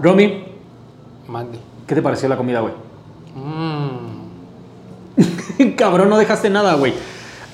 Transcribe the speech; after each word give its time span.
Romy, 0.00 0.44
Mande. 1.28 1.58
¿qué 1.86 1.94
te 1.94 2.02
pareció 2.02 2.28
la 2.28 2.36
comida, 2.36 2.60
güey? 2.60 2.74
Mm. 3.34 4.16
Cabrón, 5.76 6.08
no 6.08 6.18
dejaste 6.18 6.50
nada, 6.50 6.74
güey. 6.74 6.94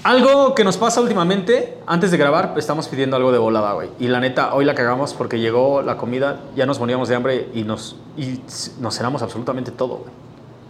Algo 0.02 0.56
que 0.56 0.64
nos 0.64 0.78
pasa 0.78 1.00
últimamente, 1.00 1.78
antes 1.86 2.10
de 2.10 2.16
grabar, 2.16 2.54
estamos 2.56 2.88
pidiendo 2.88 3.14
algo 3.16 3.30
de 3.30 3.38
volada, 3.38 3.72
güey. 3.74 3.88
Y 4.00 4.08
la 4.08 4.18
neta, 4.18 4.52
hoy 4.52 4.64
la 4.64 4.74
cagamos 4.74 5.14
porque 5.14 5.38
llegó 5.38 5.80
la 5.82 5.96
comida, 5.96 6.40
ya 6.56 6.66
nos 6.66 6.80
moríamos 6.80 7.08
de 7.08 7.14
hambre 7.14 7.48
y 7.54 7.62
nos, 7.62 7.94
y 8.16 8.40
nos 8.80 8.96
cenamos 8.96 9.22
absolutamente 9.22 9.70
todo, 9.70 9.98
güey. 9.98 10.10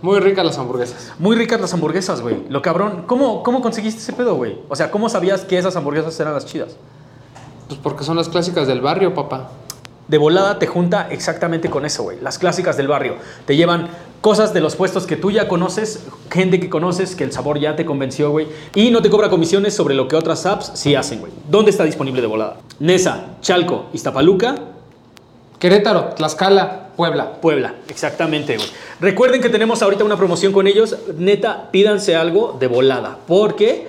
Muy 0.03 0.19
ricas 0.19 0.45
las 0.45 0.59
hamburguesas. 0.59 1.15
Muy 1.19 1.37
ricas 1.37 1.61
las 1.61 1.73
hamburguesas, 1.73 2.21
güey. 2.21 2.45
Lo 2.51 2.61
cabrón, 2.61 3.05
¿cómo, 3.07 3.43
¿cómo 3.43 3.63
conseguiste 3.63 4.03
ese 4.03 4.13
pedo, 4.13 4.35
güey? 4.35 4.59
O 4.69 4.77
sea, 4.77 4.91
¿cómo 4.91 5.09
sabías 5.09 5.45
que 5.45 5.57
esas 5.57 5.77
hamburguesas 5.77 6.19
eran 6.21 6.35
las 6.35 6.45
chidas? 6.45 6.77
Pues 7.69 7.81
porque 7.81 8.05
son 8.05 8.17
las 8.17 8.29
clásicas 8.29 8.67
del 8.67 8.81
barrio, 8.83 9.15
papá. 9.15 9.49
De 10.09 10.19
volada 10.19 10.59
te 10.59 10.67
junta 10.67 11.09
exactamente 11.11 11.71
con 11.71 11.87
eso, 11.87 12.03
güey. 12.03 12.19
Las 12.21 12.39
clásicas 12.39 12.77
del 12.77 12.89
barrio. 12.89 13.17
Te 13.47 13.57
llevan 13.57 13.89
cosas 14.21 14.53
de 14.53 14.61
los 14.61 14.77
puestos 14.77 15.07
que 15.07 15.17
tú 15.17 15.31
ya 15.31 15.49
conoces, 15.49 16.05
gente 16.31 16.61
que 16.61 16.69
conoces, 16.69 17.15
que 17.15 17.25
el 17.25 17.33
sabor 17.33 17.59
ya 17.59 17.77
te 17.77 17.85
convenció, 17.85 18.31
güey. 18.31 18.47
Y 18.75 18.91
no 18.91 19.03
te 19.03 19.11
cobra 19.11 19.31
comisiones 19.31 19.75
sobre 19.75 19.95
lo 19.95 20.09
que 20.09 20.17
otras 20.17 20.45
apps 20.47 20.73
sí 20.75 20.95
hacen, 20.95 21.21
güey. 21.21 21.33
¿Dónde 21.49 21.71
está 21.71 21.85
disponible 21.85 22.21
de 22.21 22.27
volada? 22.27 22.59
Nesa, 22.79 23.37
Chalco, 23.41 23.87
Iztapaluca, 23.93 24.55
Querétaro, 25.59 26.15
Tlaxcala, 26.17 26.89
Puebla. 26.97 27.35
Puebla. 27.41 27.77
Exactamente, 27.89 28.57
güey. 28.57 28.69
Recuerden 29.01 29.41
que 29.41 29.49
tenemos 29.49 29.83
ahorita 29.83 30.03
una 30.05 30.17
promoción 30.17 30.53
con 30.53 30.67
ellos. 30.67 30.97
Neta, 31.17 31.71
pídanse 31.71 32.17
algo 32.17 32.57
de 32.59 32.67
volada. 32.67 33.19
Porque 33.27 33.89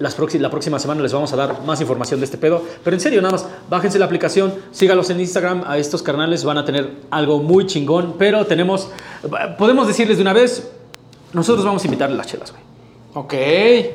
las 0.00 0.16
la 0.32 0.50
próxima 0.50 0.78
semana 0.78 1.02
les 1.02 1.12
vamos 1.12 1.30
a 1.34 1.36
dar 1.36 1.62
más 1.66 1.78
información 1.82 2.20
de 2.20 2.24
este 2.24 2.38
pedo. 2.38 2.62
Pero 2.82 2.96
en 2.96 3.00
serio, 3.00 3.20
nada 3.20 3.32
más, 3.32 3.46
bájense 3.68 3.98
la 3.98 4.06
aplicación, 4.06 4.54
sígalos 4.70 5.10
en 5.10 5.20
Instagram. 5.20 5.62
A 5.66 5.76
estos 5.76 6.02
carnales 6.02 6.42
van 6.42 6.56
a 6.56 6.64
tener 6.64 6.90
algo 7.10 7.42
muy 7.42 7.66
chingón. 7.66 8.14
Pero 8.18 8.46
tenemos, 8.46 8.88
podemos 9.58 9.86
decirles 9.86 10.16
de 10.16 10.22
una 10.22 10.32
vez, 10.32 10.70
nosotros 11.34 11.66
vamos 11.66 11.82
a 11.84 11.86
invitarles 11.86 12.16
las 12.16 12.26
chelas, 12.26 12.50
güey. 12.50 12.62
Ok. 13.12 13.34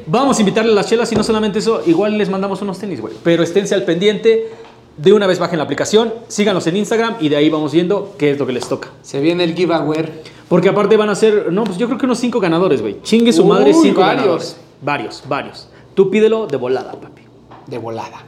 Vamos 0.05 0.37
a 0.37 0.41
invitarles 0.41 0.75
las 0.75 0.87
chelas 0.87 1.11
y 1.11 1.15
no 1.15 1.23
solamente 1.23 1.57
eso, 1.57 1.81
igual 1.87 2.19
les 2.19 2.29
mandamos 2.29 2.61
unos 2.61 2.77
tenis, 2.77 3.01
güey. 3.01 3.15
Pero 3.23 3.41
esténse 3.41 3.73
al 3.73 3.83
pendiente. 3.83 4.51
De 4.97 5.11
una 5.11 5.27
vez 5.27 5.39
bajen 5.39 5.57
la 5.57 5.65
aplicación, 5.65 6.13
síganos 6.29 6.67
en 6.67 6.77
Instagram 6.77 7.15
y 7.19 7.27
de 7.27 7.35
ahí 7.35 7.49
vamos 7.49 7.73
viendo 7.73 8.15
qué 8.17 8.31
es 8.31 8.39
lo 8.39 8.45
que 8.45 8.53
les 8.53 8.69
toca. 8.69 8.91
Se 9.01 9.19
viene 9.19 9.43
el 9.43 9.53
giveaway. 9.53 10.21
Porque 10.47 10.69
aparte 10.69 10.95
van 10.95 11.09
a 11.09 11.15
ser, 11.15 11.51
no, 11.51 11.63
pues 11.65 11.77
yo 11.77 11.87
creo 11.87 11.97
que 11.97 12.05
unos 12.05 12.19
cinco 12.19 12.39
ganadores, 12.39 12.81
güey. 12.81 13.01
Chingue 13.01 13.33
su 13.33 13.43
madre, 13.43 13.73
cinco 13.73 14.01
varios. 14.01 14.21
ganadores. 14.21 14.57
Varios, 14.81 15.23
varios. 15.27 15.67
Tú 15.95 16.11
pídelo 16.11 16.45
de 16.45 16.57
volada, 16.57 16.91
papi. 16.91 17.21
De 17.67 17.77
volada. 17.77 18.21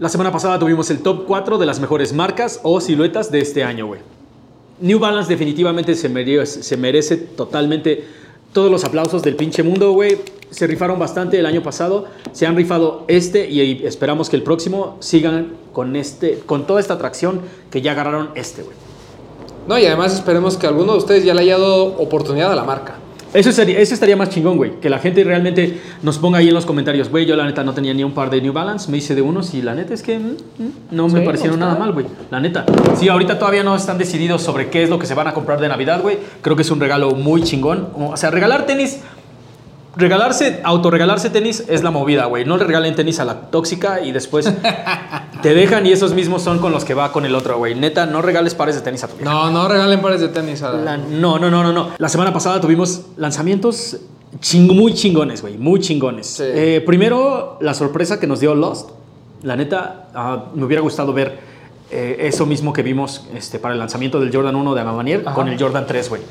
La 0.00 0.08
semana 0.08 0.32
pasada 0.32 0.58
tuvimos 0.58 0.90
el 0.90 0.98
top 0.98 1.26
4 1.28 1.58
de 1.58 1.66
las 1.66 1.78
mejores 1.78 2.12
marcas 2.12 2.58
o 2.64 2.80
siluetas 2.80 3.30
de 3.30 3.40
este 3.40 3.62
año, 3.62 3.86
güey. 3.86 4.00
New 4.80 4.98
Balance 4.98 5.30
definitivamente 5.30 5.94
se 5.94 6.08
merece, 6.08 6.64
se 6.64 6.76
merece 6.76 7.18
totalmente 7.18 8.04
todos 8.52 8.68
los 8.68 8.82
aplausos 8.82 9.22
del 9.22 9.36
pinche 9.36 9.62
mundo, 9.62 9.92
güey. 9.92 10.18
Se 10.52 10.66
rifaron 10.66 10.98
bastante 10.98 11.38
el 11.38 11.46
año 11.46 11.62
pasado, 11.62 12.06
se 12.30 12.46
han 12.46 12.54
rifado 12.54 13.04
este 13.08 13.50
y 13.50 13.84
esperamos 13.84 14.30
que 14.30 14.36
el 14.36 14.42
próximo 14.42 14.96
sigan 15.00 15.54
con 15.72 15.96
este, 15.96 16.38
con 16.46 16.66
toda 16.66 16.78
esta 16.78 16.94
atracción 16.94 17.40
que 17.70 17.82
ya 17.82 17.92
agarraron 17.92 18.30
este, 18.36 18.62
güey. 18.62 18.76
No, 19.66 19.78
y 19.78 19.86
además 19.86 20.12
esperemos 20.12 20.56
que 20.56 20.66
alguno 20.66 20.92
de 20.92 20.98
ustedes 20.98 21.24
ya 21.24 21.34
le 21.34 21.42
haya 21.42 21.58
dado 21.58 21.84
oportunidad 21.98 22.52
a 22.52 22.54
la 22.54 22.64
marca. 22.64 22.96
Eso, 23.34 23.50
sería, 23.50 23.78
eso 23.78 23.94
estaría 23.94 24.14
más 24.14 24.28
chingón, 24.28 24.58
güey. 24.58 24.78
Que 24.80 24.90
la 24.90 24.98
gente 24.98 25.24
realmente 25.24 25.80
nos 26.02 26.18
ponga 26.18 26.38
ahí 26.38 26.48
en 26.48 26.54
los 26.54 26.66
comentarios, 26.66 27.08
güey, 27.08 27.24
yo 27.24 27.34
la 27.34 27.46
neta 27.46 27.64
no 27.64 27.72
tenía 27.72 27.94
ni 27.94 28.04
un 28.04 28.12
par 28.12 28.28
de 28.28 28.42
New 28.42 28.52
Balance, 28.52 28.90
me 28.90 28.98
hice 28.98 29.14
de 29.14 29.22
unos 29.22 29.54
y 29.54 29.62
la 29.62 29.74
neta 29.74 29.94
es 29.94 30.02
que 30.02 30.18
mm, 30.18 30.36
mm, 30.58 30.72
no 30.90 31.08
me 31.08 31.20
Sí, 31.20 31.24
parecieron 31.24 31.58
no 31.58 31.66
nada 31.66 31.78
mal, 31.78 31.92
güey. 31.92 32.04
La 32.30 32.40
neta. 32.40 32.66
Sí, 32.98 33.08
ahorita 33.08 33.38
todavía 33.38 33.62
no 33.62 33.74
están 33.74 33.96
decididos 33.96 34.42
sobre 34.42 34.68
qué 34.68 34.82
es 34.82 34.90
lo 34.90 34.98
que 34.98 35.06
se 35.06 35.14
van 35.14 35.28
a 35.28 35.32
comprar 35.32 35.60
de 35.60 35.68
Navidad, 35.68 36.02
güey. 36.02 36.18
Creo 36.42 36.56
que 36.56 36.62
es 36.62 36.70
un 36.70 36.80
regalo 36.80 37.12
muy 37.12 37.42
chingón. 37.42 37.88
O 37.96 38.16
sea, 38.18 38.30
regalar 38.30 38.66
tenis, 38.66 39.00
regalarse, 39.96 40.60
autorregalarse 40.64 41.30
tenis 41.30 41.64
es 41.68 41.82
la 41.82 41.90
movida, 41.90 42.26
güey. 42.26 42.44
No 42.44 42.56
le 42.56 42.64
regalen 42.64 42.94
tenis 42.94 43.20
a 43.20 43.24
la 43.24 43.42
tóxica 43.50 44.00
y 44.00 44.12
después 44.12 44.52
te 45.42 45.54
dejan 45.54 45.86
y 45.86 45.92
esos 45.92 46.14
mismos 46.14 46.42
son 46.42 46.58
con 46.58 46.72
los 46.72 46.84
que 46.84 46.94
va 46.94 47.12
con 47.12 47.24
el 47.24 47.34
otro, 47.34 47.58
güey. 47.58 47.74
Neta, 47.74 48.06
no 48.06 48.22
regales 48.22 48.54
pares 48.54 48.74
de 48.74 48.80
tenis 48.82 49.04
a 49.04 49.08
tu 49.08 49.16
vieja. 49.16 49.30
No, 49.30 49.50
no 49.50 49.68
regalen 49.68 50.00
pares 50.00 50.20
de 50.20 50.28
tenis 50.28 50.62
a 50.62 50.72
La- 50.72 50.96
no, 50.96 51.38
no, 51.38 51.50
no, 51.50 51.62
no, 51.62 51.72
no. 51.72 51.90
La 51.98 52.08
semana 52.08 52.32
pasada 52.32 52.60
tuvimos 52.60 53.02
lanzamientos 53.16 53.98
ching- 54.40 54.72
muy 54.74 54.94
chingones, 54.94 55.42
güey, 55.42 55.58
muy 55.58 55.80
chingones. 55.80 56.26
Sí. 56.26 56.42
Eh, 56.46 56.82
primero, 56.86 57.58
la 57.60 57.74
sorpresa 57.74 58.18
que 58.18 58.26
nos 58.26 58.40
dio 58.40 58.54
Lost. 58.54 58.90
La 59.42 59.56
neta, 59.56 60.06
ah, 60.14 60.44
me 60.54 60.64
hubiera 60.64 60.80
gustado 60.82 61.12
ver 61.12 61.36
eh, 61.90 62.16
eso 62.28 62.46
mismo 62.46 62.72
que 62.72 62.82
vimos 62.82 63.26
este, 63.34 63.58
para 63.58 63.74
el 63.74 63.80
lanzamiento 63.80 64.20
del 64.20 64.32
Jordan 64.34 64.54
1 64.54 64.74
de 64.74 64.80
Amamanier 64.80 65.24
con 65.24 65.48
el 65.48 65.58
Jordan 65.60 65.84
3, 65.86 66.08
güey. 66.08 66.22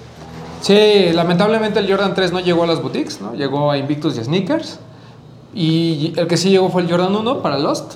Sí, 0.61 1.11
lamentablemente 1.13 1.79
el 1.79 1.89
Jordan 1.89 2.13
3 2.13 2.31
no 2.31 2.39
llegó 2.39 2.63
a 2.63 2.67
las 2.67 2.81
boutiques, 2.81 3.19
¿no? 3.19 3.33
Llegó 3.33 3.71
a 3.71 3.77
Invictus 3.77 4.17
y 4.17 4.23
Sneakers. 4.23 4.79
Y 5.53 6.13
el 6.15 6.27
que 6.27 6.37
sí 6.37 6.49
llegó 6.49 6.69
fue 6.69 6.83
el 6.83 6.89
Jordan 6.89 7.15
1 7.15 7.41
para 7.41 7.57
Lost. 7.57 7.95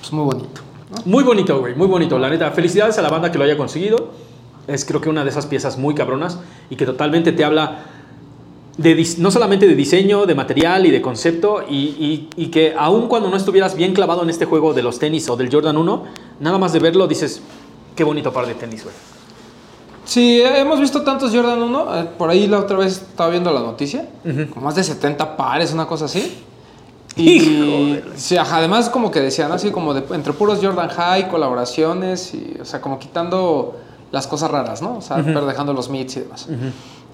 Pues 0.00 0.12
muy 0.12 0.24
bonito. 0.24 0.60
¿no? 0.90 1.02
Muy 1.06 1.24
bonito, 1.24 1.58
güey, 1.58 1.74
muy 1.74 1.86
bonito. 1.86 2.18
La 2.18 2.28
neta, 2.28 2.50
felicidades 2.50 2.98
a 2.98 3.02
la 3.02 3.08
banda 3.08 3.32
que 3.32 3.38
lo 3.38 3.44
haya 3.44 3.56
conseguido. 3.56 4.10
Es 4.68 4.84
creo 4.84 5.00
que 5.00 5.08
una 5.08 5.24
de 5.24 5.30
esas 5.30 5.46
piezas 5.46 5.78
muy 5.78 5.94
cabronas 5.94 6.38
y 6.68 6.76
que 6.76 6.84
totalmente 6.86 7.32
te 7.32 7.44
habla 7.44 7.78
de 8.76 9.06
no 9.18 9.30
solamente 9.30 9.66
de 9.66 9.74
diseño, 9.74 10.26
de 10.26 10.34
material 10.34 10.86
y 10.86 10.90
de 10.90 11.02
concepto, 11.02 11.64
y, 11.68 11.76
y- 11.76 12.28
y 12.36 12.46
que 12.48 12.74
aun 12.78 13.08
cuando 13.08 13.28
no 13.30 13.36
estuvieras 13.36 13.74
bien 13.76 13.94
clavado 13.94 14.22
en 14.22 14.30
este 14.30 14.44
juego 14.44 14.72
de 14.74 14.82
los 14.82 14.98
tenis 14.98 15.28
o 15.28 15.36
del 15.36 15.50
Jordan 15.52 15.76
1, 15.76 16.04
nada 16.40 16.56
más 16.58 16.72
de 16.72 16.78
verlo 16.78 17.06
dices, 17.08 17.42
qué 17.96 18.04
bonito 18.04 18.32
par 18.32 18.46
de 18.46 18.54
tenis, 18.54 18.84
güey. 18.84 18.94
Sí, 20.10 20.42
hemos 20.42 20.80
visto 20.80 21.02
tantos 21.02 21.32
Jordan 21.32 21.62
1. 21.62 21.96
eh, 22.00 22.04
Por 22.18 22.30
ahí 22.30 22.48
la 22.48 22.58
otra 22.58 22.76
vez 22.78 22.94
estaba 22.94 23.30
viendo 23.30 23.52
la 23.52 23.60
noticia. 23.60 24.08
Con 24.52 24.64
más 24.64 24.74
de 24.74 24.82
70 24.82 25.36
pares, 25.36 25.72
una 25.72 25.86
cosa 25.86 26.06
así. 26.06 26.42
La- 27.16 28.16
sí, 28.16 28.36
ajá, 28.36 28.56
además 28.56 28.88
como 28.90 29.12
que 29.12 29.20
decían 29.20 29.52
así 29.52 29.70
como 29.70 29.94
de, 29.94 30.02
entre 30.14 30.32
puros 30.32 30.58
Jordan 30.60 30.88
High, 30.88 31.28
colaboraciones 31.28 32.34
y, 32.34 32.56
o 32.60 32.64
sea, 32.64 32.80
como 32.80 32.98
quitando 32.98 33.76
las 34.10 34.26
cosas 34.26 34.50
raras, 34.50 34.82
¿no? 34.82 34.96
O 34.96 35.00
sea, 35.00 35.18
pero 35.24 35.46
dejando 35.46 35.72
los 35.72 35.88
mids 35.90 36.16
y 36.16 36.20
demás. 36.20 36.48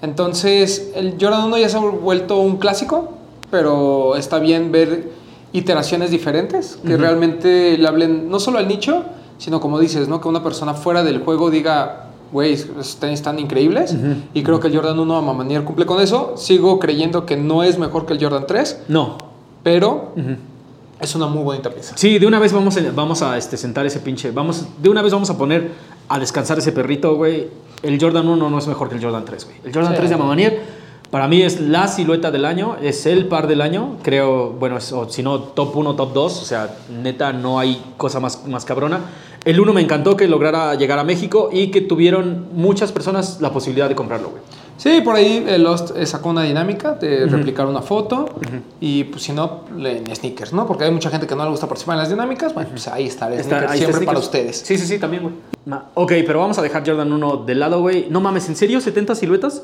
Entonces, 0.01 0.91
el 0.95 1.17
Jordan 1.21 1.43
1 1.45 1.57
ya 1.59 1.69
se 1.69 1.77
ha 1.77 1.79
vuelto 1.81 2.37
un 2.39 2.57
clásico, 2.57 3.09
pero 3.51 4.15
está 4.15 4.39
bien 4.39 4.71
ver 4.71 5.11
iteraciones 5.53 6.09
diferentes 6.09 6.79
que 6.85 6.97
realmente 6.97 7.77
le 7.77 7.87
hablen 7.87 8.29
no 8.29 8.39
solo 8.39 8.57
al 8.57 8.67
nicho, 8.67 9.03
sino 9.37 9.59
como 9.59 9.79
dices, 9.79 10.07
¿no? 10.07 10.19
Que 10.19 10.27
una 10.27 10.41
persona 10.43 10.73
fuera 10.73 11.03
del 11.03 11.19
juego 11.23 11.49
diga, 11.51 12.06
güey, 12.31 12.53
estos 12.53 12.97
tenis 12.97 13.19
están 13.19 13.39
increíbles. 13.39 13.95
Y 14.33 14.43
creo 14.43 14.59
que 14.59 14.67
el 14.67 14.75
Jordan 14.75 14.99
1 14.99 15.15
a 15.17 15.21
Mamanier 15.21 15.63
cumple 15.63 15.85
con 15.85 16.01
eso. 16.01 16.33
Sigo 16.37 16.79
creyendo 16.79 17.25
que 17.25 17.37
no 17.37 17.63
es 17.63 17.77
mejor 17.79 18.05
que 18.05 18.13
el 18.13 18.21
Jordan 18.23 18.45
3, 18.47 18.81
No. 18.87 19.17
pero 19.63 20.13
es 20.99 21.15
una 21.15 21.27
muy 21.27 21.43
bonita 21.43 21.69
pieza. 21.69 21.93
Sí, 21.97 22.17
de 22.19 22.25
una 22.27 22.39
vez 22.39 22.51
vamos 22.53 22.75
a, 22.77 22.81
vamos 22.93 23.21
a 23.21 23.37
este, 23.37 23.55
sentar 23.57 23.85
ese 23.85 23.99
pinche. 23.99 24.31
Vamos, 24.31 24.65
de 24.81 24.89
una 24.89 25.01
vez 25.01 25.13
vamos 25.13 25.29
a 25.29 25.37
poner 25.37 25.71
a 26.09 26.19
descansar 26.19 26.57
ese 26.57 26.71
perrito, 26.71 27.15
güey. 27.15 27.47
El 27.83 27.99
Jordan 28.01 28.27
1 28.27 28.49
no 28.49 28.57
es 28.57 28.67
mejor 28.67 28.89
que 28.89 28.95
el 28.95 29.03
Jordan 29.03 29.23
3, 29.25 29.45
güey. 29.45 29.57
El 29.63 29.73
Jordan 29.73 29.91
Sí. 29.93 29.97
3 29.97 30.09
de 30.09 30.15
Amamanier, 30.15 30.61
para 31.11 31.27
mí 31.27 31.41
es 31.43 31.61
la 31.61 31.87
silueta 31.87 32.31
del 32.31 32.43
año, 32.45 32.75
es 32.81 33.05
el 33.05 33.27
par 33.27 33.47
del 33.47 33.61
año. 33.61 33.97
Creo, 34.01 34.49
bueno, 34.51 34.77
es- 34.77 34.91
o 34.91 35.07
si 35.09 35.21
no, 35.23 35.39
top 35.39 35.75
1, 35.77 35.95
top 35.95 36.11
2. 36.13 36.41
O 36.41 36.45
sea, 36.45 36.75
neta, 37.01 37.31
no 37.33 37.59
hay 37.59 37.93
cosa 37.97 38.19
más, 38.19 38.45
más 38.47 38.65
cabrona. 38.65 39.01
El 39.47 39.59
1 39.61 39.71
me 39.71 39.79
encantó 39.81 40.17
que 40.17 40.27
lograra 40.27 40.75
llegar 40.75 40.99
a 40.99 41.05
México 41.05 41.49
y 41.53 41.71
que 41.71 41.79
tuvieron 41.79 42.47
muchas 42.53 42.91
personas 42.91 43.39
la 43.39 43.51
posibilidad 43.53 43.87
de 43.87 43.95
comprarlo, 43.95 44.31
güey. 44.31 44.41
Sí, 44.75 44.99
por 45.01 45.15
ahí 45.15 45.43
eh, 45.47 45.57
Lost 45.57 45.95
eh, 45.95 46.05
sacó 46.05 46.29
una 46.29 46.43
dinámica 46.43 46.95
de 46.95 47.25
replicar 47.27 47.65
una 47.65 47.81
foto 47.81 48.27
y 48.81 49.05
pues 49.05 49.23
si 49.23 49.31
no, 49.31 49.61
en 49.79 50.13
sneakers, 50.13 50.51
¿no? 50.51 50.67
Porque 50.67 50.83
hay 50.83 50.91
mucha 50.91 51.09
gente 51.09 51.25
que 51.25 51.33
no 51.35 51.45
le 51.45 51.49
gusta 51.49 51.65
participar 51.65 51.95
en 51.95 51.99
las 51.99 52.09
dinámicas, 52.09 52.53
bueno, 52.53 52.69
pues 52.71 52.89
ahí 52.89 53.07
está 53.07 53.27
el 53.27 53.39
Está- 53.39 53.43
sneaker 53.61 53.69
ahí 53.69 53.79
está 53.79 53.85
siempre 53.91 54.05
para 54.05 54.19
ustedes. 54.19 54.57
Sí, 54.57 54.77
sí, 54.77 54.85
sí, 54.85 54.99
también, 54.99 55.23
güey. 55.23 55.33
Ok, 55.95 56.11
pero 56.27 56.39
vamos 56.39 56.57
a 56.59 56.61
dejar 56.61 56.83
Jordan 56.85 57.11
1 57.13 57.37
de 57.37 57.55
lado, 57.55 57.79
güey. 57.79 58.07
No 58.09 58.19
mames, 58.19 58.49
¿en 58.49 58.55
serio? 58.57 58.79
¿70 58.79 59.15
siluetas? 59.15 59.63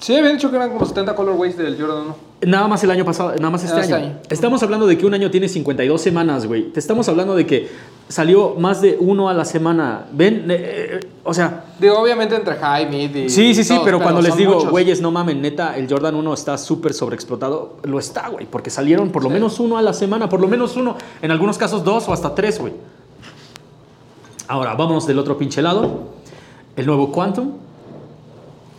Sí, 0.00 0.16
habían 0.16 0.36
dicho 0.36 0.50
que 0.50 0.56
eran 0.56 0.70
como 0.70 0.86
70 0.86 1.14
colorways 1.14 1.56
del 1.58 1.78
Jordan 1.78 2.04
1. 2.06 2.16
Nada 2.46 2.66
más 2.68 2.82
el 2.82 2.90
año 2.90 3.04
pasado, 3.04 3.34
nada 3.36 3.50
más 3.50 3.62
este 3.62 3.80
este 3.80 3.92
año. 3.94 4.14
Estamos 4.30 4.62
hablando 4.62 4.86
de 4.86 4.96
que 4.96 5.04
un 5.04 5.12
año 5.12 5.30
tiene 5.30 5.46
52 5.46 6.00
semanas, 6.00 6.46
güey. 6.46 6.70
Te 6.72 6.80
estamos 6.80 7.06
hablando 7.10 7.34
de 7.36 7.44
que 7.44 7.68
salió 8.08 8.54
más 8.54 8.80
de 8.80 8.96
uno 8.98 9.28
a 9.28 9.34
la 9.34 9.44
semana. 9.44 10.06
¿Ven? 10.10 10.46
Eh, 10.50 11.00
eh, 11.02 11.08
o 11.22 11.34
sea, 11.34 11.64
Digo, 11.78 11.98
obviamente 12.00 12.34
entre 12.34 12.54
high, 12.56 12.88
mid 12.88 13.14
y. 13.14 13.28
sí, 13.28 13.54
sí, 13.54 13.62
sí, 13.62 13.68
todos, 13.74 13.84
pero 13.84 14.00
cuando 14.00 14.22
les 14.22 14.36
digo, 14.36 14.54
muchos. 14.54 14.70
güeyes, 14.70 15.02
no 15.02 15.10
mamen, 15.10 15.42
neta, 15.42 15.76
el 15.76 15.86
Jordan 15.86 16.14
1 16.14 16.32
está 16.32 16.56
súper 16.56 16.94
sobreexplotado, 16.94 17.76
lo 17.82 17.98
está, 17.98 18.28
güey, 18.28 18.46
porque 18.46 18.70
salieron 18.70 19.10
por 19.10 19.22
lo 19.22 19.28
Sí. 19.28 19.34
menos 19.34 19.60
uno 19.60 19.76
a 19.76 19.82
la 19.82 19.92
semana, 19.92 20.30
por 20.30 20.40
lo 20.40 20.48
menos 20.48 20.76
uno, 20.76 20.96
en 21.20 21.30
algunos 21.30 21.58
casos 21.58 21.84
dos 21.84 22.08
o 22.08 22.14
hasta 22.14 22.34
tres, 22.34 22.58
güey. 22.58 22.72
Ahora, 24.48 24.74
vámonos 24.74 25.06
del 25.06 25.18
otro 25.18 25.36
pinche 25.36 25.60
lado. 25.60 26.20
el 26.76 26.86
nuevo 26.86 27.12
Quantum, 27.12 27.52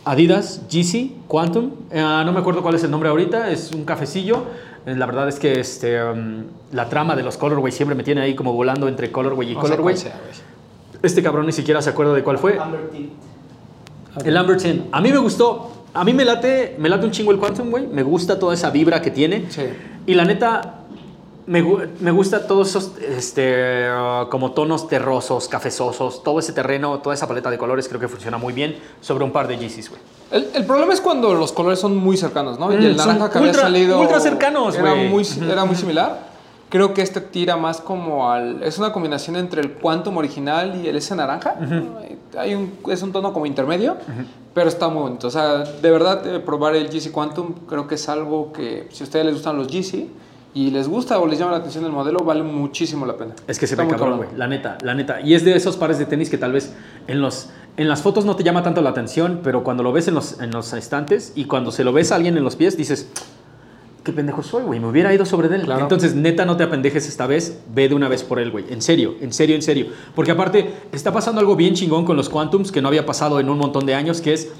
Adidas, 0.04 0.62
GC, 0.68 1.12
Quantum. 1.28 1.70
Eh, 1.90 2.00
no 2.00 2.32
me 2.32 2.40
acuerdo 2.40 2.62
cuál 2.62 2.74
es 2.74 2.82
el 2.84 2.90
nombre 2.90 3.08
ahorita, 3.08 3.50
es 3.50 3.70
un 3.72 3.84
cafecillo. 3.84 4.44
Eh, 4.84 4.96
La 4.96 5.06
verdad 5.06 5.28
es 5.28 5.38
que 5.38 5.60
este, 5.60 6.02
um, 6.02 6.44
la 6.72 6.88
trama 6.88 7.14
de 7.14 7.22
los 7.22 7.36
colorway 7.36 7.70
siempre 7.72 7.94
me 7.94 8.02
tiene 8.02 8.20
ahí 8.20 8.34
como 8.34 8.52
volando 8.52 8.88
entre 8.88 9.12
colorway 9.12 9.52
y 9.52 9.54
No 9.54 9.60
colorway. 9.60 9.96
sea. 9.96 10.18
Este 11.02 11.22
cabrón 11.22 11.46
ni 11.46 11.52
siquiera 11.52 11.80
se 11.82 11.90
acuerda 11.90 12.14
de 12.14 12.22
cuál 12.24 12.38
fue. 12.38 12.58
Amber 12.58 12.88
Tint. 12.90 13.10
El 14.24 14.34
Lambertin. 14.34 14.88
A 14.92 15.00
mí 15.00 15.10
me 15.10 15.18
gustó. 15.18 15.70
A 15.94 16.04
mí 16.04 16.12
me 16.12 16.24
late, 16.24 16.76
me 16.78 16.88
late 16.88 17.04
un 17.06 17.12
chingo 17.12 17.32
el 17.32 17.38
Quantum, 17.38 17.70
güey. 17.70 17.86
Me 17.86 18.02
gusta 18.02 18.38
toda 18.38 18.54
esa 18.54 18.70
vibra 18.70 19.00
que 19.02 19.10
tiene. 19.10 19.46
Sí. 19.50 19.62
Y 20.06 20.14
la 20.14 20.24
neta, 20.24 20.81
me, 21.46 21.62
gu- 21.64 21.88
me 22.00 22.10
gusta 22.10 22.46
todos 22.46 22.68
esos 22.68 22.92
este, 22.98 23.86
uh, 23.90 24.28
como 24.28 24.52
tonos 24.52 24.88
terrosos, 24.88 25.48
cafezosos, 25.48 26.22
todo 26.22 26.38
ese 26.38 26.52
terreno, 26.52 27.00
toda 27.00 27.14
esa 27.14 27.26
paleta 27.26 27.50
de 27.50 27.58
colores 27.58 27.88
creo 27.88 28.00
que 28.00 28.08
funciona 28.08 28.38
muy 28.38 28.52
bien 28.52 28.76
sobre 29.00 29.24
un 29.24 29.32
par 29.32 29.48
de 29.48 29.56
Yeezys, 29.58 29.90
güey. 29.90 30.00
El, 30.30 30.48
el 30.54 30.64
problema 30.66 30.92
es 30.92 31.00
cuando 31.00 31.34
los 31.34 31.52
colores 31.52 31.78
son 31.78 31.96
muy 31.96 32.16
cercanos, 32.16 32.58
¿no? 32.58 32.72
y 32.72 32.76
Mm, 32.76 32.82
el 32.82 32.96
son 32.98 33.06
naranja 33.08 33.30
que 33.30 33.38
había 33.38 33.50
ultra- 33.50 33.62
salido. 33.64 34.00
ultra 34.00 34.20
cercanos, 34.20 34.74
era 34.76 34.90
güey. 34.92 35.08
muy, 35.08 35.26
era 35.50 35.64
muy 35.64 35.76
similar. 35.76 36.30
Creo 36.70 36.94
que 36.94 37.02
este 37.02 37.20
tira 37.20 37.56
más 37.58 37.82
como 37.82 38.30
al. 38.30 38.62
Es 38.62 38.78
una 38.78 38.92
combinación 38.94 39.36
entre 39.36 39.60
el 39.60 39.72
Quantum 39.74 40.16
original 40.16 40.80
y 40.82 40.88
el 40.88 40.96
ese 40.96 41.14
naranja. 41.14 41.54
Hay 42.38 42.54
un, 42.54 42.72
es 42.90 43.02
un 43.02 43.12
tono 43.12 43.34
como 43.34 43.44
intermedio, 43.44 43.96
pero 44.54 44.70
está 44.70 44.88
muy 44.88 45.02
bonito. 45.02 45.26
O 45.26 45.30
sea, 45.30 45.58
de 45.58 45.90
verdad, 45.90 46.26
eh, 46.26 46.40
probar 46.40 46.74
el 46.74 46.88
GC 46.88 47.12
Quantum 47.12 47.52
creo 47.68 47.86
que 47.86 47.96
es 47.96 48.08
algo 48.08 48.54
que, 48.54 48.88
si 48.90 49.02
a 49.02 49.04
ustedes 49.04 49.26
les 49.26 49.34
gustan 49.34 49.58
los 49.58 49.66
GC 49.66 50.06
y 50.54 50.70
les 50.70 50.86
gusta 50.86 51.18
o 51.18 51.26
les 51.26 51.38
llama 51.38 51.52
la 51.52 51.58
atención 51.58 51.84
el 51.84 51.92
modelo, 51.92 52.18
vale 52.20 52.42
muchísimo 52.42 53.06
la 53.06 53.16
pena. 53.16 53.34
Es 53.46 53.58
que 53.58 53.66
se 53.66 53.74
ve 53.74 53.86
cabrón, 53.88 54.18
güey. 54.18 54.28
La 54.36 54.46
neta, 54.46 54.76
la 54.82 54.94
neta. 54.94 55.20
Y 55.22 55.34
es 55.34 55.44
de 55.44 55.56
esos 55.56 55.76
pares 55.76 55.98
de 55.98 56.04
tenis 56.04 56.28
que 56.28 56.36
tal 56.36 56.52
vez 56.52 56.74
en, 57.06 57.22
los, 57.22 57.50
en 57.76 57.88
las 57.88 58.02
fotos 58.02 58.24
no 58.24 58.36
te 58.36 58.44
llama 58.44 58.62
tanto 58.62 58.82
la 58.82 58.90
atención, 58.90 59.40
pero 59.42 59.64
cuando 59.64 59.82
lo 59.82 59.92
ves 59.92 60.08
en 60.08 60.14
los, 60.14 60.40
en 60.40 60.50
los 60.50 60.72
estantes 60.74 61.32
y 61.34 61.46
cuando 61.46 61.72
se 61.72 61.84
lo 61.84 61.92
ves 61.92 62.12
a 62.12 62.16
alguien 62.16 62.36
en 62.36 62.44
los 62.44 62.56
pies, 62.56 62.76
dices, 62.76 63.10
qué 64.04 64.12
pendejo 64.12 64.42
soy, 64.42 64.64
güey. 64.64 64.78
Me 64.78 64.88
hubiera 64.88 65.14
ido 65.14 65.24
sobre 65.24 65.54
él. 65.54 65.62
Claro. 65.62 65.82
Entonces, 65.82 66.14
neta, 66.14 66.44
no 66.44 66.58
te 66.58 66.64
apendejes 66.64 67.08
esta 67.08 67.26
vez. 67.26 67.62
Ve 67.74 67.88
de 67.88 67.94
una 67.94 68.08
vez 68.08 68.22
por 68.22 68.38
él, 68.38 68.50
güey. 68.50 68.66
En 68.68 68.82
serio, 68.82 69.14
en 69.20 69.32
serio, 69.32 69.56
en 69.56 69.62
serio. 69.62 69.86
Porque 70.14 70.32
aparte, 70.32 70.70
está 70.92 71.12
pasando 71.12 71.40
algo 71.40 71.56
bien 71.56 71.74
chingón 71.74 72.04
con 72.04 72.16
los 72.16 72.28
Quantums 72.28 72.72
que 72.72 72.82
no 72.82 72.88
había 72.88 73.06
pasado 73.06 73.40
en 73.40 73.48
un 73.48 73.58
montón 73.58 73.86
de 73.86 73.94
años, 73.94 74.20
que 74.20 74.34
es 74.34 74.52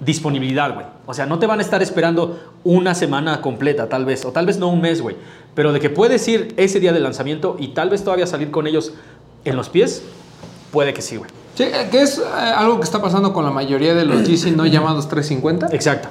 disponibilidad, 0.00 0.74
güey. 0.74 0.86
O 1.06 1.14
sea, 1.14 1.26
no 1.26 1.38
te 1.38 1.46
van 1.46 1.58
a 1.58 1.62
estar 1.62 1.82
esperando 1.82 2.40
una 2.64 2.94
semana 2.94 3.40
completa, 3.40 3.88
tal 3.88 4.04
vez, 4.04 4.24
o 4.24 4.32
tal 4.32 4.46
vez 4.46 4.58
no 4.58 4.68
un 4.68 4.80
mes, 4.80 5.00
güey. 5.00 5.16
Pero 5.54 5.72
de 5.72 5.80
que 5.80 5.90
puedes 5.90 6.26
ir 6.26 6.54
ese 6.56 6.80
día 6.80 6.92
de 6.92 7.00
lanzamiento 7.00 7.56
y 7.58 7.68
tal 7.68 7.90
vez 7.90 8.02
todavía 8.02 8.26
salir 8.26 8.50
con 8.50 8.66
ellos 8.66 8.92
en 9.44 9.56
los 9.56 9.68
pies, 9.68 10.02
puede 10.70 10.94
que 10.94 11.02
sí, 11.02 11.16
güey. 11.16 11.30
Sí, 11.54 11.64
eh, 11.64 11.88
que 11.90 12.02
es 12.02 12.18
eh, 12.18 12.22
algo 12.24 12.78
que 12.78 12.84
está 12.84 13.02
pasando 13.02 13.32
con 13.32 13.44
la 13.44 13.50
mayoría 13.50 13.94
de 13.94 14.04
los 14.04 14.22
GC 14.22 14.56
no 14.56 14.66
llamados 14.66 15.08
350. 15.08 15.74
Exacto. 15.74 16.08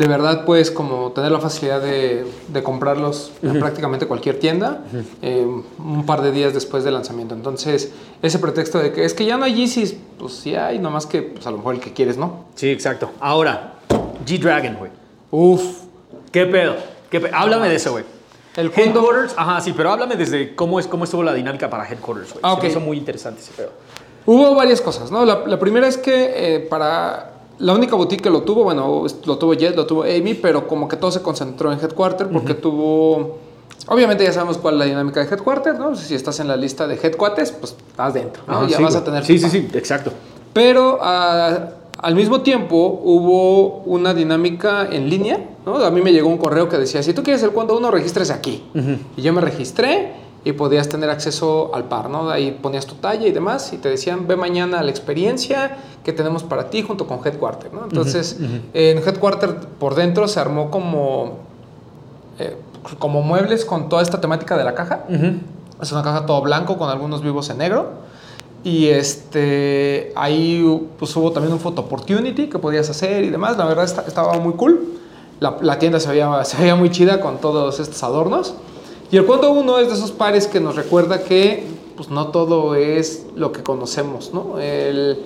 De 0.00 0.08
verdad 0.08 0.46
puedes 0.46 0.70
como 0.70 1.12
tener 1.12 1.30
la 1.30 1.40
facilidad 1.40 1.82
de, 1.82 2.24
de 2.48 2.62
comprarlos 2.62 3.32
en 3.42 3.60
prácticamente 3.60 4.06
cualquier 4.06 4.38
tienda 4.40 4.82
eh, 5.20 5.46
un 5.78 6.06
par 6.06 6.22
de 6.22 6.32
días 6.32 6.54
después 6.54 6.84
del 6.84 6.94
lanzamiento. 6.94 7.34
Entonces, 7.34 7.92
ese 8.22 8.38
pretexto 8.38 8.78
de 8.78 8.92
que 8.94 9.04
es 9.04 9.12
que 9.12 9.26
ya 9.26 9.36
no 9.36 9.44
hay 9.44 9.52
Yeezys, 9.56 9.94
pues 10.18 10.32
sí 10.32 10.54
hay, 10.54 10.78
nomás 10.78 11.04
que 11.04 11.20
pues, 11.20 11.46
a 11.46 11.50
lo 11.50 11.58
mejor 11.58 11.74
el 11.74 11.82
que 11.82 11.92
quieres, 11.92 12.16
¿no? 12.16 12.46
Sí, 12.54 12.70
exacto. 12.70 13.10
Ahora, 13.20 13.74
G-Dragon, 14.24 14.76
güey. 14.76 14.90
Uf, 15.30 15.62
¿Qué 16.32 16.46
pedo? 16.46 16.76
¿Qué 17.10 17.30
Háblame 17.34 17.68
de 17.68 17.74
eso, 17.74 17.92
güey. 17.92 18.04
el. 18.56 18.72
Headquarters, 18.74 19.34
ajá, 19.36 19.60
sí, 19.60 19.74
pero 19.76 19.90
háblame 19.92 20.16
desde 20.16 20.54
cómo, 20.54 20.80
es, 20.80 20.86
cómo 20.86 21.04
estuvo 21.04 21.22
la 21.22 21.34
dinámica 21.34 21.68
para 21.68 21.86
Headquarters, 21.86 22.32
güey. 22.32 22.40
Ah, 22.42 22.54
Se 22.54 22.62
me 22.62 22.66
ok. 22.68 22.70
hizo 22.70 22.80
muy 22.80 22.96
interesante 22.96 23.42
ese 23.42 23.52
pedo. 23.52 23.72
Hubo 24.24 24.54
varias 24.54 24.80
cosas, 24.80 25.10
¿no? 25.10 25.26
La, 25.26 25.46
la 25.46 25.58
primera 25.58 25.86
es 25.86 25.98
que 25.98 26.54
eh, 26.54 26.60
para... 26.60 27.32
La 27.60 27.74
única 27.74 27.94
boutique 27.94 28.22
que 28.22 28.30
lo 28.30 28.42
tuvo, 28.42 28.64
bueno, 28.64 29.04
lo 29.26 29.38
tuvo 29.38 29.54
Jet, 29.54 29.76
lo 29.76 29.86
tuvo 29.86 30.04
Amy, 30.04 30.34
pero 30.34 30.66
como 30.66 30.88
que 30.88 30.96
todo 30.96 31.10
se 31.10 31.22
concentró 31.22 31.72
en 31.72 31.78
Headquarter 31.78 32.28
porque 32.28 32.54
tuvo... 32.54 33.38
Obviamente 33.86 34.24
ya 34.24 34.32
sabemos 34.32 34.58
cuál 34.58 34.74
es 34.74 34.78
la 34.80 34.84
dinámica 34.86 35.20
de 35.20 35.26
Headquarter, 35.30 35.78
¿no? 35.78 35.94
Si 35.94 36.14
estás 36.14 36.40
en 36.40 36.48
la 36.48 36.56
lista 36.56 36.86
de 36.86 36.94
Headquarters, 36.94 37.52
pues 37.52 37.76
estás 37.88 38.14
dentro, 38.14 38.42
¿no? 38.46 38.58
Ajá, 38.58 38.66
ya 38.68 38.76
sí, 38.76 38.82
vas 38.82 38.96
a 38.96 39.04
tener... 39.04 39.24
Sí, 39.24 39.38
sí, 39.38 39.48
sí, 39.48 39.68
exacto. 39.74 40.12
Pero 40.52 40.98
ah, 41.02 41.70
al 41.98 42.14
mismo 42.14 42.40
tiempo 42.40 43.00
hubo 43.04 43.82
una 43.84 44.14
dinámica 44.14 44.88
en 44.90 45.10
línea, 45.10 45.44
¿no? 45.66 45.76
A 45.76 45.90
mí 45.90 46.00
me 46.00 46.12
llegó 46.12 46.28
un 46.28 46.38
correo 46.38 46.68
que 46.68 46.78
decía, 46.78 47.02
si 47.02 47.12
tú 47.12 47.22
quieres 47.22 47.42
el 47.42 47.50
cuando 47.50 47.76
uno, 47.76 47.90
registres 47.90 48.30
aquí. 48.30 48.64
Y 49.16 49.22
yo 49.22 49.32
me 49.32 49.40
registré 49.40 50.12
y 50.44 50.52
podías 50.52 50.88
tener 50.88 51.10
acceso 51.10 51.70
al 51.74 51.84
par, 51.84 52.08
¿no? 52.08 52.30
Ahí 52.30 52.58
ponías 52.62 52.86
tu 52.86 52.94
talla 52.94 53.26
y 53.26 53.32
demás 53.32 53.72
y 53.72 53.76
te 53.78 53.88
decían, 53.90 54.26
ve 54.26 54.36
mañana 54.36 54.82
la 54.82 54.90
experiencia 54.90 55.76
que 56.02 56.12
tenemos 56.14 56.42
para 56.44 56.70
ti 56.70 56.82
junto 56.82 57.06
con 57.06 57.18
Headquarter, 57.24 57.72
¿no? 57.74 57.82
Entonces, 57.84 58.38
en 58.72 58.98
Headquarter 58.98 59.54
por 59.78 59.94
dentro 59.94 60.26
se 60.28 60.40
armó 60.40 60.70
como, 60.70 61.38
eh, 62.38 62.56
como 62.98 63.20
muebles 63.22 63.66
con 63.66 63.88
toda 63.90 64.00
esta 64.02 64.20
temática 64.20 64.56
de 64.56 64.64
la 64.64 64.74
caja. 64.74 65.04
Es 65.82 65.92
una 65.92 66.02
caja 66.02 66.24
todo 66.24 66.40
blanco 66.40 66.78
con 66.78 66.88
algunos 66.88 67.22
vivos 67.22 67.50
en 67.50 67.58
negro. 67.58 67.90
Y 68.64 68.88
este, 68.88 70.12
ahí 70.16 70.88
pues, 70.98 71.14
hubo 71.16 71.32
también 71.32 71.52
un 71.52 71.60
photo 71.60 71.82
opportunity 71.82 72.48
que 72.48 72.58
podías 72.58 72.88
hacer 72.90 73.24
y 73.24 73.30
demás. 73.30 73.56
La 73.56 73.64
verdad 73.66 73.84
esta- 73.84 74.02
estaba 74.06 74.38
muy 74.38 74.54
cool. 74.54 74.84
La, 75.40 75.56
la 75.62 75.78
tienda 75.78 75.98
se 76.00 76.08
veía, 76.10 76.44
se 76.44 76.58
veía 76.58 76.76
muy 76.76 76.90
chida 76.90 77.20
con 77.20 77.38
todos 77.38 77.80
estos 77.80 78.02
adornos. 78.02 78.54
Y 79.10 79.16
el 79.16 79.24
cuento 79.26 79.50
uno 79.50 79.78
es 79.78 79.88
de 79.88 79.94
esos 79.94 80.12
pares 80.12 80.46
que 80.46 80.60
nos 80.60 80.76
recuerda 80.76 81.22
que 81.24 81.66
pues, 81.96 82.10
no 82.10 82.28
todo 82.28 82.74
es 82.74 83.26
lo 83.36 83.52
que 83.52 83.62
conocemos. 83.62 84.30
¿no? 84.32 84.58
El- 84.58 85.18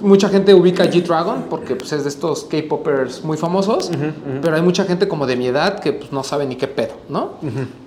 mucha 0.00 0.28
gente 0.28 0.54
ubica 0.54 0.84
a 0.84 0.86
G-Dragon 0.86 1.44
porque 1.50 1.74
pues, 1.76 1.92
es 1.92 2.04
de 2.04 2.08
estos 2.08 2.44
K-Poppers 2.44 3.24
muy 3.24 3.36
famosos, 3.36 3.90
pero 4.40 4.54
hay 4.56 4.62
mucha 4.62 4.84
gente 4.84 5.06
como 5.08 5.26
de 5.26 5.36
mi 5.36 5.46
edad 5.48 5.80
que 5.80 5.92
pues, 5.92 6.10
no 6.12 6.22
sabe 6.24 6.46
ni 6.46 6.56
qué 6.56 6.68
pedo, 6.68 6.94
¿no? 7.08 7.30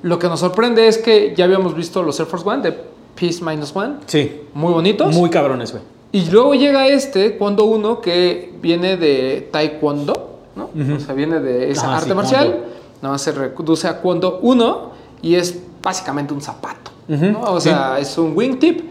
Lo 0.03 0.19
que 0.19 0.27
nos 0.27 0.39
sorprende 0.41 0.87
es 0.87 0.97
que 0.97 1.33
ya 1.35 1.45
habíamos 1.45 1.75
visto 1.75 2.03
los 2.03 2.19
Air 2.19 2.27
Force 2.27 2.47
One 2.47 2.61
de 2.61 2.77
Peace 3.19 3.43
Minus 3.43 3.75
One, 3.75 3.95
Sí. 4.05 4.41
muy 4.53 4.73
bonitos. 4.73 5.15
Muy 5.15 5.29
cabrones, 5.29 5.71
güey. 5.71 5.83
Y 6.11 6.29
luego 6.29 6.53
llega 6.53 6.87
este, 6.87 7.37
Cuando 7.37 7.65
uno, 7.65 7.99
que 8.01 8.53
viene 8.61 8.97
de 8.97 9.47
Taekwondo, 9.51 10.13
¿no? 10.55 10.69
O 10.95 10.99
sea, 10.99 11.15
viene 11.15 11.39
de 11.39 11.71
esa 11.71 11.91
Ah, 11.91 11.97
arte 11.97 12.09
sí, 12.09 12.15
marcial, 12.15 12.59
nada 13.01 13.13
más 13.13 13.21
se 13.21 13.31
reduce 13.31 13.87
a 13.87 13.99
Cuando 14.01 14.39
uno 14.43 14.91
y 15.23 15.33
es 15.35 15.57
básicamente 15.81 16.33
un 16.35 16.41
zapato, 16.41 16.91
¿no? 17.07 17.41
O 17.41 17.59
sea, 17.59 17.97
es 17.99 18.15
un 18.19 18.33
wingtip 18.37 18.81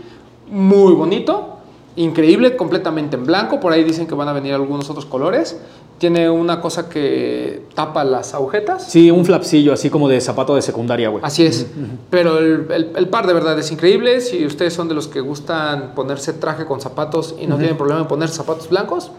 muy 0.51 0.93
bonito, 0.95 1.59
increíble, 1.97 2.57
completamente 2.57 3.17
en 3.17 3.25
blanco, 3.25 3.61
por 3.61 3.73
ahí 3.73 3.85
dicen 3.85 4.07
que 4.09 4.15
van 4.15 4.27
a 4.29 4.33
venir 4.33 4.53
algunos 4.55 4.91
otros 4.91 5.07
colores. 5.07 5.57
Tiene 5.99 6.29
una 6.29 6.61
cosa 6.61 6.89
que 6.89 7.63
tapa 7.77 8.03
las 8.03 8.35
agujetas. 8.35 8.91
Sí, 8.91 9.09
un 9.13 9.25
flapcillo 9.25 9.73
así 9.73 9.89
como 9.89 10.09
de 10.09 10.21
zapato 10.21 10.57
de 10.57 10.63
secundaria, 10.63 11.09
güey. 11.11 11.23
Así 11.25 11.45
es. 11.47 11.69
Pero 12.11 12.39
el, 12.39 12.67
el- 12.73 12.91
el 12.97 13.09
par 13.09 13.29
de 13.29 13.33
verdad 13.33 13.57
es 13.59 13.71
increíble. 13.71 14.21
Si 14.21 14.45
ustedes 14.45 14.73
son 14.75 14.89
de 14.89 14.95
los 14.95 15.07
que 15.07 15.21
gustan 15.21 15.93
ponerse 15.95 16.33
traje 16.33 16.65
con 16.67 16.81
zapatos 16.81 17.37
y 17.41 17.47
no 17.47 17.57
tienen 17.57 17.77
problema 17.77 18.01
en 18.01 18.09
poner 18.09 18.31
zapatos 18.31 18.69
blancos, 18.69 19.13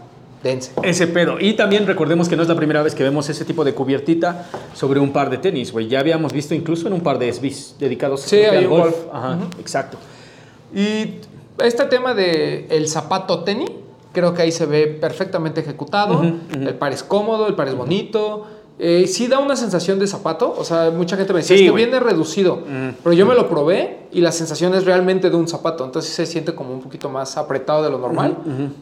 dense. 0.44 0.70
Ese 0.84 1.08
pedo. 1.08 1.40
Y 1.40 1.54
también 1.54 1.86
recordemos 1.86 2.28
que 2.28 2.36
no 2.36 2.42
es 2.42 2.48
la 2.48 2.54
primera 2.54 2.82
vez 2.82 2.94
que 2.94 3.02
vemos 3.02 3.28
ese 3.28 3.44
tipo 3.44 3.64
de 3.64 3.74
cubiertita 3.74 4.46
sobre 4.74 5.00
un 5.00 5.12
par 5.12 5.30
de 5.30 5.38
tenis, 5.38 5.72
güey. 5.72 5.88
Ya 5.88 5.98
habíamos 5.98 6.32
visto 6.32 6.54
incluso 6.54 6.86
en 6.86 6.92
un 6.92 7.00
par 7.00 7.18
de 7.18 7.32
SBs 7.32 7.76
dedicados 7.80 8.20
Sí, 8.20 8.44
al 8.44 8.68
golf. 8.68 8.84
golf. 8.84 8.96
Ajá, 9.12 9.38
exacto. 9.58 9.96
Y 10.72 11.16
este 11.58 11.84
tema 11.86 12.14
de 12.14 12.66
el 12.70 12.86
zapato 12.88 13.42
tenis, 13.44 13.70
creo 14.12 14.34
que 14.34 14.42
ahí 14.42 14.52
se 14.52 14.66
ve 14.66 14.86
perfectamente 14.86 15.60
ejecutado. 15.60 16.22
El 16.52 16.74
par 16.74 16.92
es 16.92 17.02
cómodo, 17.02 17.48
el 17.48 17.54
par 17.54 17.68
es 17.68 17.74
bonito. 17.74 18.46
Eh, 18.78 19.06
sí 19.06 19.28
da 19.28 19.38
una 19.38 19.54
sensación 19.54 19.98
de 19.98 20.06
zapato. 20.06 20.54
O 20.56 20.64
sea, 20.64 20.90
mucha 20.90 21.16
gente 21.16 21.32
me 21.32 21.42
Sí, 21.42 21.54
es 21.54 21.60
que 21.62 21.70
viene 21.70 22.00
reducido. 22.00 22.60
Pero 23.02 23.12
yo 23.12 23.26
me 23.26 23.34
lo 23.34 23.48
probé 23.48 24.08
y 24.12 24.20
la 24.20 24.32
sensación 24.32 24.74
es 24.74 24.84
realmente 24.84 25.30
de 25.30 25.36
un 25.36 25.46
zapato. 25.48 25.84
Entonces 25.84 26.12
se 26.12 26.26
siente 26.26 26.54
como 26.54 26.72
un 26.72 26.80
poquito 26.80 27.08
más 27.08 27.36
apretado 27.36 27.82
de 27.82 27.90
lo 27.90 27.98
normal. 27.98 28.36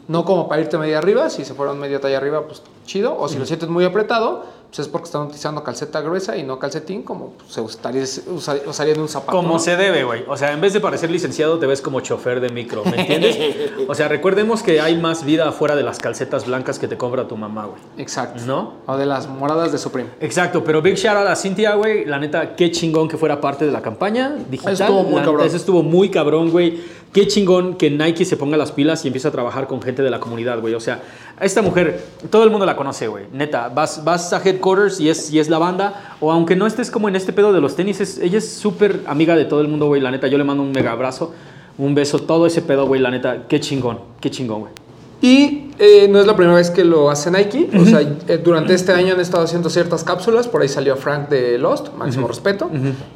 No 0.07 0.25
como 0.25 0.47
para 0.47 0.61
irte 0.61 0.77
media 0.77 0.97
arriba. 0.97 1.29
Si 1.29 1.45
se 1.45 1.53
fueron 1.53 1.79
media 1.79 1.99
talla 1.99 2.17
arriba, 2.17 2.45
pues 2.47 2.61
chido. 2.85 3.15
O 3.17 3.27
si 3.27 3.37
lo 3.37 3.45
sientes 3.45 3.69
muy 3.69 3.85
apretado, 3.85 4.43
pues 4.75 4.87
es 4.87 4.91
porque 4.91 5.05
están 5.05 5.21
utilizando 5.21 5.63
calceta 5.63 6.01
gruesa 6.01 6.35
y 6.35 6.41
no 6.41 6.57
calcetín, 6.57 7.03
como 7.03 7.33
se 7.47 7.61
usaría, 7.61 8.01
usa- 8.01 8.57
usaría 8.65 8.95
de 8.95 9.01
un 9.01 9.07
zapato. 9.07 9.31
Como 9.37 9.49
¿no? 9.53 9.59
se 9.59 9.77
debe, 9.77 10.03
güey. 10.03 10.23
O 10.27 10.35
sea, 10.35 10.51
en 10.51 10.61
vez 10.61 10.73
de 10.73 10.79
parecer 10.79 11.11
licenciado, 11.11 11.59
te 11.59 11.67
ves 11.67 11.79
como 11.79 11.99
chofer 12.01 12.39
de 12.39 12.49
micro, 12.49 12.83
¿me 12.83 13.01
entiendes? 13.01 13.37
o 13.87 13.93
sea, 13.93 14.07
recordemos 14.07 14.63
que 14.63 14.81
hay 14.81 14.97
más 14.97 15.25
vida 15.25 15.47
afuera 15.47 15.75
de 15.75 15.83
las 15.83 15.99
calcetas 15.99 16.47
blancas 16.47 16.79
que 16.79 16.87
te 16.87 16.97
compra 16.97 17.27
tu 17.27 17.37
mamá, 17.37 17.65
güey. 17.65 17.77
Exacto. 17.99 18.41
¿No? 18.47 18.73
O 18.87 18.97
de 18.97 19.05
las 19.05 19.27
moradas 19.29 19.71
de 19.71 19.77
Supreme. 19.77 20.09
Exacto, 20.19 20.63
pero 20.63 20.81
big 20.81 20.95
shout 20.95 21.17
out 21.17 21.27
a 21.27 21.35
Cintia, 21.35 21.75
güey. 21.75 22.05
La 22.05 22.17
neta, 22.17 22.55
qué 22.55 22.71
chingón 22.71 23.07
que 23.07 23.17
fuera 23.17 23.39
parte 23.39 23.67
de 23.67 23.71
la 23.71 23.83
campaña 23.83 24.35
digital. 24.49 24.73
Estuvo 24.73 25.03
muy 25.03 25.19
La 25.19 25.25
cabrón. 25.25 25.45
Eso 25.45 25.57
estuvo 25.57 25.83
muy 25.83 26.09
cabrón, 26.09 26.49
güey. 26.49 26.81
Qué 27.13 27.27
chingón 27.27 27.75
que 27.75 27.91
Nike 27.91 28.25
se 28.25 28.37
ponga 28.37 28.57
las 28.57 28.71
pilas 28.71 29.05
y 29.05 29.07
empiece 29.09 29.27
a 29.27 29.31
trabajar 29.31 29.67
con 29.67 29.83
gente 29.83 30.01
de 30.01 30.09
la 30.09 30.19
comunidad, 30.19 30.59
güey. 30.61 30.73
O 30.73 30.79
sea, 30.79 30.99
esta 31.41 31.61
mujer, 31.61 32.03
todo 32.29 32.43
el 32.43 32.49
mundo 32.51 32.65
la 32.65 32.75
conoce, 32.75 33.07
güey. 33.07 33.25
Neta, 33.33 33.69
vas, 33.69 34.03
vas 34.03 34.31
a 34.33 34.41
headquarters 34.43 34.99
y 34.99 35.09
es, 35.09 35.31
y 35.31 35.39
es 35.39 35.49
la 35.49 35.57
banda. 35.57 36.15
O 36.19 36.31
aunque 36.31 36.55
no 36.55 36.65
estés 36.67 36.89
como 36.91 37.09
en 37.09 37.15
este 37.15 37.33
pedo 37.33 37.51
de 37.53 37.59
los 37.61 37.75
tenis, 37.75 37.99
es- 38.01 38.17
ella 38.19 38.37
es 38.37 38.49
súper 38.53 39.01
amiga 39.07 39.35
de 39.35 39.45
todo 39.45 39.61
el 39.61 39.67
mundo, 39.67 39.87
güey. 39.87 39.99
La 40.01 40.11
neta, 40.11 40.27
yo 40.27 40.37
le 40.37 40.43
mando 40.43 40.63
un 40.63 40.71
mega 40.71 40.91
abrazo, 40.91 41.33
un 41.77 41.95
beso, 41.95 42.19
todo 42.19 42.45
ese 42.45 42.61
pedo, 42.61 42.85
güey. 42.87 43.01
La 43.01 43.09
neta, 43.11 43.43
qué 43.47 43.59
chingón, 43.59 43.99
qué 44.21 44.29
chingón, 44.31 44.61
güey. 44.61 44.73
Y 45.21 45.71
eh, 45.79 46.07
no 46.09 46.19
es 46.19 46.27
la 46.27 46.35
primera 46.35 46.55
vez 46.55 46.69
que 46.69 46.83
lo 46.83 47.09
hace 47.09 47.31
Nike. 47.31 47.69
O 47.79 47.85
sea, 47.85 48.01
eh, 48.01 48.37
durante 48.43 48.73
este 48.73 48.91
año 48.91 49.13
han 49.13 49.19
estado 49.19 49.43
haciendo 49.43 49.69
ciertas 49.69 50.03
cápsulas. 50.03 50.47
Por 50.47 50.61
ahí 50.61 50.67
salió 50.69 50.95
Frank 50.95 51.29
de 51.29 51.57
Lost, 51.57 51.93
máximo 51.97 52.27
respeto. 52.27 52.69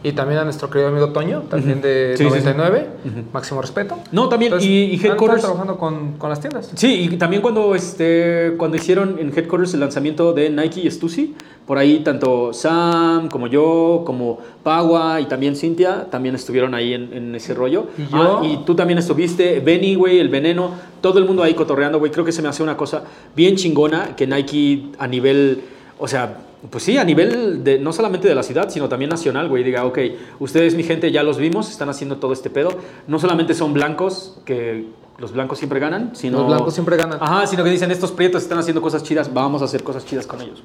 Y 0.04 0.12
también 0.14 0.40
a 0.40 0.44
nuestro 0.44 0.70
querido 0.70 0.90
amigo 0.90 1.10
Toño, 1.10 1.44
también 1.50 1.82
de 1.82 2.14
Sí, 2.18 2.24
sí, 2.24 2.30
sí. 2.30 2.46
99, 2.46 2.88
máximo 3.34 3.62
respeto. 3.62 3.98
No, 4.12 4.30
también, 4.30 4.52
Entonces, 4.54 4.70
y, 4.70 4.96
y 4.96 5.06
Headquarters. 5.06 5.42
trabajando 5.42 5.78
con, 5.78 6.14
con 6.14 6.30
las 6.30 6.40
tiendas. 6.40 6.72
Sí, 6.76 7.10
y 7.12 7.18
también 7.18 7.42
cuando, 7.42 7.76
este, 7.76 8.54
cuando 8.58 8.78
hicieron 8.78 9.18
en 9.20 9.30
Headquarters 9.36 9.74
el 9.74 9.80
lanzamiento 9.82 10.34
de 10.34 10.50
Nike 10.50 10.82
y 10.82 10.92
Stussy, 10.92 11.36
por 11.66 11.78
ahí 11.78 12.00
tanto 12.00 12.54
Sam 12.54 13.28
como 13.30 13.48
yo, 13.48 14.04
como 14.06 14.40
Pagua 14.64 15.20
y 15.20 15.26
también 15.26 15.56
Cintia, 15.56 16.08
también 16.10 16.34
estuvieron 16.36 16.74
ahí 16.74 16.94
en, 16.94 17.12
en 17.14 17.36
ese 17.36 17.54
rollo. 17.54 17.88
¿Y 17.98 18.04
yo? 18.10 18.40
Ah, 18.42 18.42
y 18.46 18.58
tú 18.66 18.74
también 18.74 19.00
estuviste, 19.00 19.60
Benny, 19.60 19.96
güey, 19.96 20.20
el 20.20 20.30
veneno, 20.30 20.72
todo 21.02 21.20
el 21.20 21.26
mundo 21.26 21.44
ahí 21.44 21.54
cotorreando, 21.54 22.00
güey. 22.00 22.10
Creo 22.12 22.24
que 22.24 22.32
se 22.32 22.42
me 22.42 22.47
hace 22.48 22.64
una 22.64 22.78
cosa 22.78 23.04
bien 23.36 23.56
chingona 23.56 24.16
que 24.16 24.28
Nike 24.28 24.92
a 24.98 25.08
nivel, 25.08 25.62
o 26.00 26.08
sea, 26.08 26.38
pues 26.70 26.84
sí, 26.84 26.98
a 26.98 27.04
nivel 27.04 27.64
de 27.64 27.80
no 27.80 27.94
solamente 27.94 28.28
de 28.28 28.36
la 28.36 28.44
ciudad, 28.44 28.70
sino 28.70 28.90
también 28.90 29.10
nacional, 29.10 29.48
güey, 29.48 29.64
diga, 29.64 29.86
ok, 29.86 30.00
ustedes, 30.40 30.76
mi 30.76 30.84
gente, 30.84 31.12
ya 31.12 31.24
los 31.24 31.38
vimos, 31.38 31.70
están 31.70 31.90
haciendo 31.90 32.18
todo 32.18 32.34
este 32.34 32.50
pedo. 32.50 32.70
No 33.08 33.20
solamente 33.20 33.54
son 33.54 33.74
blancos, 33.74 34.40
que 34.44 34.88
los 35.18 35.34
blancos 35.34 35.60
siempre 35.60 35.80
ganan, 35.80 36.16
sino... 36.16 36.40
Los 36.40 36.48
blancos 36.48 36.74
siempre 36.74 36.98
ganan. 36.98 37.20
Ajá, 37.22 37.48
sino 37.48 37.64
que 37.64 37.70
dicen, 37.70 37.92
estos 37.92 38.12
prietos 38.12 38.44
están 38.44 38.58
haciendo 38.58 38.82
cosas 38.82 39.04
chidas, 39.04 39.34
vamos 39.34 39.62
a 39.62 39.66
hacer 39.66 39.84
cosas 39.84 40.06
chidas 40.06 40.26
con 40.26 40.42
ellos. 40.42 40.64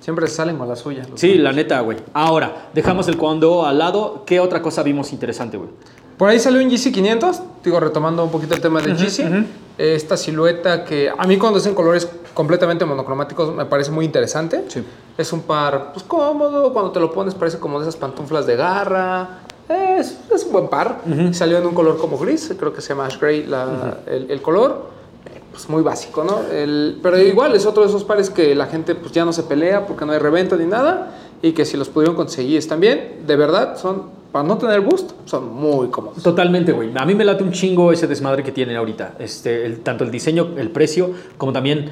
Siempre 0.00 0.26
salen 0.28 0.56
con 0.58 0.68
la 0.68 0.76
suya. 0.76 1.04
Sí, 1.14 1.28
blancos. 1.28 1.44
la 1.44 1.52
neta, 1.52 1.80
güey. 1.80 1.98
Ahora, 2.12 2.68
dejamos 2.74 3.08
el 3.08 3.16
cuando 3.16 3.64
al 3.64 3.78
lado. 3.78 4.22
¿Qué 4.26 4.38
otra 4.38 4.60
cosa 4.60 4.82
vimos 4.82 5.12
interesante, 5.14 5.56
güey? 5.56 5.70
Por 6.18 6.28
ahí 6.28 6.38
salió 6.38 6.60
un 6.60 6.70
GC500, 6.70 7.40
digo, 7.64 7.80
retomando 7.80 8.22
un 8.22 8.30
poquito 8.30 8.54
el 8.54 8.60
tema 8.60 8.80
del 8.80 8.96
GC. 8.96 9.26
ujú. 9.26 9.44
Esta 9.76 10.16
silueta 10.16 10.84
que 10.84 11.10
a 11.16 11.26
mí 11.26 11.36
cuando 11.36 11.58
es 11.58 11.66
en 11.66 11.74
colores 11.74 12.08
completamente 12.32 12.84
monocromáticos 12.84 13.52
me 13.54 13.64
parece 13.64 13.90
muy 13.90 14.04
interesante. 14.04 14.64
Sí. 14.68 14.84
Es 15.18 15.32
un 15.32 15.42
par 15.42 15.92
pues 15.92 16.04
cómodo, 16.04 16.72
cuando 16.72 16.92
te 16.92 17.00
lo 17.00 17.12
pones 17.12 17.34
parece 17.34 17.58
como 17.58 17.78
de 17.80 17.84
esas 17.84 17.96
pantuflas 17.96 18.46
de 18.46 18.56
garra. 18.56 19.40
Es, 19.68 20.18
es 20.32 20.44
un 20.44 20.52
buen 20.52 20.68
par. 20.68 21.00
Salió 21.32 21.58
en 21.58 21.66
un 21.66 21.74
color 21.74 21.96
como 21.98 22.18
gris, 22.18 22.52
creo 22.58 22.72
que 22.72 22.80
se 22.80 22.90
llama 22.90 23.06
Ash 23.06 23.18
Gray 23.18 23.44
la- 23.46 23.98
el, 24.06 24.30
el 24.30 24.42
color. 24.42 24.92
Eh, 25.26 25.40
Pues 25.50 25.68
muy 25.70 25.82
básico, 25.82 26.22
¿no? 26.24 26.40
El- 26.52 26.98
pero 27.02 27.16
igual 27.18 27.54
es 27.54 27.64
otro 27.64 27.82
de 27.82 27.88
esos 27.88 28.04
pares 28.04 28.28
que 28.30 28.54
la 28.54 28.66
gente 28.66 28.94
pues 28.94 29.12
ya 29.12 29.24
no 29.24 29.32
se 29.32 29.42
pelea 29.44 29.86
porque 29.86 30.04
no 30.04 30.12
hay 30.12 30.18
reventa 30.18 30.56
ni 30.56 30.66
nada 30.66 31.14
y 31.44 31.52
que 31.52 31.64
si 31.64 31.76
los 31.76 31.88
pudieron 31.90 32.16
conseguir 32.16 32.56
están 32.58 32.80
bien. 32.80 33.18
De 33.26 33.36
verdad, 33.36 33.76
son, 33.76 34.04
para 34.32 34.46
no 34.48 34.56
tener 34.56 34.80
boost, 34.80 35.12
son 35.26 35.52
muy 35.54 35.88
cómodos. 35.88 36.22
Totalmente, 36.22 36.72
güey. 36.72 36.90
A 36.96 37.04
mí 37.04 37.14
me 37.14 37.24
late 37.24 37.44
un 37.44 37.52
chingo 37.52 37.92
ese 37.92 38.06
desmadre 38.06 38.42
que 38.42 38.50
tienen 38.50 38.76
ahorita. 38.76 39.14
Este, 39.18 39.66
el- 39.66 39.80
tanto 39.80 40.04
el 40.04 40.10
diseño, 40.10 40.48
el 40.56 40.70
precio, 40.70 41.10
como 41.36 41.52
también 41.52 41.90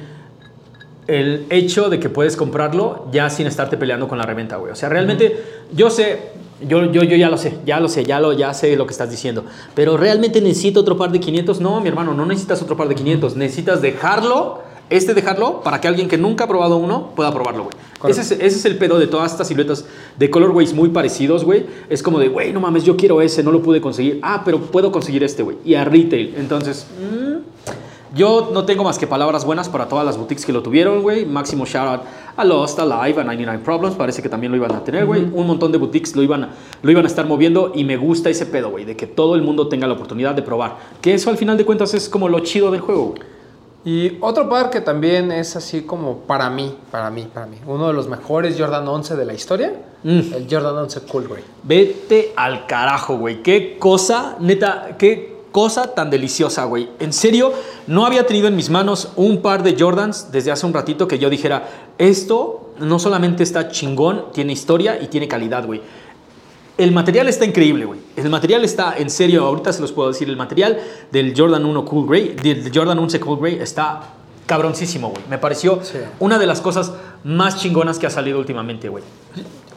el 1.07 1.45
hecho 1.49 1.89
de 1.89 1.99
que 1.99 2.09
puedes 2.09 2.35
comprarlo 2.37 3.07
ya 3.11 3.29
sin 3.29 3.45
estarte 3.45 3.77
peleando 3.77 4.07
con 4.07 4.17
la 4.17 4.25
reventa, 4.25 4.55
güey. 4.57 4.71
O 4.71 4.75
sea, 4.75 4.89
realmente 4.89 5.37
yo 5.73 5.89
sé, 5.89 6.29
yo, 6.67 6.85
yo, 6.91 7.03
yo 7.03 7.17
ya 7.17 7.29
lo 7.29 7.37
sé, 7.37 7.57
ya 7.65 7.79
lo 7.79 7.89
sé, 7.89 8.05
ya, 8.05 8.19
lo, 8.21 8.31
ya 8.33 8.53
sé 8.53 8.75
lo 8.77 8.87
que 8.87 8.91
estás 8.93 9.11
diciendo. 9.11 9.43
Pero 9.75 9.97
realmente 9.97 10.39
necesito 10.41 10.79
otro 10.79 10.97
par 10.97 11.11
de 11.11 11.19
500. 11.19 11.59
No, 11.59 11.81
mi 11.81 11.89
hermano, 11.89 12.13
no 12.13 12.25
necesitas 12.25 12.61
otro 12.61 12.77
par 12.77 12.87
de 12.87 12.95
500. 12.95 13.35
Necesitas 13.35 13.81
dejarlo, 13.81 14.61
este 14.97 15.13
dejarlo, 15.13 15.61
para 15.61 15.81
que 15.81 15.87
alguien 15.87 16.07
que 16.07 16.17
nunca 16.17 16.43
ha 16.43 16.47
probado 16.47 16.77
uno 16.77 17.11
pueda 17.15 17.31
probarlo, 17.31 17.63
güey. 17.63 17.75
Ese 18.11 18.21
es, 18.21 18.31
ese 18.31 18.45
es 18.47 18.65
el 18.65 18.77
pedo 18.77 18.99
de 18.99 19.07
todas 19.07 19.31
estas 19.31 19.47
siluetas 19.47 19.85
de 20.17 20.29
colorways 20.29 20.73
muy 20.73 20.89
parecidos, 20.89 21.43
güey. 21.43 21.65
Es 21.89 22.03
como 22.03 22.19
de, 22.19 22.27
güey, 22.27 22.51
no 22.51 22.59
mames, 22.59 22.83
yo 22.83 22.97
quiero 22.97 23.21
ese, 23.21 23.43
no 23.43 23.51
lo 23.51 23.61
pude 23.61 23.79
conseguir. 23.79 24.19
Ah, 24.21 24.41
pero 24.43 24.59
puedo 24.59 24.91
conseguir 24.91 25.23
este, 25.23 25.41
güey. 25.41 25.57
Y 25.63 25.75
a 25.75 25.85
retail. 25.85 26.35
Entonces, 26.37 26.85
mm, 26.99 28.15
yo 28.15 28.51
no 28.53 28.65
tengo 28.65 28.83
más 28.83 28.99
que 28.99 29.07
palabras 29.07 29.45
buenas 29.45 29.69
para 29.69 29.87
todas 29.87 30.05
las 30.05 30.17
boutiques 30.17 30.45
que 30.45 30.51
lo 30.51 30.61
tuvieron, 30.61 31.01
güey. 31.01 31.25
Máximo 31.25 31.65
shout 31.65 31.87
out 31.87 32.01
a 32.35 32.43
Lost, 32.43 32.77
a 32.79 32.85
Live, 32.85 33.21
a 33.21 33.23
99 33.23 33.61
Problems. 33.63 33.95
Parece 33.95 34.21
que 34.21 34.29
también 34.29 34.51
lo 34.51 34.57
iban 34.57 34.73
a 34.75 34.83
tener, 34.83 35.05
güey. 35.05 35.23
Un 35.23 35.47
montón 35.47 35.71
de 35.71 35.77
boutiques 35.77 36.15
lo 36.15 36.21
iban, 36.21 36.49
lo 36.81 36.91
iban 36.91 37.05
a 37.05 37.07
estar 37.07 37.25
moviendo 37.25 37.71
y 37.73 37.85
me 37.85 37.95
gusta 37.95 38.29
ese 38.29 38.45
pedo, 38.45 38.69
güey. 38.69 38.85
De 38.85 38.97
que 38.97 39.07
todo 39.07 39.35
el 39.35 39.41
mundo 39.41 39.67
tenga 39.67 39.87
la 39.87 39.93
oportunidad 39.93 40.35
de 40.35 40.41
probar. 40.41 40.77
Que 41.01 41.13
eso 41.13 41.29
al 41.29 41.37
final 41.37 41.57
de 41.57 41.65
cuentas 41.65 41.93
es 41.93 42.09
como 42.09 42.27
lo 42.27 42.41
chido 42.41 42.69
del 42.69 42.81
juego, 42.81 43.15
güey. 43.15 43.32
Y 43.85 44.17
otro 44.21 44.47
par 44.47 44.69
que 44.69 44.79
también 44.79 45.31
es 45.31 45.55
así 45.57 45.81
como 45.81 46.19
para 46.19 46.49
mí, 46.49 46.73
para 46.89 47.09
mí, 47.09 47.27
para 47.33 47.45
mí, 47.47 47.57
uno 47.67 47.87
de 47.87 47.93
los 47.93 48.07
mejores 48.07 48.55
Jordan 48.57 48.87
11 48.87 49.15
de 49.15 49.25
la 49.25 49.33
historia, 49.33 49.73
Mm. 50.03 50.33
el 50.33 50.47
Jordan 50.49 50.75
11 50.77 51.01
Cool 51.01 51.27
Grey. 51.29 51.43
Vete 51.63 52.33
al 52.35 52.65
carajo, 52.67 53.17
güey. 53.17 53.41
Qué 53.41 53.77
cosa, 53.79 54.35
neta, 54.39 54.95
qué 54.99 55.33
cosa 55.53 55.93
tan 55.95 56.09
deliciosa, 56.09 56.65
güey. 56.65 56.89
En 56.99 57.13
serio, 57.13 57.53
no 57.87 58.05
había 58.05 58.25
tenido 58.25 58.47
en 58.49 58.55
mis 58.55 58.69
manos 58.69 59.13
un 59.15 59.41
par 59.41 59.63
de 59.63 59.77
Jordans 59.79 60.29
desde 60.31 60.51
hace 60.51 60.65
un 60.65 60.73
ratito 60.73 61.07
que 61.07 61.19
yo 61.19 61.29
dijera, 61.29 61.69
esto 61.97 62.71
no 62.79 62.99
solamente 62.99 63.43
está 63.43 63.69
chingón, 63.69 64.25
tiene 64.33 64.51
historia 64.51 64.99
y 65.01 65.07
tiene 65.07 65.27
calidad, 65.27 65.65
güey. 65.65 65.81
El 66.77 66.91
material 66.91 67.27
está 67.27 67.45
increíble, 67.45 67.85
güey. 67.85 67.99
El 68.15 68.29
material 68.29 68.63
está, 68.65 68.95
en 68.97 69.09
serio, 69.11 69.45
ahorita 69.45 69.71
se 69.73 69.81
los 69.81 69.91
puedo 69.91 70.09
decir, 70.09 70.27
el 70.27 70.37
material 70.37 70.79
del 71.11 71.33
Jordan 71.37 71.65
1 71.65 71.85
Cool 71.85 72.07
Grey, 72.07 72.35
del 72.41 72.71
Jordan 72.73 72.97
11 72.97 73.19
Cool 73.19 73.39
Grey 73.39 73.55
está 73.61 74.01
cabroncísimo, 74.47 75.09
güey. 75.09 75.21
Me 75.29 75.37
pareció 75.37 75.79
Sí. 75.83 75.99
una 76.19 76.39
de 76.39 76.47
las 76.47 76.61
cosas 76.61 76.91
más 77.23 77.57
chingonas 77.57 77.99
que 77.99 78.07
ha 78.07 78.09
salido 78.09 78.39
últimamente, 78.39 78.89
güey. 78.89 79.03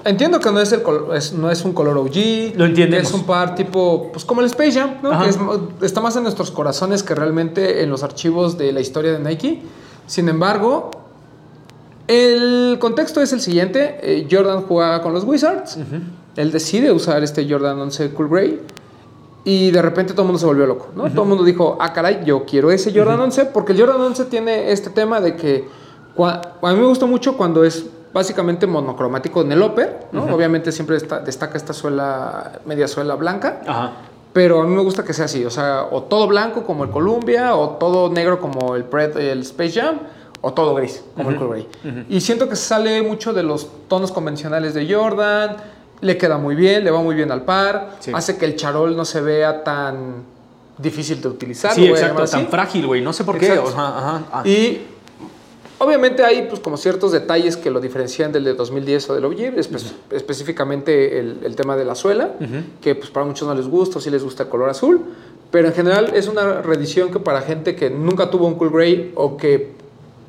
Entiendo 0.04 0.40
que 0.40 0.50
no 0.50 0.60
es, 0.60 0.72
el 0.72 0.82
es- 1.14 1.32
no 1.34 1.50
es 1.50 1.64
un 1.64 1.72
color 1.72 1.98
OG. 1.98 2.54
Lo 2.56 2.64
entendemos. 2.64 3.08
Es 3.08 3.12
un 3.14 3.24
par 3.24 3.54
tipo, 3.56 4.10
pues 4.12 4.24
como 4.24 4.40
el 4.40 4.46
Space 4.46 4.72
Jam, 4.72 4.94
¿no? 5.02 5.20
Que 5.22 5.28
es 5.28 5.38
está 5.82 6.00
más 6.00 6.16
en 6.16 6.22
nuestros 6.22 6.50
corazones 6.50 7.02
que 7.02 7.14
realmente 7.14 7.82
en 7.82 7.90
los 7.90 8.02
archivos 8.04 8.56
de 8.56 8.72
la 8.72 8.80
historia 8.80 9.12
de 9.12 9.18
Nike. 9.18 9.62
Sin 10.06 10.28
embargo, 10.28 10.90
el 12.06 12.78
contexto 12.80 13.20
es 13.20 13.32
el 13.32 13.40
siguiente. 13.40 13.98
eh, 14.02 14.28
Jordan 14.30 14.62
jugaba 14.62 15.02
con 15.02 15.12
los 15.12 15.24
Wizards. 15.24 15.76
Él 16.36 16.52
decide 16.52 16.92
usar 16.92 17.22
este 17.22 17.50
Jordan 17.50 17.78
11 17.80 18.10
Cool 18.10 18.28
Grey. 18.28 18.60
Y 19.44 19.70
de 19.70 19.80
repente 19.80 20.12
todo 20.12 20.22
el 20.22 20.26
mundo 20.26 20.40
se 20.40 20.46
volvió 20.46 20.66
loco, 20.66 20.88
¿no? 20.96 21.08
Todo 21.10 21.22
el 21.22 21.28
mundo 21.28 21.44
dijo, 21.44 21.78
ah, 21.80 21.92
caray, 21.92 22.22
yo 22.24 22.44
quiero 22.44 22.70
ese 22.72 22.92
Jordan 22.92 23.20
11, 23.20 23.46
porque 23.46 23.72
el 23.72 23.78
Jordan 23.80 24.00
11 24.00 24.24
tiene 24.24 24.72
este 24.72 24.90
tema 24.90 25.20
de 25.20 25.36
que 25.36 25.68
a 26.18 26.72
mí 26.72 26.80
me 26.80 26.86
gusta 26.86 27.06
mucho 27.06 27.36
cuando 27.36 27.62
es 27.62 27.86
básicamente 28.12 28.66
monocromático 28.66 29.42
en 29.42 29.52
el 29.52 29.62
upper, 29.62 30.08
¿no? 30.10 30.24
Obviamente 30.34 30.72
siempre 30.72 30.96
está- 30.96 31.20
destaca 31.20 31.56
esta 31.56 31.72
suela, 31.72 32.60
media 32.64 32.88
suela 32.88 33.14
blanca, 33.14 33.60
Ajá. 33.66 33.92
pero 34.32 34.62
a 34.62 34.64
mí 34.66 34.74
me 34.74 34.82
gusta 34.82 35.04
que 35.04 35.12
sea 35.12 35.26
así, 35.26 35.44
o 35.44 35.50
sea, 35.50 35.84
o 35.92 36.02
todo 36.04 36.26
blanco 36.26 36.64
como 36.64 36.82
el 36.82 36.90
Columbia, 36.90 37.54
o 37.54 37.70
todo 37.76 38.10
negro 38.10 38.40
como 38.40 38.74
el, 38.74 38.88
Pred- 38.90 39.16
el 39.18 39.40
Space 39.42 39.80
Jam, 39.80 39.98
o 40.40 40.52
todo 40.54 40.74
gris 40.74 41.04
como 41.14 41.30
el 41.30 41.36
Cool 41.36 41.48
Grey. 41.50 41.68
Y 42.08 42.20
siento 42.20 42.48
que 42.48 42.56
sale 42.56 43.00
mucho 43.02 43.32
de 43.32 43.42
los 43.44 43.68
tonos 43.86 44.10
convencionales 44.10 44.74
de 44.74 44.92
Jordan, 44.92 45.56
le 46.00 46.16
queda 46.18 46.38
muy 46.38 46.54
bien, 46.54 46.84
le 46.84 46.90
va 46.90 47.00
muy 47.02 47.14
bien 47.14 47.30
al 47.32 47.42
par, 47.44 47.96
Sí. 48.00 48.10
hace 48.14 48.36
que 48.36 48.44
el 48.44 48.56
charol 48.56 48.96
no 48.96 49.04
se 49.04 49.20
vea 49.20 49.64
tan 49.64 50.24
difícil 50.78 51.20
de 51.22 51.28
utilizar. 51.28 51.72
Sí, 51.74 51.86
exacto, 51.86 52.22
así. 52.22 52.32
tan 52.36 52.48
frágil, 52.48 52.86
güey. 52.86 53.00
No 53.00 53.12
sé 53.12 53.24
por 53.24 53.38
qué. 53.38 53.52
O 53.58 53.70
sea, 53.70 53.88
ajá, 53.88 54.22
ah. 54.32 54.42
Y 54.46 54.82
obviamente 55.78 56.22
hay 56.24 56.42
pues 56.48 56.60
como 56.60 56.76
ciertos 56.76 57.12
detalles 57.12 57.56
que 57.56 57.70
lo 57.70 57.80
diferencian 57.80 58.32
del 58.32 58.44
de 58.44 58.54
2010 58.54 59.10
o 59.10 59.14
del 59.14 59.24
OG, 59.24 59.56
espe- 59.56 59.92
específicamente 60.10 61.18
el, 61.18 61.38
el 61.44 61.56
tema 61.56 61.76
de 61.76 61.84
la 61.84 61.94
suela, 61.94 62.30
que 62.80 62.94
pues 62.94 63.10
para 63.10 63.24
muchos 63.26 63.46
no 63.48 63.54
les 63.54 63.68
gusta 63.68 63.98
o 63.98 64.00
sí 64.00 64.10
les 64.10 64.22
gusta 64.22 64.44
el 64.44 64.48
color 64.48 64.68
azul, 64.70 65.00
pero 65.50 65.68
en 65.68 65.74
general 65.74 66.10
es 66.14 66.28
una 66.28 66.60
reedición 66.62 67.10
que 67.10 67.20
para 67.20 67.40
gente 67.40 67.74
que 67.76 67.88
nunca 67.88 68.30
tuvo 68.30 68.46
un 68.46 68.56
cool 68.56 68.70
gray 68.70 69.12
o 69.14 69.36
que 69.36 69.75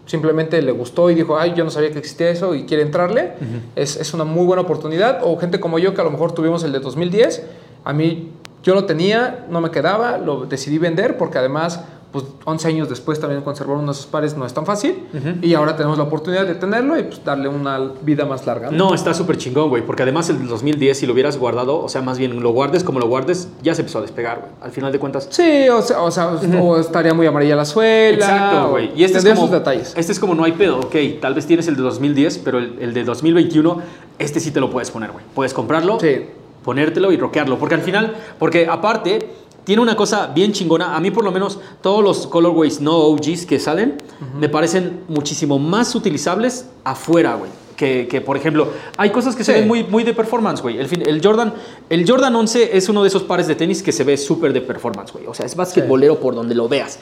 simplemente 0.08 0.60
le 0.62 0.72
gustó 0.72 1.12
y 1.12 1.16
dijo, 1.16 1.38
ay, 1.38 1.54
yo 1.56 1.64
no 1.64 1.70
sabía 1.70 1.92
que 1.92 2.00
existía 2.00 2.30
eso 2.30 2.56
y 2.56 2.64
quiere 2.64 2.82
entrarle, 2.82 3.34
es, 3.76 3.98
es 3.98 4.14
una 4.14 4.24
muy 4.24 4.46
buena 4.46 4.64
oportunidad. 4.64 5.20
O 5.24 5.38
gente 5.38 5.60
como 5.60 5.78
yo 5.78 5.94
que 5.94 6.02
a 6.02 6.04
lo 6.04 6.12
mejor 6.12 6.32
tuvimos 6.32 6.64
el 6.64 6.72
de 6.72 6.80
2010, 6.80 7.46
a 7.84 7.94
mí 7.94 8.32
yo 8.64 8.74
lo 8.74 8.86
tenía, 8.86 9.46
no 9.50 9.62
me 9.62 9.70
quedaba, 9.70 10.18
lo 10.18 10.46
decidí 10.46 10.78
vender 10.78 11.18
porque 11.18 11.38
además, 11.38 11.82
pues 12.22 12.34
11 12.46 12.68
años 12.68 12.90
después 12.90 13.20
también 13.20 13.42
conservar 13.42 13.78
uno 13.78 13.88
de 13.88 13.92
esos 13.92 14.06
pares 14.06 14.36
no 14.38 14.46
es 14.46 14.54
tan 14.54 14.66
fácil 14.66 14.96
y 15.42 15.54
ahora 15.54 15.76
tenemos 15.76 15.98
la 15.98 16.06
oportunidad 16.06 16.46
de 16.46 16.56
tenerlo 16.56 16.98
y 17.00 17.04
pues 17.04 17.24
darle 17.24 17.48
una 17.50 17.80
vida 18.02 18.26
más 18.26 18.46
larga. 18.46 18.72
No, 18.72 18.94
está 18.94 19.14
súper 19.14 19.38
chingón, 19.38 19.70
güey. 19.70 19.86
Porque 19.86 20.04
además 20.04 20.30
el 20.30 20.40
del 20.40 20.48
2010, 20.48 20.98
si 20.98 21.06
lo 21.08 21.14
hubieras 21.14 21.38
guardado, 21.38 21.80
o 21.82 21.90
sea, 21.90 22.02
más 22.02 22.18
bien 22.18 22.40
lo 22.42 22.50
guardes 22.52 22.84
como 22.84 23.00
lo 23.00 23.08
guardes, 23.08 23.50
ya 23.62 23.74
se 23.76 23.82
empezó 23.82 24.00
a 24.00 24.02
despegar, 24.02 24.40
güey. 24.40 24.52
Al 24.62 24.72
final 24.72 24.92
de 24.92 25.00
cuentas. 25.00 25.28
Sí, 25.32 25.68
o 25.70 25.82
sea, 25.82 26.02
o, 26.02 26.12
sea, 26.12 26.28
o 26.62 26.78
estaría 26.78 27.14
muy 27.14 27.26
amarilla 27.28 27.56
la 27.56 27.66
suela. 27.66 28.16
Exacto, 28.18 28.70
güey. 28.70 28.92
Y 28.96 29.04
este 29.04 29.18
es 29.20 29.26
como. 29.26 29.42
sus 29.42 29.52
detalles. 29.52 29.94
Este 29.96 30.12
es 30.12 30.20
como 30.20 30.36
no 30.36 30.44
hay 30.44 30.54
pedo, 30.54 30.80
ok. 30.80 30.96
Tal 31.22 31.34
vez 31.34 31.46
tienes 31.46 31.68
el 31.68 31.76
de 31.76 31.82
2010, 31.84 32.40
pero 32.40 32.58
el, 32.60 32.78
el 32.80 32.94
de 32.94 33.04
2021, 33.04 33.82
este 34.20 34.40
sí 34.40 34.52
te 34.52 34.60
lo 34.60 34.70
puedes 34.70 34.92
poner, 34.92 35.12
güey. 35.12 35.24
Puedes 35.36 35.54
comprarlo, 35.54 36.00
Sí. 36.00 36.26
ponértelo 36.64 37.12
y 37.12 37.18
rockearlo. 37.18 37.58
Porque 37.60 37.76
al 37.76 37.82
final, 37.82 38.16
porque 38.40 38.68
aparte, 38.70 39.30
tiene 39.68 39.82
una 39.82 39.98
cosa 39.98 40.28
bien 40.28 40.54
chingona. 40.54 40.96
A 40.96 41.02
mí, 41.02 41.12
por 41.12 41.26
lo 41.26 41.32
menos, 41.34 41.60
todos 41.82 42.02
los 42.02 42.26
colorways 42.26 42.80
no 42.80 42.96
OGs 43.00 43.46
que 43.46 43.60
salen 43.60 43.98
me 44.40 44.48
parecen 44.48 45.02
muchísimo 45.10 45.60
más 45.60 45.94
utilizables 45.94 46.70
afuera, 46.86 47.36
güey. 47.36 47.52
Que, 47.76 48.08
que, 48.08 48.22
por 48.22 48.38
ejemplo, 48.38 48.70
hay 48.96 49.10
cosas 49.10 49.36
que 49.36 49.44
se 49.44 49.52
ven 49.52 49.68
muy, 49.68 49.84
muy 49.84 50.06
de 50.06 50.14
performance, 50.14 50.62
güey. 50.62 50.78
El, 50.78 51.06
el, 51.06 51.22
Jordan, 51.22 51.54
el 51.90 52.10
Jordan 52.10 52.34
11 52.34 52.78
es 52.78 52.88
uno 52.88 53.02
de 53.02 53.10
esos 53.10 53.24
pares 53.24 53.46
de 53.46 53.56
tenis 53.56 53.84
que 53.84 53.92
se 53.92 54.06
ve 54.06 54.16
súper 54.16 54.54
de 54.54 54.62
performance, 54.62 55.12
güey. 55.12 55.28
O 55.28 55.34
sea, 55.34 55.46
es 55.46 55.54
basquetbolero 55.54 56.18
por 56.18 56.34
donde 56.34 56.56
lo 56.56 56.70
veas. 56.70 57.00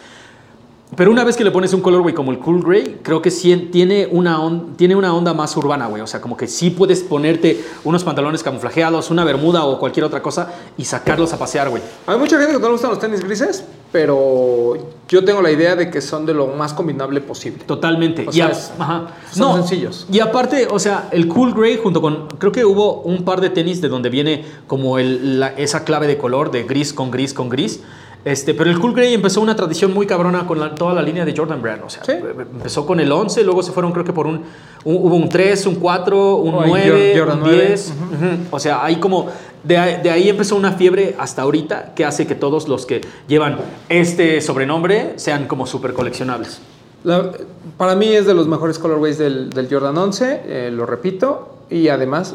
Pero 0.95 1.09
una 1.11 1.23
vez 1.23 1.35
que 1.35 1.43
le 1.43 1.49
pones 1.51 1.73
un 1.73 1.81
colorway 1.81 2.13
como 2.13 2.31
el 2.31 2.37
Cool 2.39 2.61
Gray, 2.63 2.99
creo 3.01 3.21
que 3.21 3.31
sí 3.31 3.69
tiene 3.71 4.07
una, 4.11 4.39
on- 4.39 4.77
tiene 4.77 4.95
una 4.95 5.13
onda 5.15 5.33
más 5.33 5.57
urbana, 5.57 5.87
güey. 5.87 6.01
O 6.01 6.07
sea, 6.07 6.21
como 6.21 6.37
que 6.37 6.47
sí 6.47 6.69
puedes 6.69 7.01
ponerte 7.01 7.59
unos 7.83 8.03
pantalones 8.03 8.43
camuflajeados, 8.43 9.09
una 9.09 9.23
bermuda 9.23 9.65
o 9.65 9.79
cualquier 9.79 10.05
otra 10.05 10.21
cosa 10.21 10.53
y 10.77 10.85
sacarlos 10.85 11.33
a 11.33 11.39
pasear, 11.39 11.69
güey. 11.69 11.81
Hay 12.05 12.17
mucha 12.19 12.37
gente 12.37 12.53
que 12.53 12.59
no 12.59 12.67
le 12.67 12.71
gustan 12.73 12.91
los 12.91 12.99
tenis 12.99 13.21
grises, 13.23 13.65
pero 13.91 14.77
yo 15.09 15.25
tengo 15.25 15.41
la 15.41 15.51
idea 15.51 15.75
de 15.75 15.89
que 15.89 16.01
son 16.01 16.25
de 16.25 16.33
lo 16.35 16.47
más 16.47 16.71
combinable 16.73 17.19
posible. 17.19 17.63
Totalmente. 17.65 18.23
O 18.27 18.29
Y 18.29 18.33
sea, 18.33 18.47
a- 18.47 18.51
es- 18.51 18.71
ajá. 18.77 19.07
son 19.33 19.55
sencillos. 19.57 20.05
Y 20.11 20.19
aparte, 20.19 20.67
o 20.69 20.77
sea, 20.77 21.09
el 21.11 21.27
Cool 21.27 21.53
Gray 21.55 21.79
junto 21.81 21.99
con. 21.99 22.27
Creo 22.37 22.51
que 22.51 22.63
hubo 22.63 23.01
un 23.01 23.25
par 23.25 23.41
de 23.41 23.49
tenis 23.49 23.81
de 23.81 23.89
donde 23.89 24.09
viene 24.09 24.45
como 24.67 24.99
el, 24.99 25.39
la- 25.39 25.53
esa 25.57 25.83
clave 25.83 26.05
de 26.05 26.17
color 26.17 26.51
de 26.51 26.63
gris 26.63 26.93
con 26.93 27.09
gris 27.09 27.33
con 27.33 27.49
gris. 27.49 27.81
Este, 28.25 28.55
pero 28.55 28.71
el 28.71 28.79
Cool 28.79 28.93
Gray 28.95 29.13
empezó 29.13 29.39
una 29.39 29.55
tradición 29.55 29.93
muy 29.93 30.07
cabrona 30.07 30.47
con 30.47 30.59
la- 30.59 30.73
toda 30.73 30.95
la 30.95 31.03
línea 31.03 31.23
de 31.25 31.33
Jordan 31.37 31.61
Brand. 31.61 31.83
O 31.85 31.89
sea, 31.91 32.03
Sí. 32.03 32.13
empezó 32.13 32.83
con 32.85 32.99
el 32.99 33.11
11, 33.11 33.43
luego 33.43 33.61
se 33.61 33.71
fueron 33.71 33.91
creo 33.91 34.03
que 34.03 34.13
por 34.13 34.25
un, 34.25 34.41
un- 34.83 34.95
hubo 34.95 35.15
un 35.15 35.29
3, 35.29 35.67
un 35.67 35.75
4, 35.75 36.37
un 36.37 36.55
Oh, 36.55 36.65
y 36.65 36.69
9, 36.69 37.13
Jordan 37.17 37.37
un 37.37 37.43
9. 37.43 37.67
10. 37.67 37.93
Ujú. 37.93 38.25
O 38.55 38.59
sea, 38.59 38.83
hay 38.83 38.95
como 38.95 39.27
de, 39.63 39.77
ahí- 39.77 40.01
de 40.01 40.09
ahí 40.09 40.27
empezó 40.27 40.55
una 40.55 40.71
fiebre 40.71 41.15
hasta 41.19 41.43
ahorita 41.43 41.93
que 41.95 42.03
hace 42.03 42.25
que 42.25 42.33
todos 42.33 42.67
los 42.67 42.87
que 42.87 43.01
llevan 43.27 43.57
este 43.89 44.41
sobrenombre 44.41 45.13
sean 45.17 45.47
como 45.47 45.67
súper 45.67 45.93
coleccionables. 45.93 46.59
La- 47.03 47.31
para 47.77 47.95
mí 47.95 48.07
es 48.07 48.25
de 48.25 48.33
los 48.33 48.47
mejores 48.47 48.79
colorways 48.79 49.19
del, 49.19 49.51
del 49.51 49.67
Jordan 49.69 49.95
11, 49.99 50.41
eh, 50.47 50.71
lo 50.73 50.87
repito, 50.87 51.57
y 51.69 51.89
además 51.89 52.33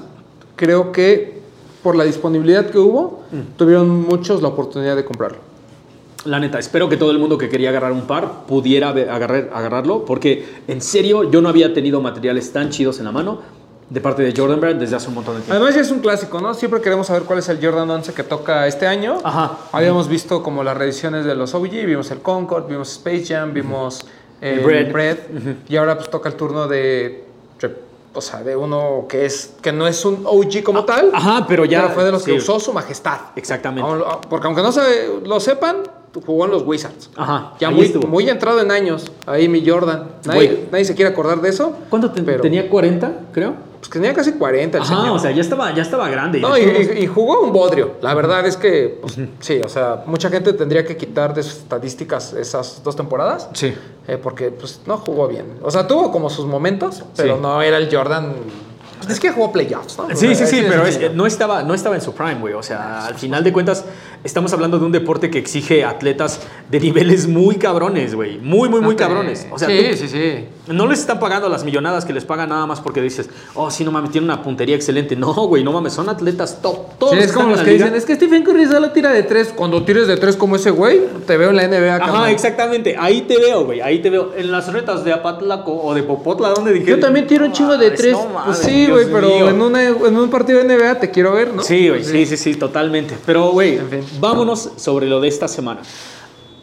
creo 0.55 0.93
que 0.93 1.41
por 1.83 1.97
la 1.97 2.05
disponibilidad 2.05 2.67
que 2.67 2.79
hubo, 2.79 3.25
tuvieron 3.57 3.89
muchos 4.03 4.41
la 4.41 4.49
oportunidad 4.49 4.95
de 4.95 5.05
comprarlo. 5.05 5.39
La 6.25 6.39
neta, 6.39 6.59
espero 6.59 6.89
que 6.89 6.97
todo 6.97 7.11
el 7.13 7.19
mundo 7.19 7.39
que 7.39 7.49
quería 7.49 7.71
agarrar 7.71 7.93
un 7.93 8.03
par 8.03 8.45
pudiera 8.47 8.91
agarrar, 8.91 9.51
agarrarlo, 9.55 10.05
porque 10.05 10.63
en 10.69 10.83
serio 10.83 11.31
yo 11.31 11.41
no 11.41 11.49
había 11.49 11.73
tenido 11.73 12.01
materiales 12.01 12.53
tan 12.53 12.69
chidos 12.71 12.99
en 12.99 13.07
la 13.07 13.13
mano 13.13 13.41
de 13.91 14.01
parte 14.01 14.23
de 14.23 14.33
Jordan 14.35 14.61
Brand 14.61 14.81
desde 14.81 14.97
hace 14.97 15.09
un 15.09 15.15
montón 15.15 15.35
de 15.35 15.41
tiempo. 15.41 15.55
Además 15.55 15.75
ya 15.75 15.81
es 15.81 15.91
un 15.91 15.99
clásico, 15.99 16.41
¿no? 16.41 16.55
Siempre 16.55 16.81
queremos 16.81 17.09
saber 17.09 17.25
cuál 17.25 17.41
es 17.41 17.49
el 17.49 17.59
Jordan 17.65 17.91
11 17.91 18.15
que 18.15 18.23
toca 18.23 18.67
este 18.67 18.87
año. 18.87 19.19
Ajá. 19.25 19.59
Habíamos 19.73 20.09
visto 20.09 20.43
como 20.43 20.63
las 20.63 20.77
reediciones 20.77 21.25
de 21.25 21.35
los 21.35 21.55
OG, 21.55 21.71
vimos 21.71 22.11
el 22.13 22.21
Concord, 22.21 22.69
vimos 22.69 22.93
Space 22.93 23.25
Jam, 23.27 23.53
vimos 23.53 24.07
El 24.41 24.61
Bread. 24.61 25.19
Y 25.69 25.77
ahora 25.77 25.97
pues 25.97 26.09
toca 26.09 26.29
el 26.29 26.37
turno 26.37 26.69
de, 26.69 27.25
o 28.15 28.21
sea, 28.21 28.43
de 28.43 28.55
uno 28.55 29.07
que 29.09 29.27
es 29.27 29.55
que 29.61 29.73
no 29.73 29.89
es 29.89 30.05
un 30.05 30.23
OG 30.25 30.63
como 30.63 30.85
tal, 30.85 31.11
Ajá, 31.13 31.47
pero 31.49 31.65
ya. 31.65 31.83
pero 31.83 31.95
fue 31.95 32.05
de 32.05 32.13
los 32.13 32.23
que 32.23 32.33
sí, 32.33 32.39
usó 32.39 32.61
su 32.61 32.73
majestad. 32.73 33.19
Exactamente. 33.35 33.89
Porque 34.29 34.47
aunque 34.47 34.63
no 34.63 34.71
se 34.71 35.21
lo 35.25 35.41
sepan, 35.41 35.79
jugó 36.27 36.45
en 36.47 36.51
los 36.51 36.63
Wizards. 36.67 37.11
Ajá. 37.17 37.53
Ya 37.61 37.71
muy, 37.71 37.87
estuvo. 37.87 38.07
muy 38.09 38.29
entrado 38.29 38.61
en 38.61 38.71
años, 38.71 39.11
ahí 39.27 39.49
mi 39.49 39.67
Jordan. 39.69 40.09
Nadie, 40.27 40.67
nadie 40.73 40.85
se 40.85 40.95
quiere 40.95 41.11
acordar 41.13 41.41
de 41.41 41.49
eso. 41.49 41.73
¿Cuánto 41.89 42.11
te- 42.11 42.23
pero- 42.23 42.43
tenía? 42.43 42.69
¿40, 42.69 43.13
creo? 43.33 43.55
Pues 43.81 43.89
que 43.89 43.99
tenía 43.99 44.13
casi 44.13 44.33
40 44.33 44.77
el 44.77 44.83
Ajá, 44.85 44.95
señor. 44.95 45.17
o 45.17 45.19
sea, 45.19 45.31
ya 45.31 45.41
estaba, 45.41 45.75
ya 45.75 45.81
estaba 45.81 46.11
grande. 46.11 46.39
No, 46.41 46.59
y, 46.59 47.07
jugó 47.07 47.41
un 47.41 47.51
bodrio. 47.51 47.93
La 48.03 48.13
verdad 48.13 48.45
es 48.47 48.59
que, 48.59 48.99
pues, 49.01 49.17
sí, 49.39 49.59
o 49.65 49.69
sea, 49.71 50.03
mucha 50.07 50.29
gente 50.29 50.53
tendría 50.53 50.85
que 50.85 50.99
quitar 50.99 51.33
de 51.33 51.43
sus 51.43 51.55
estadísticas 51.61 52.35
esas 52.35 52.83
dos 52.85 52.95
temporadas. 52.97 53.49
Sí. 53.55 53.73
eh, 54.07 54.19
porque, 54.23 54.51
pues, 54.51 54.81
no 54.87 54.99
jugó 54.99 55.29
bien. 55.29 55.47
O 55.63 55.71
sea, 55.71 55.87
tuvo 55.87 56.11
como 56.13 56.29
sus 56.29 56.45
momentos, 56.45 57.05
pero 57.17 57.37
Sí. 57.37 57.41
no 57.43 57.63
era 57.63 57.79
el 57.79 57.95
Jordan. 57.95 58.35
Es 59.09 59.21
que 59.21 59.31
jugó 59.31 59.53
playoffs, 59.53 59.97
¿no? 59.99 60.09
Sí, 60.17 60.35
sí, 60.35 60.47
sí, 60.47 60.63
pero 60.69 60.87
es- 60.87 61.15
no, 61.15 61.27
estaba, 61.27 61.63
no 61.63 61.75
estaba 61.75 61.95
en 61.97 62.03
su 62.03 62.13
prime, 62.15 62.37
güey. 62.41 62.55
O 62.55 62.63
sea, 62.63 63.07
al 63.07 63.15
final 63.15 63.43
de 63.45 63.53
cuentas, 63.53 63.85
estamos 64.25 64.53
hablando 64.53 64.79
de 64.79 64.85
un 64.87 64.93
deporte 64.93 65.31
que 65.31 65.39
exige 65.39 65.85
atletas 65.85 66.41
de 66.71 66.81
niveles 66.81 67.27
muy 67.27 67.57
cabrones, 67.57 68.15
güey. 68.15 68.39
Muy, 68.39 68.69
muy, 68.69 68.81
muy 68.81 68.97
cabrones. 68.97 69.47
O 69.51 69.59
sea, 69.59 69.69
sí, 69.69 69.87
tú- 69.91 69.97
sí, 69.97 70.09
sí. 70.09 70.45
No 70.71 70.87
les 70.87 71.01
están 71.01 71.19
pagando 71.19 71.49
las 71.49 71.65
millonadas 71.65 72.05
que 72.05 72.13
les 72.13 72.25
pagan 72.25 72.49
nada 72.51 72.65
más 72.67 72.81
porque 72.81 73.03
dices, 73.03 73.29
oh, 73.55 73.71
sí, 73.71 73.85
no 73.85 73.91
mames, 73.91 74.11
tiene 74.13 74.25
una 74.27 74.43
puntería 74.43 74.77
excelente. 74.77 75.17
No, 75.17 75.33
güey, 75.35 75.65
no 75.65 75.73
mames, 75.73 75.93
son 75.93 76.09
atletas 76.09 76.63
top. 76.63 76.97
Todos 76.99 77.13
Sí, 77.15 77.19
es 77.19 77.25
están 77.27 77.43
como 77.43 77.57
los 77.57 77.65
que 77.65 77.73
liga. 77.73 77.85
dicen, 77.87 77.99
es 77.99 78.05
que 78.07 78.15
Stephen 78.15 78.45
Curry 78.45 78.67
solo 78.67 78.91
tira 78.91 79.11
de 79.13 79.23
tres. 79.25 79.53
Cuando 79.55 79.83
tires 79.85 80.07
de 80.07 80.17
tres 80.17 80.37
como 80.37 80.57
ese 80.57 80.71
güey, 80.71 81.01
te 81.27 81.37
veo 81.37 81.51
en 81.51 81.57
la 81.57 81.67
NBA. 81.67 81.97
Ajá, 81.97 82.07
cabrón. 82.07 82.29
exactamente. 82.29 82.97
Ahí 82.99 83.23
te 83.23 83.37
veo, 83.39 83.65
güey. 83.65 83.81
Ahí 83.81 84.01
te 84.01 84.11
veo. 84.11 84.33
En 84.37 84.51
las 84.53 84.73
retas 84.73 85.05
de 85.05 85.13
Apatlaco 85.13 85.73
o 85.83 85.93
de 85.95 86.03
Popotla, 86.05 86.51
¿dónde 86.51 86.73
dije? 86.73 86.87
Yo 86.87 87.01
también 87.01 87.27
tiro 87.27 87.45
un 87.47 87.53
chingo 87.53 87.77
de 87.77 87.91
tres. 87.91 88.17
pues 88.47 88.59
sí, 88.59 88.87
güey, 88.89 89.07
pero 89.11 89.49
en, 89.49 89.61
una- 89.61 89.83
en 89.89 90.17
un 90.17 90.31
partido 90.31 90.63
de 90.63 90.65
NBA 90.77 91.01
te 91.01 91.11
quiero 91.11 91.33
ver, 91.33 91.53
¿no? 91.53 91.63
Sí, 91.63 91.89
güey, 91.89 92.05
sí, 92.05 92.27
sí, 92.27 92.37
sí, 92.37 92.55
totalmente. 92.55 93.17
Pero, 93.27 93.51
güey, 93.51 93.77
En 93.79 93.89
fin. 93.91 94.01
vámonos 94.21 94.71
sobre 94.77 95.07
lo 95.07 95.21
de 95.21 95.29
esta 95.29 95.49
semana. 95.49 95.81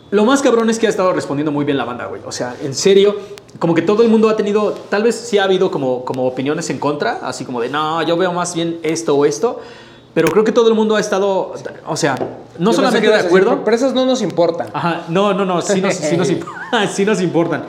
Lo 0.10 0.24
más 0.24 0.42
cabrón 0.42 0.70
es 0.70 0.80
que 0.80 0.88
ha 0.88 0.90
estado 0.90 1.12
respondiendo 1.12 1.52
muy 1.52 1.66
bien 1.66 1.78
la 1.78 1.84
banda, 1.84 2.06
güey. 2.06 2.22
O 2.26 2.32
sea, 2.32 2.56
en 2.64 2.74
serio, 2.74 3.18
como 3.60 3.74
que 3.74 3.82
todo 3.82 4.04
el 4.04 4.10
mundo 4.10 4.30
ha 4.30 4.36
tenido, 4.36 4.72
tal 4.90 5.04
vez 5.04 5.16
sí 5.16 5.38
ha 5.38 5.44
habido 5.44 5.72
como, 5.72 6.04
como 6.06 6.28
opiniones 6.28 6.70
en 6.70 6.80
contra, 6.80 7.20
así 7.24 7.46
como 7.46 7.60
de, 7.62 7.70
no, 7.70 8.02
yo 8.04 8.16
veo 8.18 8.34
más 8.34 8.54
bien 8.56 8.80
esto 8.84 9.16
o 9.16 9.26
esto. 9.26 9.60
Pero 10.14 10.30
creo 10.30 10.44
que 10.44 10.52
todo 10.52 10.68
el 10.68 10.74
mundo 10.74 10.96
ha 10.96 11.00
estado, 11.00 11.54
o 11.86 11.96
sea, 11.96 12.16
no 12.58 12.72
Yo 12.72 12.78
solamente 12.78 13.08
de 13.08 13.16
acuerdo. 13.16 13.62
pero 13.64 13.76
esas 13.76 13.94
no 13.94 14.04
nos 14.06 14.24
importan. 14.24 14.68
Ajá, 14.74 15.04
no, 15.10 15.32
no, 15.34 15.46
no, 15.46 15.62
sí 15.62 15.80
nos, 15.80 15.94
sí 15.94 16.18
nos, 16.18 16.28
sí 16.92 17.06
nos 17.06 17.22
importan. 17.22 17.66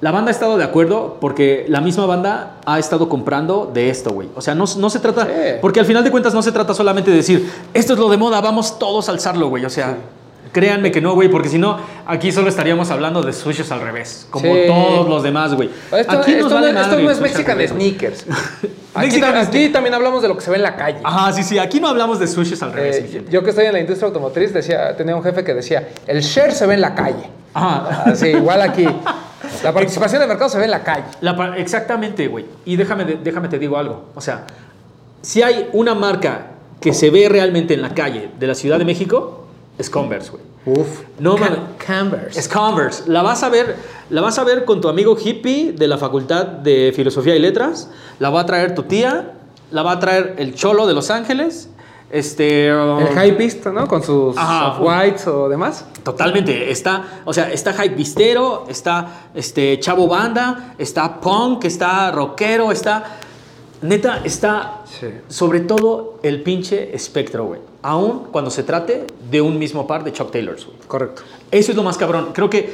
La 0.00 0.10
banda 0.10 0.30
ha 0.30 0.32
estado 0.32 0.56
de 0.58 0.64
acuerdo 0.64 1.18
porque 1.20 1.66
la 1.68 1.80
misma 1.80 2.04
banda 2.04 2.56
ha 2.66 2.78
estado 2.80 3.08
comprando 3.08 3.70
de 3.72 3.90
esto, 3.90 4.10
güey. 4.10 4.28
O 4.34 4.40
sea, 4.40 4.54
no, 4.56 4.64
no 4.76 4.90
se 4.90 4.98
trata, 4.98 5.24
Sí. 5.24 5.30
porque 5.62 5.78
al 5.80 5.86
final 5.86 6.02
de 6.02 6.10
cuentas 6.10 6.34
no 6.34 6.42
se 6.42 6.50
trata 6.50 6.74
solamente 6.74 7.10
de 7.12 7.18
decir, 7.18 7.48
esto 7.72 7.92
es 7.92 7.98
lo 7.98 8.08
de 8.08 8.16
moda, 8.16 8.40
vamos 8.40 8.76
todos 8.78 9.08
a 9.08 9.12
alzarlo, 9.12 9.48
güey. 9.48 9.64
O 9.64 9.70
sea, 9.70 9.96
créanme 10.54 10.90
que 10.92 11.00
no, 11.02 11.12
güey, 11.14 11.28
porque 11.28 11.48
si 11.50 11.58
no, 11.58 11.76
aquí 12.06 12.32
solo 12.32 12.48
estaríamos 12.48 12.90
hablando 12.90 13.20
de 13.20 13.32
sushis 13.34 13.70
al 13.72 13.80
revés, 13.82 14.26
como 14.30 14.54
Sí. 14.54 14.62
todos 14.66 15.08
los 15.08 15.22
demás, 15.22 15.52
güey. 15.54 15.68
Esto, 15.92 16.12
Aquí 16.12 16.30
nos 16.32 16.42
esto 16.44 16.54
vale 16.54 16.72
no, 16.72 16.80
esto 16.80 16.98
es 17.10 17.20
Mexican 17.20 17.56
revés. 17.58 17.70
Sneakers. 17.72 18.24
Aquí, 18.96 19.20
aquí 19.20 19.70
también 19.70 19.92
hablamos 19.92 20.22
de 20.22 20.28
lo 20.28 20.36
que 20.36 20.40
se 20.40 20.50
ve 20.52 20.56
en 20.56 20.62
la 20.62 20.76
calle. 20.76 20.98
Ajá, 21.02 21.32
sí, 21.32 21.42
sí, 21.42 21.58
aquí 21.58 21.80
no 21.80 21.88
hablamos 21.88 22.20
de 22.20 22.28
sushis 22.28 22.62
al 22.62 22.72
revés. 22.72 22.98
Eh, 22.98 23.24
yo 23.28 23.42
que 23.42 23.50
estoy 23.50 23.66
en 23.66 23.72
la 23.72 23.80
industria 23.80 24.06
automotriz 24.06 24.54
decía, 24.54 24.96
tenía 24.96 25.16
un 25.16 25.22
jefe 25.24 25.42
que 25.42 25.52
decía, 25.52 25.88
el 26.06 26.20
share 26.20 26.52
se 26.52 26.64
ve 26.64 26.74
en 26.74 26.80
la 26.80 26.94
calle. 26.94 27.28
Ajá. 27.54 28.04
Así, 28.06 28.28
igual 28.28 28.60
aquí. 28.62 28.86
La 29.64 29.72
participación 29.74 30.20
de 30.20 30.28
mercado 30.28 30.48
se 30.48 30.58
ve 30.58 30.66
en 30.66 30.70
la 30.70 30.84
calle. 30.84 31.02
La 31.22 31.56
exactamente, 31.56 32.28
güey. 32.28 32.44
Y 32.64 32.76
déjame, 32.76 33.04
déjame 33.04 33.48
te 33.48 33.58
digo 33.58 33.76
algo. 33.76 34.10
O 34.14 34.20
sea, 34.20 34.44
si 35.22 35.42
hay 35.42 35.68
una 35.72 35.96
marca 35.96 36.46
que 36.80 36.94
se 36.94 37.10
ve 37.10 37.28
realmente 37.28 37.74
en 37.74 37.82
la 37.82 37.94
calle 37.94 38.30
de 38.38 38.46
la 38.46 38.54
Ciudad 38.54 38.78
de 38.78 38.84
México, 38.84 39.43
es 39.78 39.90
Converse, 39.90 40.30
güey. 40.30 40.42
Uf. 40.66 41.02
No, 41.18 41.36
Ca- 41.36 41.50
mames. 41.50 41.58
Converse. 41.86 42.40
Es 42.40 42.48
Converse. 42.48 43.02
La 43.06 43.22
vas 43.22 43.42
a 43.42 43.48
ver, 43.50 43.76
la 44.10 44.20
vas 44.22 44.38
a 44.38 44.44
ver 44.44 44.64
con 44.64 44.80
tu 44.80 44.88
amigo 44.88 45.16
hippie 45.22 45.72
de 45.72 45.88
la 45.88 45.98
Facultad 45.98 46.46
de 46.46 46.92
Filosofía 46.94 47.36
y 47.36 47.38
Letras. 47.38 47.90
La 48.18 48.30
va 48.30 48.40
a 48.40 48.46
traer 48.46 48.74
tu 48.74 48.84
tía. 48.84 49.32
La 49.70 49.82
va 49.82 49.92
a 49.92 49.98
traer 50.00 50.36
el 50.38 50.54
cholo 50.54 50.86
de 50.86 50.94
Los 50.94 51.10
Ángeles. 51.10 51.68
Este. 52.10 52.72
um, 52.72 53.00
El 53.00 53.08
high 53.08 53.32
beast, 53.32 53.66
¿no? 53.66 53.88
Con 53.88 54.02
sus 54.02 54.36
Ajá. 54.36 54.78
whites 54.80 55.26
o 55.26 55.48
demás. 55.48 55.84
Totalmente, 56.04 56.70
está, 56.70 57.22
o 57.24 57.32
sea, 57.32 57.50
está 57.50 57.72
hype 57.72 57.94
vistero, 57.96 58.66
está 58.68 59.28
este 59.34 59.80
chavo 59.80 60.06
banda, 60.06 60.74
está 60.78 61.20
punk, 61.20 61.64
está 61.64 62.10
rockero, 62.12 62.70
está 62.70 63.16
neta, 63.82 64.20
está 64.22 64.82
Sí. 64.84 65.08
sobre 65.28 65.60
todo 65.60 66.18
el 66.22 66.42
pinche 66.42 66.94
espectro, 66.94 67.46
güey. 67.46 67.60
Aún 67.84 68.28
cuando 68.32 68.50
se 68.50 68.62
trate 68.62 69.06
de 69.30 69.40
un 69.42 69.58
mismo 69.58 69.86
par 69.86 70.02
de 70.04 70.12
Chuck 70.12 70.30
Taylors. 70.32 70.66
Correcto. 70.88 71.22
Eso 71.50 71.70
es 71.70 71.76
lo 71.76 71.82
más 71.82 71.98
cabrón. 71.98 72.30
Creo 72.32 72.48
que 72.48 72.72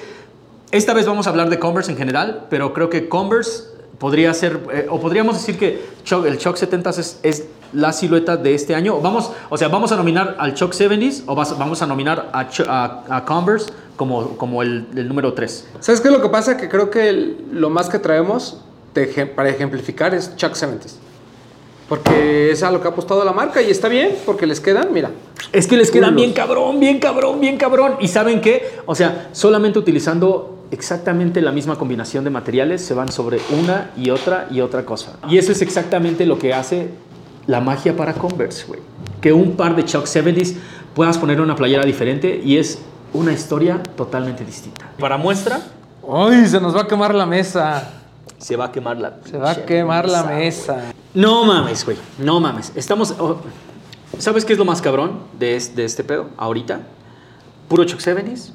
esta 0.70 0.94
vez 0.94 1.04
vamos 1.04 1.26
a 1.26 1.30
hablar 1.30 1.50
de 1.50 1.58
Converse 1.58 1.90
en 1.90 1.98
general, 1.98 2.46
pero 2.48 2.72
creo 2.72 2.88
que 2.88 3.08
Converse 3.08 3.64
podría 3.98 4.32
ser, 4.34 4.60
eh, 4.72 4.86
o 4.88 5.00
podríamos 5.00 5.34
decir 5.34 5.58
que 5.58 5.84
Chuck- 6.04 6.24
el 6.26 6.38
Chuck 6.38 6.56
70 6.56 6.90
es, 6.90 7.18
es 7.24 7.44
la 7.72 7.92
silueta 7.92 8.36
de 8.36 8.54
este 8.54 8.74
año. 8.76 9.00
Vamos, 9.00 9.32
o 9.50 9.58
sea, 9.58 9.66
vamos 9.66 9.90
a 9.90 9.96
nominar 9.96 10.36
al 10.38 10.54
Chuck 10.54 10.72
70s 10.72 11.24
o 11.26 11.34
vas- 11.34 11.58
vamos 11.58 11.82
a 11.82 11.86
nominar 11.86 12.30
a, 12.32 12.48
Chu- 12.48 12.64
a- 12.68 13.02
a 13.10 13.24
Converse 13.24 13.70
como, 13.96 14.36
como 14.38 14.62
el, 14.62 14.86
el 14.94 15.08
número 15.08 15.34
3. 15.34 15.66
¿Sabes 15.80 16.00
qué 16.00 16.06
es 16.08 16.14
lo 16.14 16.22
que 16.22 16.28
pasa? 16.28 16.56
Que 16.56 16.68
creo 16.68 16.88
que 16.88 17.08
el- 17.08 17.44
lo 17.52 17.68
más 17.68 17.88
que 17.88 17.98
traemos 17.98 18.58
de 18.94 19.26
para 19.26 19.50
ejemplificar 19.50 20.14
es 20.14 20.34
Chuck 20.36 20.54
70s. 20.54 20.94
Porque 21.90 22.52
es 22.52 22.62
a 22.62 22.70
lo 22.70 22.80
que 22.80 22.86
ha 22.86 22.92
apostado 22.92 23.24
la 23.24 23.32
marca 23.32 23.60
y 23.60 23.68
está 23.68 23.88
bien, 23.88 24.16
porque 24.24 24.46
les 24.46 24.60
quedan, 24.60 24.92
mira. 24.92 25.10
Es 25.52 25.66
que 25.66 25.76
les 25.76 25.90
quedan 25.90 26.10
Culos. 26.10 26.22
bien 26.22 26.32
cabrón, 26.32 26.78
bien 26.78 27.00
cabrón, 27.00 27.40
bien 27.40 27.56
cabrón. 27.56 27.96
¿Y 27.98 28.06
saben 28.06 28.40
qué? 28.40 28.78
O 28.86 28.94
sea, 28.94 29.28
solamente 29.32 29.80
utilizando 29.80 30.60
exactamente 30.70 31.42
la 31.42 31.50
misma 31.50 31.76
combinación 31.76 32.22
de 32.22 32.30
materiales 32.30 32.80
se 32.80 32.94
van 32.94 33.10
sobre 33.10 33.40
una 33.60 33.90
y 33.96 34.10
otra 34.10 34.46
y 34.52 34.60
otra 34.60 34.84
cosa. 34.84 35.16
Y 35.28 35.38
eso 35.38 35.50
es 35.50 35.62
exactamente 35.62 36.26
lo 36.26 36.38
que 36.38 36.54
hace 36.54 36.90
la 37.48 37.60
magia 37.60 37.96
para 37.96 38.14
Converse, 38.14 38.66
güey. 38.68 38.78
Que 39.20 39.32
un 39.32 39.56
par 39.56 39.74
de 39.74 39.84
Chuck 39.84 40.04
70s 40.04 40.54
puedas 40.94 41.18
poner 41.18 41.40
una 41.40 41.56
playera 41.56 41.84
diferente 41.84 42.40
y 42.44 42.58
es 42.58 42.78
una 43.12 43.32
historia 43.32 43.82
totalmente 43.96 44.44
distinta. 44.44 44.92
Para 44.96 45.16
muestra, 45.16 45.60
¡Ay! 46.08 46.46
Se 46.46 46.60
nos 46.60 46.74
va 46.74 46.82
a 46.82 46.86
quemar 46.86 47.14
la 47.14 47.26
mesa. 47.26 47.99
Se 48.40 48.56
va 48.56 48.64
a 48.66 48.72
quemar 48.72 48.96
la... 48.98 49.18
Se 49.24 49.38
va 49.38 49.52
a 49.52 49.64
quemar 49.64 50.08
la 50.08 50.22
güey. 50.22 50.36
mesa. 50.38 50.92
No 51.14 51.44
mames, 51.44 51.84
güey. 51.84 51.96
No 52.18 52.40
mames. 52.40 52.72
Estamos. 52.74 53.14
oh, 53.18 53.40
¿Sabes 54.18 54.44
qué 54.44 54.52
es 54.54 54.58
lo 54.58 54.64
más 54.64 54.82
cabrón 54.82 55.20
de, 55.38 55.54
es- 55.56 55.76
de 55.76 55.84
este 55.84 56.02
pedo 56.02 56.26
ahorita? 56.36 56.80
Puro 57.68 57.84
Chuck 57.84 58.00
70s, 58.00 58.50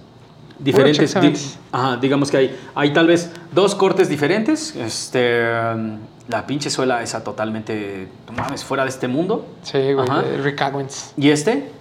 diferentes. 0.60 1.14
Chuck 1.14 1.22
di- 1.22 1.34
ajá, 1.72 1.98
digamos 1.98 2.30
que 2.30 2.38
hay, 2.38 2.60
hay 2.76 2.92
tal 2.94 3.08
vez 3.08 3.32
dos 3.54 3.74
cortes 3.76 4.10
diferentes. 4.10 4.76
Este, 4.76 5.42
um, 5.74 6.00
la 6.28 6.46
pinche 6.46 6.70
suela 6.70 7.02
esa 7.04 7.24
totalmente, 7.24 8.10
no 8.28 8.34
mames, 8.34 8.64
fuera 8.66 8.84
de 8.84 8.90
este 8.90 9.08
mundo. 9.08 9.46
Sí, 9.64 9.94
güey, 9.94 10.08
Rick 10.44 10.62
Owens. 10.62 11.14
Y 11.18 11.30
este, 11.30 11.72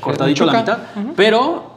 cortadito 0.00 0.44
la 0.44 0.52
mitad. 0.60 0.78
Pero 1.16 1.72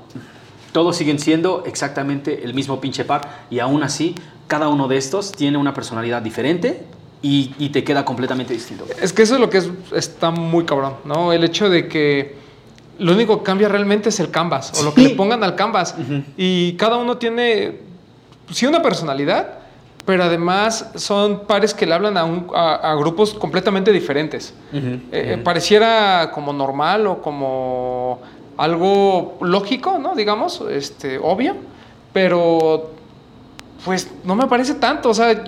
todos 0.73 0.97
siguen 0.97 1.19
siendo 1.19 1.63
exactamente 1.65 2.43
el 2.43 2.53
mismo 2.53 2.81
pinche 2.81 3.05
par. 3.05 3.45
Y 3.49 3.59
aún 3.59 3.81
así, 3.83 4.13
cada 4.47 4.67
uno 4.69 4.87
de 4.87 4.97
estos 4.97 5.31
tiene 5.31 5.57
una 5.57 5.73
personalidad 5.73 6.21
diferente 6.21 6.83
y, 7.21 7.53
y 7.57 7.69
te 7.69 7.83
queda 7.83 8.05
completamente 8.05 8.53
distinto. 8.53 8.85
Es 9.01 9.11
que 9.13 9.23
eso 9.23 9.35
es 9.35 9.39
lo 9.41 9.49
que 9.49 9.57
es, 9.59 9.69
está 9.93 10.29
muy 10.31 10.65
cabrón, 10.65 10.95
¿no? 11.05 11.33
El 11.33 11.43
hecho 11.43 11.69
de 11.69 11.87
que 11.87 12.35
lo 12.99 13.13
único 13.13 13.39
que 13.39 13.43
cambia 13.43 13.67
realmente 13.67 14.09
es 14.09 14.19
el 14.19 14.29
canvas 14.31 14.71
o 14.79 14.83
lo 14.83 14.93
que 14.93 15.01
le 15.01 15.09
pongan 15.11 15.43
al 15.43 15.55
canvas. 15.55 15.95
Y 16.37 16.73
cada 16.73 16.97
uno 16.97 17.17
tiene, 17.17 17.79
sí, 18.51 18.65
una 18.67 18.81
personalidad, 18.81 19.59
pero 20.05 20.23
además 20.23 20.91
son 20.95 21.45
pares 21.47 21.73
que 21.73 21.87
le 21.87 21.93
hablan 21.95 22.15
a, 22.15 22.23
un- 22.25 22.47
a- 22.53 22.91
a 22.91 22.95
grupos 22.95 23.33
completamente 23.33 23.91
diferentes. 23.91 24.53
Eh, 24.71 24.99
eh, 25.11 25.41
pareciera 25.43 26.29
como 26.31 26.53
normal 26.53 27.07
o 27.07 27.21
como 27.23 28.19
algo 28.55 29.37
lógico, 29.41 29.97
¿no? 29.97 30.13
Digamos, 30.15 30.61
este, 30.69 31.17
obvio, 31.17 31.55
pero 32.13 32.91
pues 33.85 34.09
no 34.25 34.35
me 34.35 34.47
parece 34.47 34.73
tanto. 34.73 35.09
O 35.09 35.13
sea, 35.13 35.43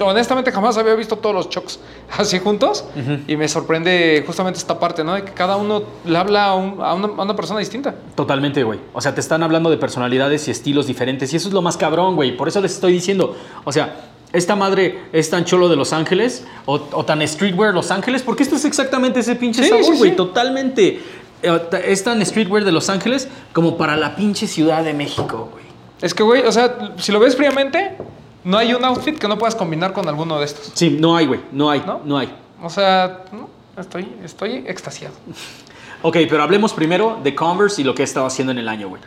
honestamente 0.00 0.52
jamás 0.52 0.76
había 0.78 0.94
visto 0.94 1.16
todos 1.16 1.34
los 1.34 1.48
Chucks 1.48 1.80
así 2.18 2.38
juntos 2.38 2.84
y 3.26 3.34
me 3.36 3.48
sorprende 3.48 4.22
justamente 4.26 4.58
esta 4.58 4.78
parte, 4.78 5.02
¿no? 5.02 5.14
De 5.14 5.24
que 5.24 5.32
cada 5.32 5.56
uno 5.56 5.82
le 6.04 6.16
habla 6.16 6.44
a, 6.46 6.54
un- 6.54 6.80
a 6.80 6.94
una, 6.94 7.08
a 7.08 7.22
una 7.24 7.34
persona 7.34 7.58
distinta. 7.58 7.94
Totalmente, 8.14 8.62
güey. 8.62 8.78
O 8.92 9.00
sea, 9.00 9.14
te 9.14 9.20
están 9.20 9.42
hablando 9.42 9.70
de 9.70 9.76
personalidades 9.76 10.46
y 10.46 10.52
estilos 10.52 10.86
diferentes. 10.86 11.32
Y 11.32 11.36
eso 11.36 11.48
es 11.48 11.54
lo 11.54 11.62
más 11.62 11.76
cabrón, 11.76 12.14
güey. 12.14 12.36
Por 12.36 12.46
eso 12.46 12.60
les 12.60 12.72
estoy 12.74 12.92
diciendo. 12.92 13.36
O 13.64 13.72
sea, 13.72 14.10
esta 14.32 14.54
madre 14.54 15.04
es 15.12 15.30
tan 15.30 15.44
cholo 15.44 15.68
de 15.68 15.76
Los 15.76 15.92
Ángeles 15.92 16.44
o, 16.66 16.74
o 16.92 17.04
tan 17.04 17.26
streetwear 17.26 17.74
Los 17.74 17.90
Ángeles. 17.90 18.22
Porque 18.22 18.42
esto 18.44 18.54
es 18.56 18.64
exactamente 18.66 19.20
ese 19.20 19.34
pinche 19.36 19.62
Sí, 19.64 19.68
sabor, 19.70 19.96
güey. 19.96 20.10
sí. 20.10 20.16
Totalmente. 20.16 21.00
Eh, 21.42 21.60
Es 21.86 22.04
tan 22.04 22.24
streetwear 22.24 22.64
de 22.64 22.72
Los 22.72 22.88
Ángeles 22.90 23.26
como 23.52 23.76
para 23.76 23.96
la 23.96 24.14
pinche 24.16 24.46
Ciudad 24.46 24.84
de 24.84 24.92
México, 24.94 25.48
güey. 25.52 25.64
Es 26.00 26.14
que, 26.14 26.22
güey, 26.22 26.44
o 26.44 26.52
sea, 26.52 26.94
si 26.98 27.12
lo 27.12 27.20
ves 27.20 27.36
fríamente, 27.36 27.96
no 28.44 28.56
hay 28.56 28.72
un 28.74 28.84
outfit 28.84 29.18
que 29.18 29.28
no 29.28 29.36
puedas 29.38 29.54
combinar 29.54 29.92
con 29.92 30.08
alguno 30.08 30.38
de 30.38 30.44
estos. 30.44 30.70
Sí, 30.74 30.96
no 30.98 31.16
hay, 31.16 31.26
güey. 31.26 31.40
No 31.52 31.70
hay. 31.70 31.82
¿No? 31.86 32.00
¿No? 32.04 32.18
hay. 32.18 32.32
O 32.62 32.70
sea, 32.70 33.24
no, 33.32 33.48
estoy, 33.76 34.14
estoy 34.24 34.64
extasiado. 34.66 35.14
Ok, 36.00 36.16
pero 36.30 36.44
hablemos 36.44 36.72
primero 36.72 37.18
de 37.24 37.34
Converse 37.34 37.80
y 37.80 37.84
lo 37.84 37.92
que 37.92 38.02
ha 38.02 38.04
estado 38.04 38.24
haciendo 38.24 38.52
en 38.52 38.58
el 38.58 38.68
año, 38.68 38.88
güey. 38.88 39.02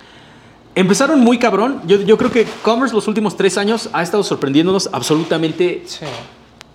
Empezaron 0.76 1.22
muy 1.22 1.40
cabrón. 1.40 1.82
Yo, 1.86 2.02
yo 2.02 2.18
creo 2.18 2.30
que 2.30 2.46
Converse 2.64 2.94
los 2.94 3.08
últimos 3.08 3.38
tres 3.38 3.58
años 3.58 3.90
ha 3.94 4.04
estado 4.04 4.24
sorprendiéndonos 4.26 4.90
absolutamente 4.92 5.84
Sí. 5.86 6.06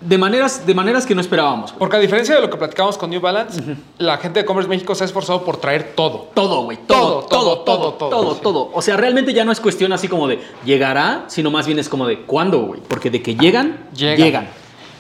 De 0.01 0.19
maneras, 0.19 0.67
de 0.67 0.75
maneras 0.75 1.07
que 1.07 1.15
no 1.15 1.21
esperábamos. 1.21 1.71
güey. 1.73 1.79
Porque 1.79 1.97
a 1.97 1.99
diferencia 2.01 2.35
de 2.35 2.41
lo 2.43 2.51
que 2.51 2.57
platicamos 2.57 2.99
con 2.99 3.09
New 3.11 3.21
Balance, 3.21 3.63
la 3.99 4.19
gente 4.19 4.41
de 4.41 4.45
Commerce 4.47 4.69
México 4.69 4.95
se 4.95 5.05
ha 5.05 5.07
esforzado 5.07 5.43
por 5.45 5.57
traer 5.57 5.95
todo. 5.95 6.29
Todo, 6.35 6.63
güey. 6.65 6.79
Todo, 6.87 7.23
Todo, 7.23 7.59
todo, 7.61 7.93
todo, 7.95 8.11
todo, 8.11 8.35
todo. 8.37 8.71
O 8.75 8.83
sea, 8.83 8.97
realmente 8.97 9.33
ya 9.33 9.45
no 9.45 9.53
es 9.53 9.61
cuestión 9.61 9.93
así 9.93 10.07
como 10.09 10.29
de 10.29 10.41
llegará, 10.65 11.25
sino 11.29 11.51
más 11.51 11.67
bien 11.67 11.79
es 11.79 11.89
como 11.89 12.07
de 12.07 12.21
cuándo, 12.23 12.61
güey. 12.61 12.81
Porque 12.87 13.11
de 13.11 13.23
que 13.23 13.35
llegan, 13.37 13.89
Llegan. 13.95 14.17
llegan. 14.17 14.49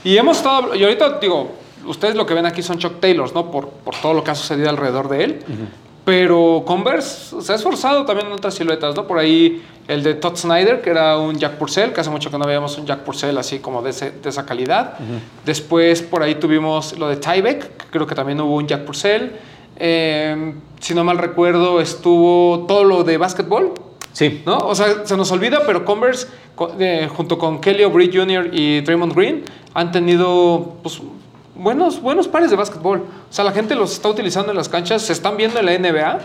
Y 0.03 0.17
hemos 0.17 0.39
estado, 0.39 0.75
y 0.75 0.83
ahorita 0.83 1.19
digo, 1.19 1.51
ustedes 1.87 2.15
lo 2.15 2.25
que 2.25 2.33
ven 2.35 2.47
aquí 2.47 2.63
son 2.63 2.79
Chuck 2.79 3.01
Taylors, 3.01 3.35
¿no? 3.35 3.51
Por, 3.51 3.69
por 3.69 3.95
todo 3.97 4.15
lo 4.15 4.25
que 4.25 4.31
ha 4.31 4.35
sucedido 4.35 4.71
alrededor 4.71 5.09
de 5.09 5.25
él. 5.25 5.45
Pero 6.07 6.63
Converse 6.65 7.43
se 7.43 7.53
ha 7.53 7.57
esforzado 7.57 8.05
también 8.05 8.29
en 8.29 8.33
otras 8.33 8.55
siluetas, 8.55 8.95
¿no? 8.95 9.07
Por 9.09 9.19
ahí 9.19 9.61
el 9.89 10.05
de 10.05 10.15
Todd 10.15 10.37
Snyder, 10.37 10.81
que 10.81 10.91
era 10.91 11.19
un 11.19 11.37
Jack 11.37 11.55
Purcell, 11.59 11.93
que 11.93 12.01
hace 12.01 12.11
mucho 12.11 12.31
que 12.31 12.39
no 12.39 12.47
veíamos 12.47 12.79
un 12.79 12.87
Jack 12.87 13.01
Purcell 13.01 13.37
así 13.37 13.59
como 13.59 13.83
de, 13.83 13.91
ese- 13.91 14.13
de 14.13 14.29
esa 14.29 14.47
calidad. 14.47 14.95
Después 15.45 16.03
por 16.03 16.23
ahí 16.23 16.37
tuvimos 16.37 16.97
lo 16.97 17.09
de 17.09 17.17
Tyvek, 17.17 17.77
que 17.77 17.87
creo 17.91 18.07
que 18.07 18.15
también 18.15 18.41
hubo 18.41 18.55
un 18.55 18.69
Jack 18.69 18.85
Purcell. 18.85 19.33
Eh, 19.79 20.55
si 20.79 20.95
no 20.95 21.03
mal 21.03 21.19
recuerdo, 21.19 21.81
estuvo 21.81 22.67
todo 22.69 22.85
lo 22.85 23.03
de 23.03 23.19
básquetbol, 23.19 23.75
Sí. 24.13 24.43
¿no? 24.47 24.59
O 24.59 24.75
sea, 24.77 25.05
se 25.05 25.17
nos 25.17 25.31
olvida, 25.33 25.63
pero 25.67 25.85
Converse, 25.85 26.29
co- 26.55 26.73
eh, 26.79 27.09
junto 27.15 27.37
con 27.37 27.61
Kelly 27.61 27.83
Oubre 27.83 28.09
Jr. 28.13 28.49
y 28.53 28.81
Draymond 28.81 29.13
Green, 29.15 29.45
han 29.75 29.91
tenido 29.93 30.77
pues, 30.83 31.03
buenos, 31.59 32.01
buenos 32.01 32.29
pares 32.29 32.51
de 32.51 32.57
básquetbol. 32.57 32.99
O 33.31 33.33
sea, 33.33 33.45
la 33.45 33.53
gente 33.53 33.75
los 33.75 33.93
está 33.93 34.09
utilizando 34.09 34.51
en 34.51 34.57
las 34.57 34.69
canchas, 34.69 35.03
se 35.03 35.13
están 35.13 35.37
viendo 35.37 35.59
en 35.61 35.67
la 35.67 35.79
NBA, 35.79 36.19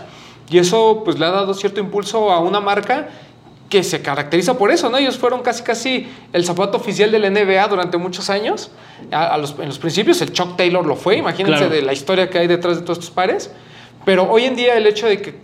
y 0.50 0.58
eso 0.58 1.02
pues 1.04 1.18
le 1.18 1.26
ha 1.26 1.30
dado 1.30 1.54
cierto 1.54 1.80
impulso 1.80 2.30
a 2.30 2.40
una 2.40 2.60
marca 2.60 3.08
que 3.68 3.82
se 3.82 4.02
caracteriza 4.02 4.58
por 4.58 4.70
eso, 4.70 4.90
¿no? 4.90 4.98
Ellos 4.98 5.16
fueron 5.16 5.40
casi 5.40 5.62
casi 5.62 6.06
el 6.34 6.44
zapato 6.44 6.76
oficial 6.76 7.10
de 7.10 7.18
la 7.18 7.30
NBA 7.30 7.66
durante 7.68 7.96
muchos 7.96 8.28
años. 8.28 8.70
A, 9.10 9.28
a 9.34 9.38
los, 9.38 9.56
en 9.58 9.66
los 9.66 9.78
principios 9.78 10.20
el 10.20 10.32
Chuck 10.32 10.56
Taylor 10.56 10.84
lo 10.86 10.94
fue, 10.94 11.16
imagínense 11.16 11.58
Claro. 11.58 11.74
de 11.74 11.80
la 11.80 11.94
historia 11.94 12.28
que 12.28 12.38
hay 12.38 12.46
detrás 12.48 12.76
de 12.76 12.82
todos 12.82 12.98
estos 12.98 13.10
pares. 13.10 13.50
Pero 14.04 14.30
hoy 14.30 14.44
en 14.44 14.56
día 14.56 14.76
el 14.76 14.86
hecho 14.86 15.06
de 15.06 15.22
que 15.22 15.40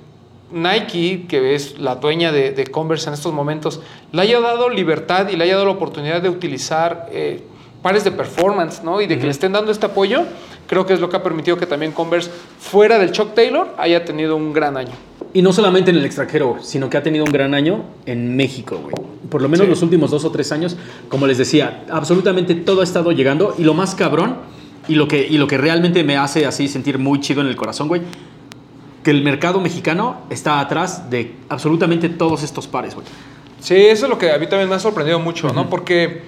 Nike, 0.50 1.26
que 1.28 1.54
es 1.54 1.78
la 1.78 1.94
dueña 1.96 2.30
de, 2.32 2.50
de 2.52 2.66
Converse 2.66 3.08
en 3.08 3.14
estos 3.14 3.32
momentos, 3.32 3.80
le 4.12 4.20
haya 4.22 4.40
dado 4.40 4.68
libertad 4.68 5.28
y 5.28 5.36
le 5.36 5.44
haya 5.44 5.54
dado 5.54 5.66
la 5.66 5.72
oportunidad 5.72 6.20
de 6.20 6.28
utilizar 6.28 7.08
eh, 7.12 7.42
pares 7.82 8.04
de 8.04 8.10
performance, 8.10 8.82
¿no? 8.82 9.00
Y 9.00 9.06
de 9.06 9.18
que 9.18 9.24
le 9.24 9.30
estén 9.30 9.52
dando 9.52 9.70
este 9.70 9.86
apoyo, 9.86 10.24
creo 10.66 10.84
que 10.86 10.94
es 10.94 11.00
lo 11.00 11.08
que 11.08 11.16
ha 11.16 11.22
permitido 11.22 11.56
que 11.56 11.66
también 11.66 11.92
Converse, 11.92 12.30
fuera 12.58 12.98
del 12.98 13.12
Chuck 13.12 13.34
Taylor, 13.34 13.68
haya 13.78 14.04
tenido 14.04 14.36
un 14.36 14.52
gran 14.52 14.76
año. 14.76 14.92
Y 15.34 15.42
no 15.42 15.52
solamente 15.52 15.90
en 15.90 15.96
el 15.98 16.04
extranjero, 16.06 16.56
sino 16.60 16.88
que 16.88 16.96
ha 16.96 17.02
tenido 17.02 17.24
un 17.24 17.30
gran 17.32 17.54
año 17.54 17.84
en 18.06 18.34
México, 18.36 18.78
güey. 18.82 18.94
Por 19.28 19.42
lo 19.42 19.48
menos 19.48 19.66
Sí. 19.66 19.70
los 19.70 19.82
últimos 19.82 20.10
dos 20.10 20.24
o 20.24 20.30
tres 20.30 20.52
años, 20.52 20.76
como 21.08 21.26
les 21.26 21.36
decía, 21.38 21.84
absolutamente 21.90 22.54
todo 22.54 22.80
ha 22.80 22.84
estado 22.84 23.12
llegando. 23.12 23.54
Y 23.58 23.62
lo 23.62 23.74
más 23.74 23.94
cabrón, 23.94 24.36
y 24.88 24.94
lo 24.94 25.06
que, 25.06 25.26
y 25.28 25.36
lo 25.36 25.46
que 25.46 25.58
realmente 25.58 26.02
me 26.02 26.16
hace 26.16 26.46
así 26.46 26.66
sentir 26.66 26.98
muy 26.98 27.20
chido 27.20 27.42
en 27.42 27.46
el 27.48 27.56
corazón, 27.56 27.88
güey, 27.88 28.00
que 29.04 29.10
el 29.10 29.22
mercado 29.22 29.60
mexicano 29.60 30.22
está 30.30 30.60
atrás 30.60 31.10
de 31.10 31.34
absolutamente 31.50 32.08
todos 32.08 32.42
estos 32.42 32.66
pares, 32.66 32.94
güey. 32.94 33.06
Sí, 33.60 33.74
eso 33.74 34.06
es 34.06 34.10
lo 34.10 34.18
que 34.18 34.32
a 34.32 34.38
mí 34.38 34.46
también 34.46 34.68
me 34.68 34.76
ha 34.76 34.78
sorprendido 34.80 35.18
mucho, 35.18 35.52
¿no? 35.52 35.68
Porque, 35.68 36.22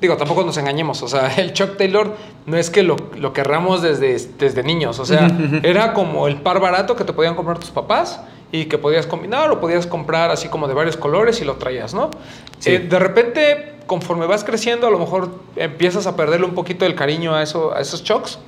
digo, 0.00 0.16
tampoco 0.16 0.44
nos 0.44 0.56
engañemos, 0.56 1.02
o 1.02 1.08
sea, 1.08 1.34
el 1.36 1.52
Chuck 1.52 1.76
Taylor 1.76 2.14
no 2.46 2.56
es 2.56 2.70
que 2.70 2.82
lo, 2.82 2.96
lo 3.16 3.32
querramos 3.32 3.82
desde, 3.82 4.16
desde 4.38 4.62
niños, 4.62 4.98
o 4.98 5.06
sea, 5.06 5.28
era 5.62 5.92
como 5.92 6.28
el 6.28 6.36
par 6.36 6.60
barato 6.60 6.96
que 6.96 7.04
te 7.04 7.12
podían 7.12 7.34
comprar 7.34 7.58
tus 7.58 7.70
papás 7.70 8.20
y 8.52 8.66
que 8.66 8.78
podías 8.78 9.06
combinar 9.06 9.50
o 9.50 9.60
podías 9.60 9.86
comprar 9.86 10.30
así 10.30 10.48
como 10.48 10.68
de 10.68 10.74
varios 10.74 10.96
colores 10.96 11.40
y 11.40 11.44
lo 11.44 11.54
traías, 11.54 11.94
¿no? 11.94 12.10
Sí. 12.58 12.70
Eh, 12.70 12.78
de 12.78 12.98
repente, 12.98 13.74
conforme 13.86 14.26
vas 14.26 14.44
creciendo, 14.44 14.86
a 14.86 14.90
lo 14.90 14.98
mejor 14.98 15.30
empiezas 15.56 16.06
a 16.06 16.16
perderle 16.16 16.46
un 16.46 16.54
poquito 16.54 16.86
el 16.86 16.94
cariño 16.94 17.34
a, 17.34 17.42
eso, 17.42 17.74
a 17.74 17.80
esos 17.80 18.04
Chucks. 18.04 18.38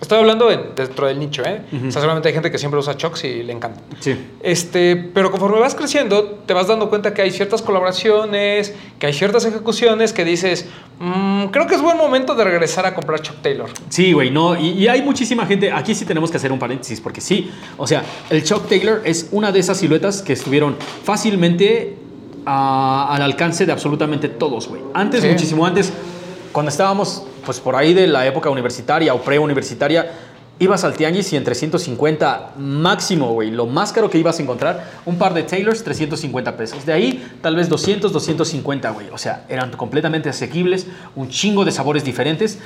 Estoy 0.00 0.18
hablando 0.18 0.50
en- 0.50 0.74
dentro 0.74 1.06
del 1.06 1.18
nicho, 1.18 1.42
¿eh? 1.44 1.62
O 1.72 1.80
sea, 1.90 1.92
seguramente 1.92 2.28
hay 2.28 2.34
gente 2.34 2.50
que 2.50 2.58
siempre 2.58 2.78
usa 2.78 2.96
Chucks 2.96 3.24
y 3.24 3.42
le 3.42 3.52
encanta. 3.52 3.80
Sí. 4.00 4.14
Este, 4.42 4.96
pero 4.96 5.30
conforme 5.30 5.58
vas 5.60 5.74
creciendo, 5.74 6.40
te 6.44 6.52
vas 6.52 6.66
dando 6.66 6.90
cuenta 6.90 7.14
que 7.14 7.22
hay 7.22 7.30
ciertas 7.30 7.62
colaboraciones, 7.62 8.74
que 8.98 9.06
hay 9.06 9.12
ciertas 9.14 9.44
ejecuciones 9.46 10.12
que 10.12 10.24
dices, 10.24 10.66
"Mm, 10.98 11.46
creo 11.46 11.66
que 11.66 11.76
es 11.76 11.80
buen 11.80 11.96
momento 11.96 12.34
de 12.34 12.44
regresar 12.44 12.84
a 12.86 12.94
comprar 12.94 13.22
Chuck 13.22 13.36
Taylor. 13.40 13.70
Sí, 13.88 14.12
güey, 14.12 14.30
no, 14.30 14.58
y, 14.60 14.70
y 14.70 14.88
hay 14.88 15.00
muchísima 15.00 15.46
gente, 15.46 15.70
aquí 15.72 15.94
sí 15.94 16.04
tenemos 16.04 16.30
que 16.30 16.36
hacer 16.36 16.52
un 16.52 16.58
paréntesis, 16.58 17.00
porque 17.00 17.20
sí, 17.20 17.50
o 17.78 17.86
sea, 17.86 18.02
el 18.30 18.42
Chuck 18.44 18.68
Taylor 18.68 19.00
es 19.04 19.28
una 19.30 19.52
de 19.52 19.60
esas 19.60 19.78
siluetas 19.78 20.20
que 20.22 20.32
estuvieron 20.34 20.76
fácilmente 21.04 21.96
ah, 22.46 23.08
al 23.10 23.22
alcance 23.22 23.64
de 23.64 23.72
absolutamente 23.72 24.28
todos, 24.28 24.68
güey. 24.68 24.82
Antes, 24.92 25.22
Sí. 25.22 25.28
muchísimo 25.28 25.64
antes, 25.64 25.90
cuando 26.52 26.68
estábamos, 26.70 27.22
pues 27.44 27.60
por 27.60 27.76
ahí 27.76 27.94
de 27.94 28.06
la 28.06 28.26
época 28.26 28.50
universitaria 28.50 29.14
o 29.14 29.22
pre-universitaria, 29.22 30.10
ibas 30.58 30.84
al 30.84 30.94
tianguis 30.94 31.32
y 31.32 31.36
en 31.36 31.44
350 31.44 32.52
máximo, 32.58 33.32
güey, 33.32 33.50
lo 33.50 33.66
más 33.66 33.92
caro 33.92 34.08
que 34.08 34.18
ibas 34.18 34.38
a 34.38 34.42
encontrar, 34.42 34.84
un 35.04 35.18
par 35.18 35.34
de 35.34 35.42
Taylors, 35.42 35.82
350 35.82 36.56
pesos. 36.56 36.86
De 36.86 36.92
ahí, 36.92 37.26
tal 37.42 37.56
vez 37.56 37.68
200, 37.68 38.12
250, 38.12 38.90
güey. 38.90 39.08
O 39.10 39.18
sea, 39.18 39.44
eran 39.48 39.70
completamente 39.72 40.28
asequibles, 40.28 40.86
un 41.16 41.28
chingo 41.28 41.64
de 41.64 41.72
sabores 41.72 42.04
diferentes. 42.04 42.58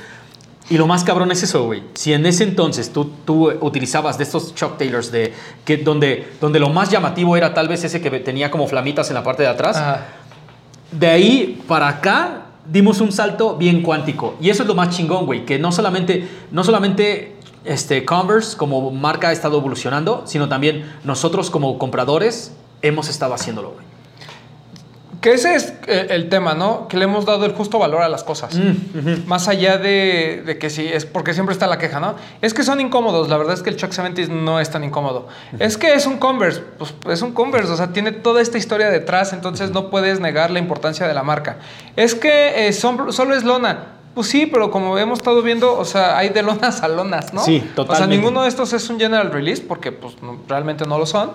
Y 0.69 0.77
lo 0.77 0.85
más 0.85 1.03
cabrón 1.03 1.31
es 1.31 1.41
eso, 1.41 1.65
güey. 1.65 1.81
Si 1.95 2.13
en 2.13 2.27
ese 2.27 2.43
entonces 2.43 2.93
tú, 2.93 3.11
tú 3.25 3.49
utilizabas 3.61 4.19
de 4.19 4.23
estos 4.23 4.53
Chuck 4.53 4.77
Taylors 4.77 5.11
de, 5.11 5.33
que, 5.65 5.77
donde, 5.77 6.27
donde 6.39 6.59
lo 6.59 6.69
más 6.69 6.91
llamativo 6.91 7.35
era 7.35 7.55
tal 7.55 7.67
vez 7.67 7.83
ese 7.83 8.01
que 8.01 8.11
tenía 8.19 8.51
como 8.51 8.67
flamitas 8.67 9.09
en 9.09 9.15
la 9.15 9.23
parte 9.23 9.41
de 9.41 9.49
atrás, 9.49 9.77
Ajá. 9.77 10.05
de 10.91 11.07
ahí 11.07 11.63
para 11.67 11.87
acá 11.87 12.48
dimos 12.71 13.01
un 13.01 13.11
salto 13.11 13.55
bien 13.55 13.81
cuántico. 13.81 14.35
Y 14.41 14.49
eso 14.49 14.63
es 14.63 14.67
lo 14.67 14.75
más 14.75 14.95
chingón, 14.95 15.25
güey. 15.25 15.45
Que 15.45 15.59
no 15.59 15.71
solamente, 15.71 16.27
no 16.51 16.63
solamente 16.63 17.35
este, 17.65 18.05
Converse 18.05 18.57
como 18.57 18.91
marca 18.91 19.29
ha 19.29 19.31
estado 19.31 19.57
evolucionando, 19.57 20.23
sino 20.25 20.47
también 20.49 20.85
nosotros 21.03 21.49
como 21.49 21.77
compradores 21.77 22.53
hemos 22.81 23.09
estado 23.09 23.33
haciéndolo, 23.33 23.71
güey. 23.71 23.88
Que 25.21 25.33
ese 25.33 25.53
es 25.55 25.73
eh, 25.87 26.07
el 26.11 26.29
tema, 26.29 26.53
¿no? 26.53 26.87
Que 26.87 26.95
le 26.95 27.03
hemos 27.03 27.25
dado 27.25 27.45
el 27.45 27.51
justo 27.51 27.77
valor 27.77 28.01
a 28.01 28.07
las 28.07 28.23
cosas. 28.23 28.55
Mm, 28.55 29.27
Más 29.27 29.49
allá 29.49 29.77
de, 29.77 30.43
de 30.45 30.57
que 30.57 30.69
sí, 30.69 30.87
es 30.87 31.05
porque 31.05 31.33
siempre 31.33 31.51
está 31.51 31.67
la 31.67 31.77
queja, 31.77 31.99
¿no? 31.99 32.15
Es 32.41 32.53
que 32.53 32.63
son 32.63 32.79
incómodos. 32.79 33.27
La 33.27 33.35
verdad 33.35 33.53
es 33.55 33.61
que 33.61 33.69
el 33.69 33.75
Chuck 33.75 33.91
70 33.91 34.31
no 34.33 34.59
es 34.61 34.69
tan 34.69 34.83
incómodo. 34.85 35.27
Es 35.59 35.77
que 35.77 35.93
es 35.93 36.05
un 36.05 36.17
Converse. 36.19 36.61
Pues 36.77 36.93
es 37.09 37.21
un 37.21 37.33
Converse. 37.33 37.71
O 37.71 37.75
sea, 37.75 37.87
tiene 37.91 38.13
toda 38.13 38.41
esta 38.41 38.57
historia 38.57 38.89
detrás. 38.89 39.33
Entonces 39.33 39.71
no 39.71 39.89
puedes 39.89 40.21
negar 40.21 40.51
la 40.51 40.59
importancia 40.59 41.05
de 41.05 41.13
la 41.13 41.23
marca. 41.23 41.57
Es 41.97 42.15
que 42.15 42.67
eh, 42.67 42.71
son- 42.73 43.11
solo 43.11 43.35
es 43.35 43.43
lona. 43.43 43.98
Pues 44.19 44.31
sí, 44.31 44.47
pero 44.47 44.69
como 44.69 44.97
hemos 44.97 45.19
estado 45.19 45.41
viendo, 45.41 45.77
o 45.79 45.85
sea, 45.85 46.17
hay 46.17 46.27
de 46.27 46.41
lonas 46.43 46.83
a 46.83 46.89
lonas, 46.89 47.33
¿no? 47.33 47.41
Sí, 47.41 47.55
O 47.59 47.61
sea, 47.63 47.73
totalmente. 47.75 48.17
ninguno 48.17 48.41
de 48.43 48.49
estos 48.49 48.73
es 48.73 48.89
un 48.89 48.99
general 48.99 49.31
release 49.31 49.63
porque 49.65 49.93
pues, 49.93 50.21
no- 50.21 50.37
realmente 50.45 50.85
no 50.85 50.99
lo 50.99 51.05
son. 51.05 51.31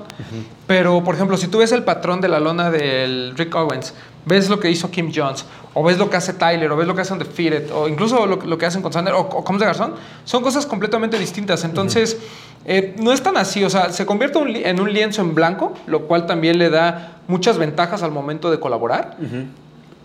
Pero, 0.66 1.03
por 1.03 1.14
ejemplo, 1.14 1.38
si 1.38 1.49
tú 1.49 1.59
ves 1.61 1.73
el 1.73 1.83
patrón 1.83 2.20
de 2.20 2.29
la 2.29 2.40
lona 2.40 2.70
del 2.70 3.33
Rick 3.38 3.55
Owens, 3.55 3.94
ves 4.27 4.51
lo 4.51 4.61
que 4.61 4.70
hizo 4.70 4.90
Kim 4.90 5.11
Jones, 5.14 5.47
o 5.73 5.83
ves 5.83 5.97
lo 5.97 6.11
que 6.11 6.18
hace 6.18 6.35
Tyler, 6.35 6.70
o 6.70 6.77
ves 6.77 6.87
lo 6.87 6.94
que 6.94 7.01
hacen 7.01 7.18
Defeated, 7.18 7.70
o 7.75 7.88
incluso 7.88 8.27
lo, 8.27 8.37
lo 8.37 8.59
que 8.59 8.66
hacen 8.66 8.83
con 8.83 8.92
Sander, 8.92 9.14
o, 9.14 9.20
o 9.20 9.42
Combs 9.44 9.61
de 9.61 9.64
Garzón, 9.66 9.94
son 10.27 10.42
cosas 10.42 10.66
completamente 10.66 11.18
distintas. 11.18 11.64
Entonces, 11.64 12.18
eh, 12.66 12.94
no 12.99 13.14
es 13.14 13.23
tan 13.23 13.38
así. 13.38 13.64
O 13.64 13.70
sea, 13.70 13.94
se 13.94 14.05
convierte 14.05 14.37
un 14.37 14.49
en 14.55 14.79
un 14.79 14.92
lienzo 14.92 15.23
en 15.23 15.35
blanco, 15.35 15.73
lo 15.87 16.03
cual 16.03 16.27
también 16.27 16.59
le 16.59 16.68
da 16.68 17.16
muchas 17.29 17.57
ventajas 17.57 18.03
al 18.03 18.11
momento 18.11 18.51
de 18.51 18.61
colaborar. 18.61 19.16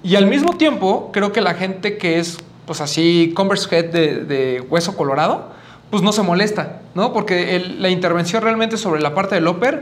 Y 0.01 0.15
al 0.15 0.27
mismo 0.27 0.53
tiempo, 0.55 1.09
creo 1.11 1.33
que 1.33 1.41
la 1.41 1.55
gente 1.55 1.97
que 1.97 2.19
es, 2.19 2.37
pues 2.69 2.81
así, 2.81 3.33
Converse 3.35 3.67
Head 3.75 3.85
de, 3.91 4.15
de 4.25 4.61
hueso 4.61 4.95
colorado, 4.95 5.47
pues 5.89 6.03
no 6.03 6.11
se 6.11 6.21
molesta, 6.21 6.81
¿no? 6.93 7.11
Porque 7.13 7.55
el- 7.55 7.81
la 7.81 7.89
intervención 7.89 8.43
realmente 8.43 8.77
sobre 8.77 9.01
la 9.01 9.15
parte 9.15 9.33
del 9.33 9.47
upper 9.47 9.81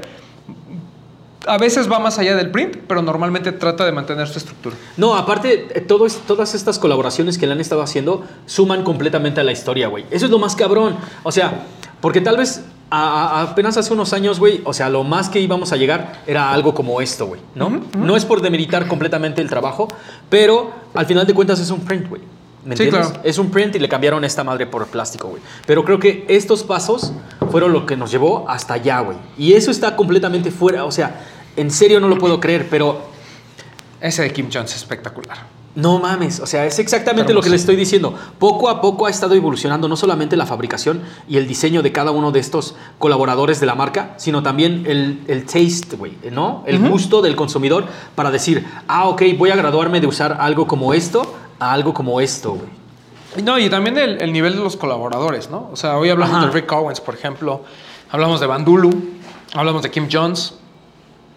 a 1.46 1.58
veces 1.58 1.92
va 1.92 2.00
más 2.00 2.18
allá 2.18 2.34
del 2.38 2.50
print, 2.50 2.78
pero 2.88 3.02
normalmente 3.02 3.52
trata 3.52 3.86
de 3.86 3.92
mantener 3.92 4.30
su 4.30 4.38
estructura. 4.38 4.78
No, 4.96 5.18
aparte, 5.18 5.68
eh, 5.76 5.82
todo 5.82 6.06
es- 6.06 6.20
todas 6.26 6.56
estas 6.56 6.80
colaboraciones 6.80 7.38
que 7.38 7.46
le 7.46 7.52
han 7.52 7.60
estado 7.60 7.82
haciendo 7.82 8.24
suman 8.46 8.84
completamente 8.86 9.42
a 9.42 9.44
la 9.44 9.52
historia, 9.52 9.90
güey. 9.90 10.06
Eso 10.10 10.24
es 10.28 10.32
lo 10.32 10.40
más 10.40 10.56
cabrón. 10.56 10.96
O 11.24 11.32
sea, 11.34 11.66
porque 12.00 12.22
tal 12.22 12.38
vez 12.38 12.64
a- 12.90 13.40
a- 13.40 13.42
apenas 13.52 13.76
hace 13.76 13.92
unos 13.92 14.14
años, 14.14 14.40
güey, 14.40 14.62
o 14.64 14.72
sea, 14.74 14.88
lo 14.90 15.04
más 15.04 15.28
que 15.28 15.42
íbamos 15.42 15.74
a 15.74 15.76
llegar 15.76 16.22
era 16.26 16.54
algo 16.54 16.74
como 16.74 17.02
esto, 17.02 17.26
güey, 17.28 17.42
¿no? 17.54 17.82
No 17.98 18.16
es 18.16 18.24
por 18.24 18.42
demeritar 18.42 18.88
completamente 18.88 19.42
el 19.42 19.50
trabajo, 19.50 19.90
pero 20.30 20.72
al 20.94 21.06
final 21.06 21.28
de 21.28 21.34
cuentas 21.34 21.60
es 21.60 21.70
un 21.70 21.82
print, 21.82 22.08
güey. 22.08 22.22
¿Me 22.68 22.76
Sí, 22.76 22.84
entiendes? 22.84 23.10
claro. 23.12 23.24
Es 23.28 23.38
un 23.40 23.50
print 23.50 23.76
y 23.76 23.80
le 23.80 23.88
cambiaron 23.90 24.24
esta 24.26 24.44
madre 24.44 24.68
por 24.68 24.86
plástico, 24.88 25.30
güey. 25.30 25.42
Pero 25.66 25.84
creo 25.86 26.00
que 26.00 26.26
estos 26.28 26.64
pasos 26.64 27.14
fueron 27.50 27.72
lo 27.74 27.86
que 27.86 27.96
nos 27.96 28.12
llevó 28.12 28.46
hasta 28.50 28.74
allá, 28.76 29.00
güey. 29.00 29.18
Y 29.38 29.54
eso 29.54 29.72
está 29.72 29.96
completamente 29.96 30.52
fuera, 30.52 30.84
o 30.86 30.92
sea, 30.92 31.22
en 31.56 31.72
serio 31.72 32.00
no 32.00 32.08
lo 32.10 32.18
puedo 32.18 32.40
creer, 32.40 32.68
pero 32.70 33.02
Ese 34.02 34.22
de 34.22 34.32
Kim 34.32 34.50
Jones 34.54 34.72
es 34.72 34.78
espectacular. 34.78 35.38
no 35.74 36.00
mames, 36.00 36.40
o 36.40 36.46
sea, 36.48 36.66
es 36.66 36.78
exactamente 36.80 37.34
lo 37.34 37.42
que 37.42 37.50
le 37.52 37.56
estoy 37.56 37.76
diciendo. 37.76 38.14
Poco 38.40 38.68
a 38.70 38.82
poco 38.82 39.06
ha 39.06 39.10
estado 39.12 39.34
evolucionando 39.36 39.88
no 39.88 39.96
solamente 39.96 40.36
la 40.36 40.46
fabricación 40.48 41.02
y 41.30 41.38
el 41.38 41.48
diseño 41.48 41.82
de 41.84 41.92
cada 41.92 42.10
uno 42.12 42.32
de 42.32 42.40
estos 42.40 42.76
colaboradores 43.00 43.60
de 43.60 43.66
la 43.68 43.76
marca, 43.76 44.14
sino 44.18 44.42
también 44.44 44.86
el, 44.88 45.22
el 45.28 45.46
taste, 45.46 45.96
güey, 45.96 46.14
¿no? 46.32 46.64
El 46.68 46.80
gusto 46.90 47.22
del 47.22 47.36
consumidor 47.36 47.86
para 48.16 48.30
decir, 48.32 48.66
ah, 48.88 49.08
ok, 49.08 49.22
voy 49.38 49.52
a 49.52 49.56
graduarme 49.56 50.00
de 50.02 50.08
usar 50.08 50.38
algo 50.40 50.66
como 50.68 50.94
esto 50.96 51.36
a 51.60 51.74
algo 51.74 51.94
como 51.94 52.20
esto, 52.22 52.54
güey. 52.54 53.44
No, 53.44 53.60
y 53.60 53.70
también 53.70 53.98
el, 53.98 54.22
el 54.22 54.34
nivel 54.34 54.56
de 54.56 54.64
los 54.64 54.78
colaboradores, 54.78 55.50
¿no? 55.50 55.70
O 55.72 55.76
sea, 55.76 55.98
hoy 55.98 56.10
hablamos 56.10 56.38
Ajá. 56.38 56.48
de 56.48 56.52
Rick 56.52 56.72
Owens, 56.72 57.02
por 57.02 57.14
ejemplo, 57.14 57.64
hablamos 58.10 58.40
de 58.40 58.48
Bandulu, 58.48 58.90
hablamos 59.54 59.84
de 59.84 59.92
Kim 59.92 60.08
Jones. 60.12 60.56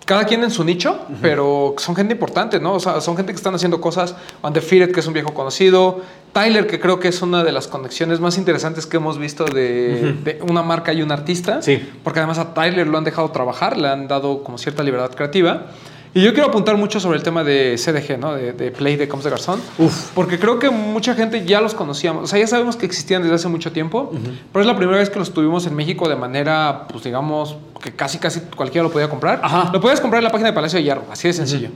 Cada 0.06 0.24
quien 0.24 0.42
en 0.42 0.50
su 0.50 0.64
nicho, 0.64 0.98
pero 1.22 1.76
son 1.78 1.94
gente 1.94 2.14
importante, 2.14 2.59
¿no? 2.59 2.72
O 2.72 2.80
sea, 2.80 3.00
son 3.00 3.16
gente 3.16 3.30
que 3.33 3.37
están 3.37 3.54
haciendo 3.54 3.80
cosas. 3.80 4.16
Undefeated, 4.42 4.92
que 4.92 4.98
es 4.98 5.06
un 5.06 5.12
viejo 5.12 5.33
conocido. 5.35 6.00
Tyler, 6.33 6.66
que 6.66 6.80
creo 6.80 6.98
que 6.98 7.06
es 7.06 7.22
una 7.22 7.44
de 7.44 7.52
las 7.52 7.68
conexiones 7.68 8.18
más 8.18 8.37
interesantes 8.37 8.87
que 8.87 8.96
hemos 8.96 9.18
visto 9.18 9.44
de, 9.44 10.14
de 10.24 10.40
una 10.48 10.62
marca 10.64 10.92
y 10.92 11.02
un 11.02 11.12
artista. 11.12 11.62
Sí. 11.62 11.88
Porque 12.02 12.18
además 12.18 12.38
a 12.38 12.54
Tyler 12.54 12.88
lo 12.88 12.98
han 12.98 13.04
dejado 13.04 13.30
trabajar, 13.30 13.76
le 13.76 13.87
han 13.88 14.09
dado 14.09 14.42
como 14.42 14.59
cierta 14.59 14.83
libertad 14.83 15.14
creativa. 15.14 15.66
Y 16.12 16.23
yo 16.23 16.33
quiero 16.33 16.49
apuntar 16.49 16.77
mucho 16.77 16.99
sobre 16.99 17.18
el 17.18 17.23
tema 17.23 17.44
de 17.44 17.77
CDG, 17.77 18.18
¿no? 18.18 18.35
De, 18.35 18.53
de 18.53 18.70
Play 18.73 18.96
de 18.96 19.07
Coms 19.07 19.23
de 19.23 19.31
Garzón. 19.31 19.61
Uf. 19.79 20.11
Porque 20.14 20.38
creo 20.40 20.59
que 20.59 20.68
mucha 20.68 21.14
gente 21.14 21.44
ya 21.44 21.61
los 21.61 21.75
conocíamos. 21.75 22.25
O 22.25 22.27
sea, 22.27 22.38
ya 22.38 22.49
sabemos 22.49 22.75
que 22.75 22.85
existían 22.85 23.23
desde 23.23 23.37
hace 23.37 23.49
mucho 23.49 23.70
tiempo. 23.70 24.11
Pero 24.53 24.61
es 24.61 24.66
la 24.66 24.77
primera 24.77 24.99
vez 24.99 25.09
que 25.09 25.20
los 25.20 25.33
tuvimos 25.33 25.66
en 25.66 25.77
México 25.77 26.09
de 26.09 26.16
manera, 26.16 26.87
pues 26.90 27.05
digamos, 27.05 27.57
que 27.81 27.92
casi, 27.92 28.18
casi 28.18 28.40
cualquiera 28.40 28.83
lo 28.83 28.90
podía 28.90 29.09
comprar. 29.09 29.40
Ajá. 29.42 29.70
Lo 29.73 29.81
puedes 29.81 30.01
comprar 30.01 30.18
en 30.20 30.25
la 30.25 30.33
página 30.33 30.49
de 30.51 30.55
Palacio 30.55 30.79
de 30.79 30.83
Hierro, 30.83 31.05
así 31.12 31.29
de 31.29 31.35
sencillo. 31.35 31.68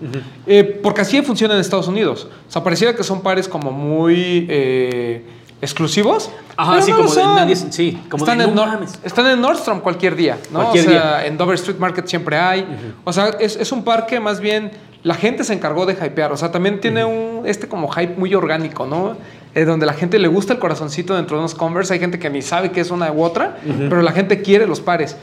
Eh, 0.47 0.81
porque 0.83 1.03
así 1.03 1.23
funciona 1.23 1.55
en 1.55 1.61
Estados 1.61 1.87
Unidos. 1.87 2.27
O 2.49 2.53
sea, 2.53 2.65
pareciera 2.65 2.95
que 2.95 3.05
son 3.05 3.23
pares 3.23 3.47
como 3.47 3.71
muy 3.71 4.47
eh, 4.51 5.25
exclusivos. 5.65 6.31
Ajá, 6.57 6.81
sí, 6.83 6.91
no 6.93 6.99
como 6.99 7.15
de 7.15 7.23
nadie- 7.25 7.57
sí, 7.57 8.01
como 8.09 8.25
están, 8.25 8.39
de, 8.39 8.45
en 8.45 8.55
no 8.55 8.65
Nor- 8.65 8.73
mames. 8.75 8.99
están 9.03 9.27
en 9.27 9.41
Nordstrom 9.41 9.81
cualquier 9.81 10.15
día, 10.15 10.39
¿no? 10.51 10.61
Cualquier 10.61 10.87
o 10.87 10.91
sea, 10.91 11.19
día. 11.19 11.27
en 11.27 11.37
Dover 11.37 11.55
Street 11.57 11.79
Market 11.79 12.07
siempre 12.07 12.39
hay. 12.39 12.67
O 13.05 13.13
sea, 13.13 13.29
es, 13.41 13.57
es 13.57 13.73
un 13.73 13.83
parque 13.85 14.21
más 14.21 14.41
bien. 14.41 14.71
La 15.03 15.15
gente 15.15 15.45
se 15.45 15.53
encargó 15.53 15.85
de 15.85 15.93
hypear. 15.93 16.33
O 16.33 16.37
sea, 16.37 16.51
también 16.51 16.81
tiene 16.81 17.05
un 17.05 17.43
este 17.45 17.69
como 17.69 17.89
hype 17.91 18.15
muy 18.17 18.35
orgánico, 18.35 18.87
¿no? 18.87 19.17
Eh, 19.55 19.65
donde 19.67 19.85
la 19.87 19.93
gente 19.93 20.19
le 20.19 20.29
gusta 20.29 20.55
el 20.55 20.59
corazoncito 20.59 21.15
dentro 21.15 21.37
de 21.37 21.41
unos 21.41 21.55
Converse. 21.55 21.93
Hay 21.93 22.01
gente 22.01 22.19
que 22.19 22.31
ni 22.31 22.41
sabe 22.43 22.71
qué 22.73 22.81
es 22.81 22.91
una 22.91 23.13
u 23.13 23.23
otra, 23.23 23.59
pero 23.91 24.01
la 24.03 24.13
gente 24.13 24.41
quiere 24.43 24.67
los 24.67 24.81
pares. 24.81 25.17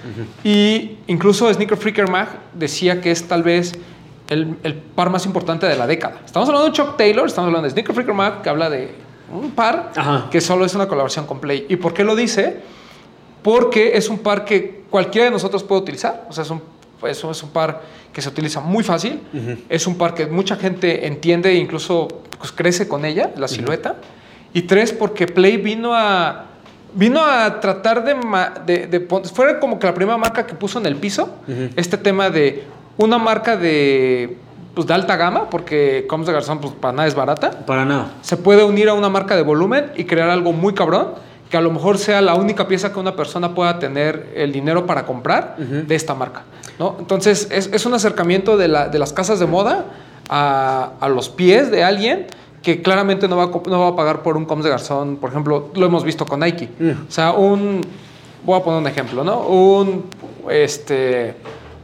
Y 0.43 0.97
incluso 1.07 1.51
Sneaker 1.53 1.77
Freaker 1.77 2.09
Mag 2.09 2.27
decía 2.53 3.01
que 3.01 3.09
es 3.11 3.27
tal 3.27 3.41
vez 3.43 3.73
el, 4.29 4.55
el 4.63 4.75
par 4.75 5.09
más 5.09 5.25
importante 5.25 5.65
de 5.65 5.75
la 5.75 5.87
década. 5.87 6.17
Estamos 6.25 6.47
hablando 6.47 6.69
de 6.69 6.73
Chuck 6.73 6.95
Taylor, 6.95 7.25
estamos 7.27 7.47
hablando 7.47 7.65
de 7.65 7.71
Sneaker 7.71 7.93
Freaker 7.95 8.13
Mag, 8.13 8.41
que 8.43 8.49
habla 8.49 8.69
de 8.69 8.93
un 9.33 9.51
par 9.51 9.91
Ajá. 9.95 10.27
que 10.29 10.41
solo 10.41 10.65
es 10.65 10.75
una 10.75 10.87
colaboración 10.87 11.25
con 11.25 11.39
Play. 11.39 11.65
¿Y 11.69 11.77
por 11.77 11.93
qué 11.93 12.03
lo 12.03 12.15
dice? 12.15 12.59
porque 13.43 13.97
es 13.97 14.09
un 14.09 14.19
par 14.19 14.45
que 14.45 14.83
cualquiera 14.89 15.25
de 15.25 15.31
nosotros 15.31 15.63
puede 15.63 15.81
utilizar. 15.81 16.25
O 16.29 16.33
sea, 16.33 16.43
es 16.43 16.49
un, 16.49 16.61
es 17.03 17.43
un, 17.43 17.49
par 17.49 17.81
que 18.13 18.21
se 18.21 18.29
utiliza 18.29 18.59
muy 18.59 18.83
fácil. 18.83 19.19
Es 19.69 19.87
un 19.87 19.97
par 19.97 20.13
que 20.13 20.27
mucha 20.27 20.55
gente 20.55 21.07
entiende 21.07 21.51
e 21.51 21.55
incluso 21.55 22.07
pues, 22.37 22.51
crece 22.51 22.87
con 22.87 23.05
ella, 23.05 23.31
la 23.35 23.47
silueta. 23.47 23.95
Y 24.53 24.63
tres, 24.63 24.91
porque 24.91 25.27
Play 25.27 25.57
vino 25.57 25.93
a, 25.95 26.45
vino 26.93 27.23
a 27.23 27.59
tratar 27.59 28.03
de, 28.03 28.15
de, 28.65 28.87
de 28.87 29.07
como 29.59 29.79
que 29.79 29.87
la 29.87 29.93
primera 29.93 30.17
marca 30.17 30.45
que 30.45 30.53
puso 30.53 30.79
en 30.79 30.85
el 30.85 30.97
piso 30.97 31.29
este 31.75 31.97
tema 31.97 32.29
de 32.29 32.63
una 32.97 33.17
marca 33.17 33.55
de, 33.57 34.37
pues, 34.73 34.87
de 34.87 34.93
alta 34.93 35.15
gama, 35.15 35.49
porque 35.49 36.05
Coms 36.07 36.27
de 36.27 36.33
Garzón 36.33 36.59
pues, 36.59 36.73
para 36.73 36.93
nada 36.93 37.07
es 37.07 37.15
barata 37.15 37.51
Para 37.65 37.85
nada. 37.85 38.13
se 38.21 38.37
puede 38.37 38.63
unir 38.63 38.89
a 38.89 38.93
una 38.93 39.09
marca 39.09 39.35
de 39.35 39.41
volumen 39.43 39.91
y 39.95 40.05
crear 40.05 40.29
algo 40.29 40.53
muy 40.53 40.73
cabrón 40.73 41.09
que 41.49 41.57
a 41.57 41.61
lo 41.61 41.69
mejor 41.71 41.97
sea 41.97 42.21
la 42.21 42.33
única 42.35 42.65
pieza 42.67 42.93
que 42.93 42.99
una 42.99 43.15
persona 43.15 43.53
pueda 43.53 43.77
tener 43.77 44.31
el 44.35 44.53
dinero 44.53 44.85
para 44.85 45.05
comprar 45.05 45.57
de 45.57 45.95
esta 45.95 46.13
marca. 46.15 46.43
¿no? 46.79 46.95
Entonces, 46.97 47.49
es, 47.51 47.69
es 47.73 47.85
un 47.85 47.93
acercamiento 47.93 48.55
de, 48.55 48.69
la- 48.69 48.87
de 48.87 48.97
las 48.99 49.11
casas 49.11 49.37
de 49.39 49.47
moda 49.47 49.85
a, 50.29 50.91
a 51.01 51.09
los 51.09 51.27
pies 51.27 51.69
de 51.69 51.83
alguien 51.83 52.27
que 52.63 52.81
claramente 52.81 53.27
no 53.27 53.35
va, 53.35 53.43
a, 53.45 53.69
no 53.69 53.79
va 53.81 53.87
a 53.89 53.95
pagar 53.97 54.21
por 54.23 54.37
un 54.37 54.45
Coms 54.45 54.63
de 54.63 54.69
Garzón. 54.69 55.17
Por 55.17 55.29
ejemplo, 55.31 55.69
lo 55.75 55.85
hemos 55.85 56.05
visto 56.05 56.25
con 56.25 56.39
Nike. 56.39 56.69
O 57.09 57.11
sea, 57.11 57.33
un... 57.33 57.81
Voy 58.45 58.57
a 58.57 58.63
poner 58.63 58.79
un 58.79 58.87
ejemplo, 58.87 59.23
¿no? 59.25 59.39
Un... 59.41 60.05
Este... 60.49 61.35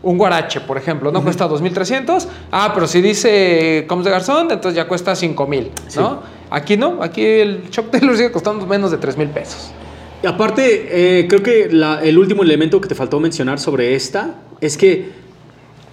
Un 0.04 0.18
guarache, 0.18 0.62
por 0.62 0.78
ejemplo, 0.78 1.12
¿no? 1.12 1.24
Cuesta 1.24 1.48
2.300. 1.50 2.28
Ah, 2.52 2.72
pero 2.74 2.88
si 2.88 3.02
dice 3.02 3.86
Coms 3.88 4.06
de 4.06 4.12
Garzón, 4.12 4.52
entonces 4.52 4.76
ya 4.76 4.88
cuesta 4.88 5.14
5.000, 5.16 5.70
¿no? 5.96 6.22
Aquí 6.50 6.78
no. 6.78 7.02
Aquí 7.02 7.24
el 7.26 7.70
Chuck 7.72 7.90
Taylor 7.92 8.16
sigue 8.16 8.32
costando 8.32 8.66
menos 8.68 8.92
de 8.92 8.98
3.000 9.00 9.30
pesos. 9.30 9.72
Y 10.24 10.28
aparte, 10.28 11.20
eh, 11.22 11.28
creo 11.28 11.44
que 11.44 11.70
la- 11.72 12.02
el 12.04 12.18
último 12.18 12.44
elemento 12.44 12.80
que 12.80 12.88
te 12.88 12.96
faltó 12.96 13.20
mencionar 13.20 13.60
sobre 13.60 13.96
esta 13.96 14.36
es 14.62 14.78
que 14.78 15.10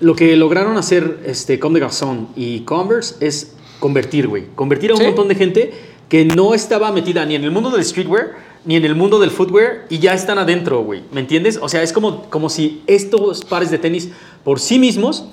lo 0.00 0.14
que 0.14 0.36
lograron 0.36 0.76
hacer 0.76 1.18
este, 1.24 1.58
Comme 1.58 1.78
des 1.78 1.82
Garçons 1.88 2.28
y 2.36 2.60
Converse 2.60 3.16
es 3.24 3.54
convertir, 3.80 4.28
güey. 4.28 4.44
Convertir 4.54 4.90
a 4.90 4.94
un 4.94 5.00
Sí. 5.00 5.06
montón 5.06 5.28
de 5.28 5.34
gente 5.34 5.72
que 6.08 6.24
no 6.24 6.54
estaba 6.54 6.92
metida 6.92 7.24
ni 7.24 7.34
en 7.34 7.44
el 7.44 7.50
mundo 7.50 7.70
del 7.70 7.84
streetwear 7.84 8.32
ni 8.64 8.76
en 8.76 8.84
el 8.84 8.94
mundo 8.94 9.18
del 9.18 9.30
footwear 9.30 9.86
y 9.88 9.98
ya 9.98 10.14
están 10.14 10.38
adentro, 10.38 10.82
güey. 10.82 11.02
¿Me 11.12 11.20
entiendes? 11.20 11.58
O 11.60 11.68
sea, 11.68 11.82
es 11.82 11.92
como, 11.92 12.22
como 12.30 12.48
si 12.48 12.82
estos 12.86 13.44
pares 13.44 13.70
de 13.70 13.78
tenis 13.78 14.10
por 14.42 14.60
sí 14.60 14.78
mismos 14.78 15.26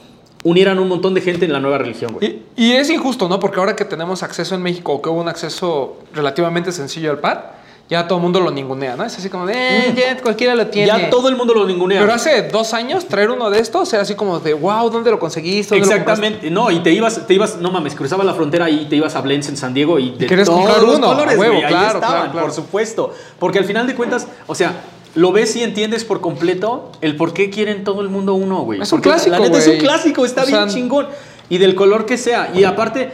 unieran 0.43 0.79
un 0.79 0.87
montón 0.87 1.13
de 1.13 1.21
gente 1.21 1.45
en 1.45 1.53
la 1.53 1.59
nueva 1.59 1.77
religión, 1.77 2.13
güey. 2.13 2.41
Y, 2.55 2.65
y 2.67 2.71
es 2.73 2.89
injusto, 2.89 3.29
¿no? 3.29 3.39
Porque 3.39 3.59
ahora 3.59 3.75
que 3.75 3.85
tenemos 3.85 4.23
acceso 4.23 4.55
en 4.55 4.63
México, 4.63 5.01
que 5.01 5.09
hubo 5.09 5.21
un 5.21 5.29
acceso 5.29 5.99
relativamente 6.13 6.71
sencillo 6.71 7.11
al 7.11 7.19
par, 7.19 7.60
ya 7.91 8.07
todo 8.07 8.19
el 8.19 8.23
mundo 8.23 8.39
lo 8.39 8.51
ningunea, 8.51 8.95
¿no? 8.95 9.03
Es 9.03 9.17
así 9.17 9.29
como 9.29 9.45
de, 9.45 9.53
eh, 9.53 9.93
ya 9.93 10.17
cualquiera 10.21 10.55
lo 10.55 10.67
tiene. 10.67 10.87
Ya 10.87 11.09
todo 11.09 11.27
el 11.27 11.35
mundo 11.35 11.53
lo 11.53 11.67
ningunea. 11.67 11.99
Pero 11.99 12.13
hace 12.13 12.43
dos 12.43 12.73
años 12.73 13.05
traer 13.05 13.29
uno 13.29 13.49
de 13.49 13.59
estos 13.59 13.91
era 13.91 14.03
así 14.03 14.15
como 14.15 14.39
de, 14.39 14.53
wow, 14.53 14.89
¿dónde 14.89 15.11
lo 15.11 15.19
conseguiste? 15.19 15.77
¿Dónde 15.77 15.93
lo 15.93 15.97
compraste?" 15.97 16.25
Exactamente, 16.25 16.49
no, 16.49 16.71
y 16.71 16.79
te 16.79 16.93
ibas, 16.93 17.27
te 17.27 17.33
ibas, 17.33 17.57
no 17.57 17.69
mames, 17.69 17.93
cruzaba 17.93 18.23
la 18.23 18.33
frontera 18.33 18.69
y 18.69 18.85
te 18.85 18.95
ibas 18.95 19.13
a 19.17 19.21
Blends 19.21 19.49
en 19.49 19.57
San 19.57 19.73
Diego 19.73 19.99
y 19.99 20.11
de 20.11 20.25
querías 20.25 20.47
todos 20.47 20.61
comprar 20.61 20.81
los 20.81 20.95
uno, 20.99 21.07
colores, 21.07 21.35
a 21.35 21.39
huevo, 21.39 21.55
güey, 21.55 21.65
ahí 21.65 21.73
estaban, 21.73 21.99
claro, 21.99 22.31
claro. 22.31 22.47
por 22.47 22.55
supuesto, 22.55 23.13
porque 23.37 23.59
al 23.59 23.65
final 23.65 23.85
de 23.85 23.93
cuentas, 23.93 24.25
o 24.47 24.55
sea, 24.55 24.73
lo 25.15 25.33
ves 25.33 25.53
y 25.57 25.63
entiendes 25.63 26.05
por 26.05 26.21
completo 26.21 26.93
el 27.01 27.17
por 27.17 27.33
qué 27.33 27.49
quieren 27.49 27.83
todo 27.83 27.99
el 27.99 28.07
mundo 28.07 28.35
uno, 28.35 28.61
güey. 28.61 28.81
Es 28.81 28.89
un 28.93 28.99
Porque 28.99 29.09
clásico, 29.09 29.35
La 29.35 29.39
neta 29.39 29.57
es 29.57 29.67
un 29.67 29.79
clásico, 29.79 30.23
está 30.23 30.43
O 30.43 30.45
bien 30.45 30.69
chingón. 30.69 31.07
Y 31.49 31.57
del 31.57 31.75
color 31.75 32.05
que 32.05 32.17
sea. 32.17 32.51
Y 32.55 32.63
aparte, 32.63 33.11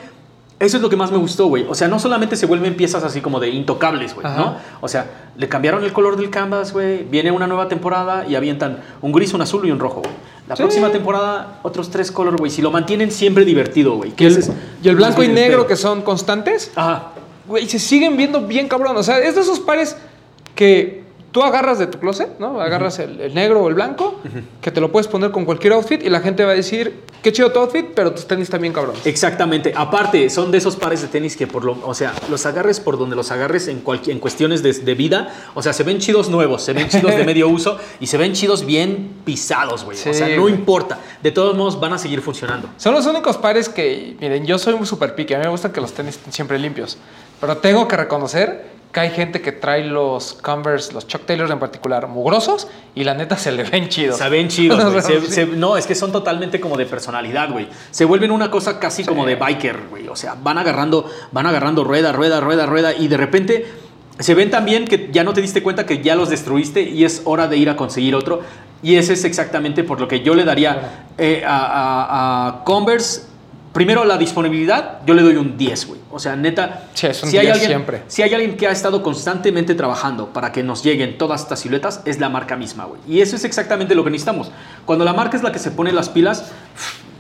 eso 0.59 0.77
es 0.77 0.81
lo 0.83 0.89
que 0.89 0.95
más 0.95 1.11
me 1.11 1.17
gustó, 1.17 1.47
güey. 1.47 1.65
O 1.69 1.75
sea, 1.75 1.87
no 1.87 1.99
solamente 1.99 2.35
se 2.35 2.45
vuelven 2.47 2.75
piezas 2.75 3.03
así 3.03 3.21
como 3.21 3.39
de 3.39 3.49
intocables, 3.49 4.15
güey. 4.15 4.25
¿no? 4.25 4.55
O 4.81 4.87
sea, 4.87 5.05
le 5.37 5.47
cambiaron 5.47 5.83
el 5.83 5.93
color 5.93 6.17
del 6.17 6.29
canvas, 6.31 6.73
güey. 6.73 7.03
Viene 7.03 7.29
una 7.31 7.45
nueva 7.45 7.67
temporada 7.67 8.25
y 8.27 8.35
avientan 8.35 8.79
un 9.01 9.11
gris, 9.11 9.33
un 9.33 9.41
azul 9.41 9.67
y 9.67 9.71
un 9.71 9.79
rojo, 9.79 10.01
güey. 10.01 10.13
La 10.47 10.55
Sí. 10.55 10.63
próxima 10.63 10.89
temporada, 10.91 11.59
otros 11.63 11.89
tres 11.91 12.11
colores, 12.11 12.39
güey. 12.39 12.49
Si 12.49 12.61
lo 12.61 12.71
mantienen 12.71 13.11
siempre 13.11 13.43
divertido, 13.45 13.95
güey. 13.97 14.13
Y 14.17 14.25
el, 14.25 14.43
y 14.81 14.87
el 14.89 14.95
blanco 14.95 15.21
y 15.21 15.27
negro 15.27 15.67
que 15.67 15.75
son 15.75 16.01
constantes, 16.01 16.71
Ajá. 16.75 17.09
güey, 17.47 17.67
se 17.67 17.77
siguen 17.79 18.15
viendo 18.17 18.41
bien 18.47 18.67
cabrón. 18.67 18.95
O 18.97 19.03
sea, 19.03 19.19
es 19.19 19.35
de 19.35 19.41
esos 19.41 19.59
pares 19.59 19.95
que 20.55 21.03
tú 21.37 21.43
agarras 21.43 21.77
de 21.77 21.85
tu 21.85 21.99
closet, 21.99 22.39
¿no? 22.39 22.59
Agarras 22.59 22.97
el, 22.97 23.21
el 23.21 23.35
negro 23.35 23.61
o 23.61 23.67
el 23.69 23.75
blanco, 23.75 24.19
que 24.59 24.71
te 24.71 24.81
lo 24.81 24.91
puedes 24.91 25.07
poner 25.07 25.29
con 25.29 25.45
cualquier 25.45 25.73
outfit 25.73 26.01
y 26.01 26.09
la 26.09 26.19
gente 26.19 26.43
va 26.43 26.53
a 26.53 26.55
decir, 26.55 27.03
qué 27.21 27.31
chido 27.31 27.51
tu 27.51 27.59
outfit, 27.59 27.85
pero 27.93 28.11
tus 28.11 28.25
tenis 28.25 28.49
también 28.49 28.73
cabrones. 28.73 29.05
Exactamente. 29.05 29.71
Aparte, 29.75 30.31
son 30.31 30.49
de 30.49 30.57
esos 30.57 30.75
pares 30.75 31.03
de 31.03 31.09
tenis 31.09 31.37
que 31.37 31.45
por 31.45 31.63
lo, 31.63 31.77
o 31.85 31.93
sea, 31.93 32.11
los 32.31 32.43
agarres 32.47 32.79
por 32.79 32.97
donde 32.97 33.15
los 33.15 33.29
agarres 33.29 33.67
en 33.67 33.83
en 34.07 34.19
cuestiones 34.19 34.63
de, 34.63 34.73
de 34.73 34.95
vida, 34.95 35.31
o 35.53 35.61
sea, 35.61 35.73
se 35.73 35.83
ven 35.83 35.99
chidos 35.99 36.27
nuevos, 36.27 36.63
se 36.63 36.73
ven 36.73 36.89
chidos 36.89 37.15
de 37.15 37.23
medio 37.31 37.47
uso 37.49 37.77
y 37.99 38.07
se 38.07 38.17
ven 38.17 38.33
chidos 38.33 38.65
bien 38.65 39.17
pisados, 39.23 39.85
güey. 39.85 39.95
Sí, 39.95 40.09
o 40.09 40.13
sea, 40.15 40.35
no 40.35 40.49
importa. 40.49 40.97
De 41.21 41.29
todos 41.29 41.55
modos 41.55 41.79
van 41.79 41.93
a 41.93 41.99
seguir 41.99 42.21
funcionando. 42.21 42.67
Son 42.77 42.95
los 42.95 43.05
únicos 43.05 43.37
pares 43.37 43.69
que, 43.69 44.17
miren, 44.19 44.43
yo 44.47 44.57
soy 44.57 44.73
muy 44.73 44.87
super 44.87 45.13
pique, 45.13 45.35
a 45.35 45.37
mí 45.37 45.43
me 45.43 45.51
gusta 45.51 45.71
que 45.71 45.81
los 45.81 45.93
tenis 45.93 46.15
estén 46.15 46.33
siempre 46.33 46.57
limpios, 46.57 46.97
pero 47.39 47.57
tengo 47.57 47.87
que 47.87 47.95
reconocer 47.95 48.76
que 48.97 49.01
hay 49.01 49.11
gente 49.11 49.41
que 49.41 49.51
trae 49.51 49.83
los 49.85 50.33
Converse, 50.33 50.91
los 50.91 51.05
Chuck 51.05 51.27
Taylors 51.27 51.51
en 51.51 51.59
particular, 51.59 52.07
mugrosos 52.07 52.67
y 52.95 53.03
la 53.03 53.13
neta 53.13 53.37
se 53.37 53.51
le 53.51 53.63
ven 53.63 53.89
chidos. 53.89 54.17
Se 54.17 54.27
ven 54.27 54.47
chidos, 54.47 54.83
güey. 54.91 55.03
Se- 55.21 55.31
se- 55.31 55.45
no, 55.45 55.77
es 55.77 55.85
que 55.85 55.93
son 55.93 56.11
totalmente 56.11 56.59
como 56.59 56.75
de 56.77 56.87
personalidad, 56.87 57.51
güey. 57.51 57.67
Se 57.91 58.05
vuelven 58.05 58.31
una 58.31 58.49
cosa 58.49 58.79
casi 58.79 59.03
como 59.05 59.23
de 59.27 59.35
biker, 59.35 59.83
güey. 59.91 60.07
O 60.07 60.15
sea, 60.15 60.35
van 60.41 60.57
agarrando, 60.57 61.07
van 61.31 61.45
agarrando 61.45 61.83
rueda, 61.83 62.11
rueda, 62.11 62.39
rueda, 62.39 62.65
rueda. 62.65 62.95
Y 62.95 63.07
de 63.07 63.17
repente 63.17 63.65
se 64.17 64.33
ven 64.33 64.49
también 64.49 64.85
que 64.85 65.09
ya 65.11 65.23
no 65.23 65.31
te 65.33 65.41
diste 65.41 65.61
cuenta 65.61 65.85
que 65.85 66.01
ya 66.01 66.15
los 66.15 66.29
destruiste 66.29 66.81
y 66.81 67.05
es 67.05 67.21
hora 67.25 67.47
de 67.47 67.55
ir 67.57 67.69
a 67.69 67.75
conseguir 67.75 68.15
otro. 68.15 68.41
Y 68.81 68.95
ese 68.95 69.13
es 69.13 69.25
exactamente 69.25 69.83
por 69.83 69.99
lo 70.01 70.07
que 70.07 70.21
yo 70.21 70.33
le 70.33 70.43
daría 70.43 71.05
eh, 71.19 71.43
a, 71.45 71.55
a- 71.55 72.47
a 72.47 72.63
Converse. 72.63 73.36
Primero, 73.73 74.05
la 74.05 74.17
disponibilidad, 74.17 74.99
yo 75.05 75.13
le 75.13 75.21
doy 75.21 75.35
un 75.35 75.57
10, 75.57 75.85
güey. 75.87 75.99
O 76.11 76.19
sea, 76.19 76.35
neta, 76.35 76.85
Sí, 76.93 77.07
es 77.07 77.21
un 77.21 77.29
si, 77.29 77.37
hay 77.37 77.45
10 77.45 77.53
alguien, 77.53 77.69
siempre. 77.69 78.03
si 78.07 78.23
hay 78.23 78.33
alguien 78.33 78.57
que 78.57 78.67
ha 78.67 78.71
estado 78.71 79.03
constantemente 79.03 79.75
trabajando 79.75 80.33
para 80.33 80.51
que 80.51 80.63
nos 80.63 80.83
lleguen 80.83 81.17
todas 81.17 81.41
estas 81.41 81.59
siluetas, 81.59 82.01
es 82.05 82.19
la 82.19 82.29
marca 82.29 82.55
misma, 82.55 82.85
güey. 82.85 82.99
Y 83.07 83.21
eso 83.21 83.35
es 83.35 83.43
exactamente 83.43 83.93
lo 83.93 84.03
que 84.03 84.09
necesitamos. 84.09 84.51
Cuando 84.85 85.05
la 85.05 85.13
marca 85.13 85.37
es 85.37 85.43
la 85.43 85.51
que 85.51 85.59
se 85.59 85.69
pone 85.71 85.91
las 85.91 86.09
pilas, 86.09 86.51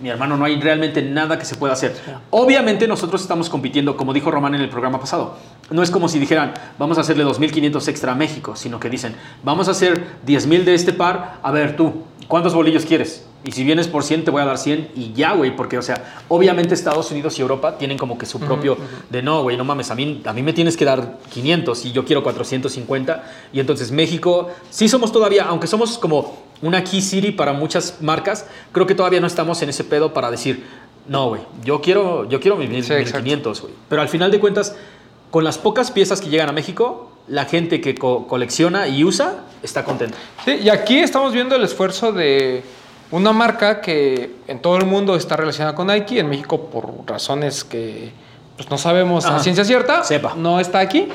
mi 0.01 0.09
hermano, 0.09 0.37
no 0.37 0.45
hay 0.45 0.59
realmente 0.59 1.01
nada 1.01 1.39
que 1.39 1.45
se 1.45 1.55
pueda 1.55 1.73
hacer. 1.73 1.95
Obviamente 2.29 2.87
nosotros 2.87 3.21
estamos 3.21 3.49
compitiendo, 3.49 3.97
como 3.97 4.13
dijo 4.13 4.31
Román 4.31 4.55
en 4.55 4.61
el 4.61 4.69
programa 4.69 4.99
pasado. 4.99 5.37
No 5.69 5.83
es 5.83 5.91
como 5.91 6.07
si 6.07 6.19
dijeran, 6.19 6.53
vamos 6.77 6.97
a 6.97 7.01
hacerle 7.01 7.25
2.500 7.25 7.87
extra 7.87 8.11
a 8.13 8.15
México, 8.15 8.55
sino 8.55 8.79
que 8.79 8.89
dicen, 8.89 9.15
vamos 9.43 9.67
a 9.67 9.71
hacer 9.71 10.05
10.000 10.25 10.63
de 10.63 10.73
este 10.73 10.93
par, 10.93 11.39
a 11.43 11.51
ver 11.51 11.75
tú, 11.75 12.03
¿cuántos 12.27 12.53
bolillos 12.53 12.85
quieres? 12.85 13.25
Y 13.43 13.51
si 13.51 13.63
vienes 13.63 13.87
por 13.87 14.03
100, 14.03 14.25
te 14.25 14.31
voy 14.31 14.41
a 14.41 14.45
dar 14.45 14.57
100 14.57 14.89
y 14.95 15.13
ya, 15.13 15.33
güey, 15.33 15.55
porque, 15.55 15.77
o 15.77 15.81
sea, 15.81 16.23
obviamente 16.27 16.73
Estados 16.73 17.11
Unidos 17.11 17.37
y 17.39 17.41
Europa 17.41 17.77
tienen 17.77 17.97
como 17.97 18.17
que 18.17 18.25
su 18.25 18.39
propio, 18.39 18.77
de 19.09 19.21
no, 19.21 19.43
güey, 19.43 19.55
no 19.55 19.63
mames, 19.63 19.89
a 19.91 19.95
mí, 19.95 20.21
a 20.25 20.33
mí 20.33 20.41
me 20.41 20.53
tienes 20.53 20.75
que 20.75 20.83
dar 20.83 21.17
500 21.31 21.85
y 21.85 21.91
yo 21.91 22.03
quiero 22.03 22.23
450. 22.23 23.23
Y 23.53 23.59
entonces 23.59 23.91
México, 23.91 24.49
sí 24.69 24.89
somos 24.89 25.11
todavía, 25.11 25.45
aunque 25.45 25.67
somos 25.67 25.97
como 25.97 26.46
una 26.61 26.83
key 26.83 27.01
city 27.01 27.31
para 27.31 27.53
muchas 27.53 28.01
marcas, 28.01 28.45
creo 28.71 28.87
que 28.87 28.95
todavía 28.95 29.19
no 29.19 29.27
estamos 29.27 29.61
en 29.61 29.69
ese 29.69 29.83
pedo 29.83 30.13
para 30.13 30.31
decir, 30.31 30.65
no, 31.07 31.29
güey, 31.29 31.41
yo 31.63 31.81
quiero, 31.81 32.27
yo 32.29 32.39
quiero 32.39 32.57
mis 32.57 32.69
mil- 32.69 32.83
Sí, 32.83 32.93
exacto. 32.93 33.17
1500, 33.23 33.61
güey. 33.61 33.73
Pero 33.89 34.01
al 34.01 34.09
final 34.09 34.31
de 34.31 34.39
cuentas, 34.39 34.75
con 35.31 35.43
las 35.43 35.57
pocas 35.57 35.91
piezas 35.91 36.19
que 36.21 36.29
llegan 36.29 36.49
a 36.49 36.51
México, 36.51 37.11
la 37.27 37.45
gente 37.45 37.79
que 37.81 37.95
co- 37.95 38.27
colecciona 38.27 38.87
y 38.87 39.03
usa 39.03 39.43
está 39.63 39.83
contenta. 39.83 40.17
Sí, 40.45 40.59
y 40.63 40.69
aquí 40.69 40.99
estamos 40.99 41.33
viendo 41.33 41.55
el 41.55 41.63
esfuerzo 41.63 42.11
de 42.11 42.63
una 43.11 43.31
marca 43.33 43.79
que 43.81 44.31
en 44.47 44.61
todo 44.61 44.77
el 44.77 44.85
mundo 44.85 45.15
está 45.15 45.35
relacionada 45.37 45.75
con 45.75 45.87
Nike, 45.87 46.19
en 46.19 46.29
México 46.29 46.69
por 46.69 46.89
razones 47.05 47.63
que 47.63 48.11
pues, 48.57 48.69
no 48.69 48.77
sabemos 48.77 49.25
a 49.25 49.29
Ajá. 49.35 49.39
ciencia 49.39 49.63
cierta, 49.63 50.03
Sepa. 50.03 50.33
no 50.35 50.59
está 50.59 50.79
aquí. 50.79 51.07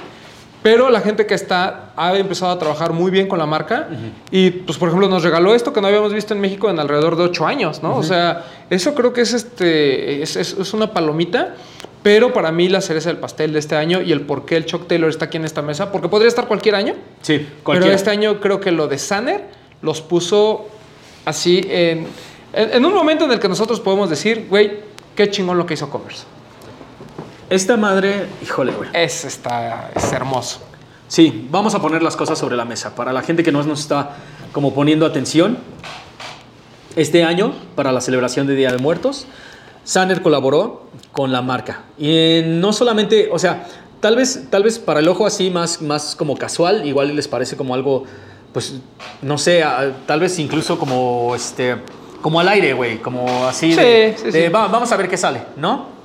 Pero 0.62 0.90
la 0.90 1.00
gente 1.00 1.26
que 1.26 1.34
está 1.34 1.90
ha 1.96 2.16
empezado 2.16 2.52
a 2.52 2.58
trabajar 2.58 2.92
muy 2.92 3.10
bien 3.10 3.26
con 3.26 3.38
la 3.38 3.46
marca 3.46 3.88
y, 4.30 4.50
pues, 4.50 4.78
por 4.78 4.88
ejemplo, 4.88 5.08
nos 5.08 5.24
regaló 5.24 5.54
esto 5.54 5.72
que 5.72 5.80
no 5.80 5.88
habíamos 5.88 6.12
visto 6.14 6.34
en 6.34 6.40
México 6.40 6.70
en 6.70 6.78
alrededor 6.78 7.16
de 7.16 7.24
ocho 7.24 7.46
años, 7.46 7.82
¿no? 7.82 7.96
O 7.96 8.02
sea, 8.04 8.44
eso 8.70 8.94
creo 8.94 9.12
que 9.12 9.22
es, 9.22 9.32
este, 9.34 10.22
es, 10.22 10.36
es- 10.36 10.52
es 10.56 10.72
una 10.72 10.92
palomita, 10.92 11.56
pero 12.04 12.32
para 12.32 12.52
mí 12.52 12.68
la 12.68 12.80
cereza 12.80 13.08
del 13.08 13.18
pastel 13.18 13.52
de 13.52 13.58
este 13.58 13.74
año 13.74 14.02
y 14.02 14.12
el 14.12 14.20
por 14.20 14.44
qué 14.46 14.56
el 14.56 14.64
Chuck 14.64 14.86
Taylor 14.86 15.10
está 15.10 15.24
aquí 15.24 15.36
en 15.36 15.44
esta 15.44 15.62
mesa, 15.62 15.90
porque 15.90 16.08
podría 16.08 16.28
estar 16.28 16.46
cualquier 16.46 16.76
año, 16.76 16.94
Sí, 17.22 17.38
pero 17.38 17.62
cualquiera. 17.64 17.94
este 17.96 18.10
año 18.10 18.40
creo 18.40 18.60
que 18.60 18.70
lo 18.70 18.86
de 18.86 18.98
Sanner 18.98 19.44
los 19.82 20.00
puso 20.00 20.68
así 21.24 21.60
en, 21.68 22.06
en, 22.52 22.70
en 22.74 22.84
un 22.84 22.94
momento 22.94 23.24
en 23.24 23.32
el 23.32 23.40
que 23.40 23.48
nosotros 23.48 23.80
podemos 23.80 24.08
decir, 24.10 24.46
güey, 24.48 24.70
qué 25.16 25.28
chingón 25.30 25.58
lo 25.58 25.66
que 25.66 25.74
hizo 25.74 25.90
Converse. 25.90 26.24
Esta 27.52 27.76
madre, 27.76 28.28
híjole, 28.42 28.72
güey. 28.72 28.88
Es, 28.94 29.26
está, 29.26 29.90
es 29.94 30.10
hermoso. 30.10 30.60
Sí, 31.06 31.46
vamos 31.50 31.74
a 31.74 31.82
poner 31.82 32.02
las 32.02 32.16
cosas 32.16 32.38
sobre 32.38 32.56
la 32.56 32.64
mesa. 32.64 32.94
Para 32.94 33.12
la 33.12 33.20
gente 33.20 33.42
que 33.42 33.52
no 33.52 33.62
nos 33.62 33.80
está 33.80 34.12
como 34.52 34.72
poniendo 34.72 35.04
atención, 35.04 35.58
este 36.96 37.24
año, 37.24 37.52
para 37.74 37.92
la 37.92 38.00
celebración 38.00 38.46
de 38.46 38.54
Día 38.54 38.70
de 38.72 38.78
Muertos, 38.78 39.26
Sanner 39.84 40.22
colaboró 40.22 40.86
con 41.12 41.30
la 41.30 41.42
marca. 41.42 41.82
Y 41.98 42.06
eh, 42.10 42.44
no 42.46 42.72
solamente, 42.72 43.28
o 43.30 43.38
sea, 43.38 43.66
tal 44.00 44.16
vez, 44.16 44.46
tal 44.48 44.62
vez 44.62 44.78
para 44.78 45.00
el 45.00 45.08
ojo 45.08 45.26
así 45.26 45.50
más, 45.50 45.82
más 45.82 46.16
como 46.16 46.38
casual, 46.38 46.86
igual 46.86 47.14
les 47.14 47.28
parece 47.28 47.54
como 47.58 47.74
algo, 47.74 48.04
pues, 48.54 48.76
no 49.20 49.36
sé, 49.36 49.62
a- 49.62 49.92
tal 50.06 50.20
vez 50.20 50.38
incluso 50.38 50.78
como, 50.78 51.34
este, 51.36 51.76
como 52.22 52.40
al 52.40 52.48
aire, 52.48 52.72
güey, 52.72 52.96
como 53.02 53.46
así 53.46 53.72
Sí, 53.74 53.78
de, 53.78 54.14
sí, 54.16 54.30
de, 54.30 54.46
sí. 54.46 54.48
"Va- 54.48 54.68
vamos 54.68 54.90
a 54.90 54.96
ver 54.96 55.10
qué 55.10 55.18
sale, 55.18 55.42
¿no? 55.56 56.00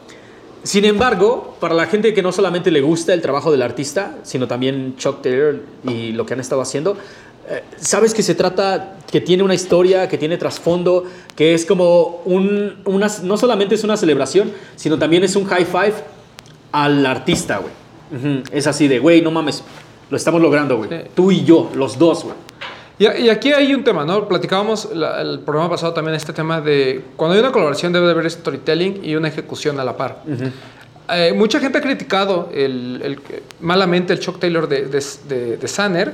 Sin 0.67 0.83
embargo, 0.83 1.55
para 1.61 1.73
la 1.73 1.85
gente 1.85 2.13
que 2.13 2.21
no 2.21 2.33
solamente 2.33 2.71
le 2.71 2.81
gusta 2.81 3.13
el 3.13 3.21
trabajo 3.21 3.53
del 3.53 3.61
artista, 3.61 4.17
sino 4.23 4.49
también 4.49 4.97
Chuck 4.97 5.21
Taylor 5.21 5.61
y 5.87 6.11
lo 6.11 6.25
que 6.25 6.33
han 6.33 6.41
estado 6.41 6.59
haciendo, 6.59 6.97
eh, 7.47 7.63
sabes 7.77 8.13
que 8.13 8.21
se 8.21 8.35
trata, 8.35 8.97
que 9.09 9.21
tiene 9.21 9.43
una 9.43 9.55
historia, 9.55 10.09
que 10.09 10.17
tiene 10.17 10.35
trasfondo, 10.35 11.05
que 11.37 11.53
es 11.53 11.65
como 11.65 12.21
un, 12.25 12.81
una, 12.83 13.07
no 13.23 13.37
solamente 13.37 13.75
es 13.75 13.85
una 13.85 13.95
celebración, 13.95 14.51
sino 14.75 14.99
también 14.99 15.23
es 15.23 15.37
un 15.37 15.45
high 15.45 15.63
five 15.63 15.93
al 16.73 17.05
artista, 17.05 17.59
güey. 17.59 18.43
Es 18.51 18.67
así 18.67 18.89
de, 18.89 18.99
güey, 18.99 19.21
no 19.21 19.31
mames, 19.31 19.63
lo 20.09 20.17
estamos 20.17 20.41
logrando, 20.41 20.75
güey. 20.75 20.89
Tú 21.15 21.31
y 21.31 21.45
yo, 21.45 21.71
los 21.75 21.97
dos, 21.97 22.25
güey. 22.25 22.35
Y, 22.99 23.05
y 23.05 23.29
aquí 23.29 23.53
hay 23.53 23.73
un 23.73 23.83
tema, 23.83 24.05
¿no? 24.05 24.27
Platicábamos 24.27 24.89
la- 24.93 25.21
el 25.21 25.39
programa 25.41 25.69
pasado 25.69 25.93
también 25.93 26.15
este 26.15 26.33
tema 26.33 26.61
de 26.61 27.03
cuando 27.15 27.35
hay 27.35 27.39
una 27.41 27.51
colaboración 27.51 27.93
debe 27.93 28.05
de 28.07 28.11
haber 28.13 28.29
storytelling 28.29 29.01
y 29.03 29.15
una 29.15 29.27
ejecución 29.27 29.79
a 29.79 29.83
la 29.83 29.95
par. 29.95 30.23
Eh, 31.09 31.31
mucha 31.33 31.59
gente 31.59 31.77
ha 31.77 31.81
criticado 31.81 32.49
el, 32.53 32.99
el- 33.03 33.19
malamente 33.61 34.13
el 34.13 34.19
Chuck 34.19 34.39
Taylor 34.39 34.67
de, 34.67 34.85
de, 34.85 35.03
de- 35.29 35.57
de 35.57 35.67
Sanner 35.67 36.13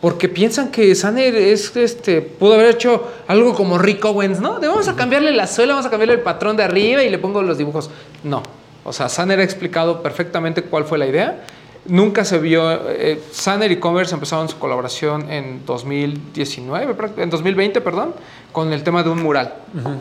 porque 0.00 0.30
piensan 0.30 0.70
que 0.70 0.94
Sanner 0.94 1.34
es, 1.34 1.76
este, 1.76 2.22
pudo 2.22 2.54
haber 2.54 2.70
hecho 2.74 3.06
algo 3.28 3.52
como 3.52 3.76
Rick 3.76 4.02
Owens, 4.06 4.40
¿no? 4.40 4.58
De 4.58 4.66
vamos 4.66 4.88
a 4.88 4.96
cambiarle 4.96 5.30
la 5.32 5.46
suela, 5.46 5.74
vamos 5.74 5.86
a 5.86 5.90
cambiarle 5.90 6.14
el 6.14 6.20
patrón 6.20 6.56
de 6.56 6.62
arriba 6.62 7.02
y 7.02 7.10
le 7.10 7.18
pongo 7.18 7.42
los 7.42 7.58
dibujos. 7.58 7.90
No. 8.24 8.42
O 8.82 8.94
sea, 8.94 9.10
Sanner 9.10 9.40
ha 9.40 9.44
explicado 9.44 10.02
perfectamente 10.02 10.62
cuál 10.62 10.84
fue 10.84 10.96
la 10.96 11.06
idea. 11.06 11.44
Nunca 11.86 12.24
se 12.24 12.38
vio. 12.38 12.70
Eh, 12.90 13.20
Sanner 13.32 13.70
y 13.72 13.76
Converse 13.78 14.14
empezaron 14.14 14.48
su 14.48 14.58
colaboración 14.58 15.30
en 15.30 15.64
2019, 15.66 16.94
práct- 16.96 17.18
en 17.22 17.30
2020, 17.30 17.80
perdón, 17.80 18.14
con 18.52 18.72
el 18.72 18.82
tema 18.82 19.02
de 19.02 19.10
un 19.10 19.22
mural. 19.22 19.54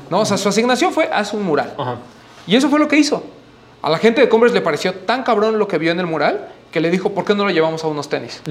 ¿no? 0.10 0.20
O 0.20 0.26
sea, 0.26 0.38
su 0.38 0.50
asignación 0.50 0.92
fue 0.94 1.10
haz 1.12 1.34
un 1.34 1.44
mural. 1.44 1.74
Y 2.48 2.56
eso 2.56 2.70
fue 2.70 2.80
lo 2.80 2.88
que 2.88 2.98
hizo. 2.98 3.24
A 3.82 3.90
la 3.90 3.98
gente 3.98 4.20
de 4.22 4.28
Converse 4.30 4.54
le 4.56 4.62
pareció 4.62 4.94
tan 4.94 5.24
cabrón 5.24 5.58
lo 5.58 5.68
que 5.68 5.78
vio 5.78 5.92
en 5.92 6.00
el 6.00 6.06
mural 6.06 6.50
que 6.72 6.82
le 6.82 6.92
dijo, 6.92 7.12
¿por 7.14 7.24
qué 7.26 7.34
no 7.34 7.46
lo 7.46 7.52
llevamos 7.52 7.84
a 7.84 7.88
unos 7.88 8.10
tenis? 8.10 8.42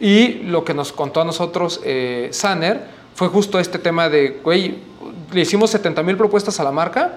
Y 0.00 0.34
lo 0.44 0.64
que 0.64 0.74
nos 0.74 0.92
contó 0.92 1.20
a 1.20 1.24
nosotros 1.24 1.80
eh, 1.84 2.28
Sanner 2.32 2.80
fue 3.14 3.28
justo 3.28 3.58
este 3.58 3.78
tema 3.78 4.08
de, 4.08 4.40
güey, 4.42 4.78
le 5.32 5.40
hicimos 5.40 5.70
70 5.70 6.02
mil 6.02 6.16
propuestas 6.16 6.58
a 6.60 6.64
la 6.64 6.70
marca. 6.72 7.16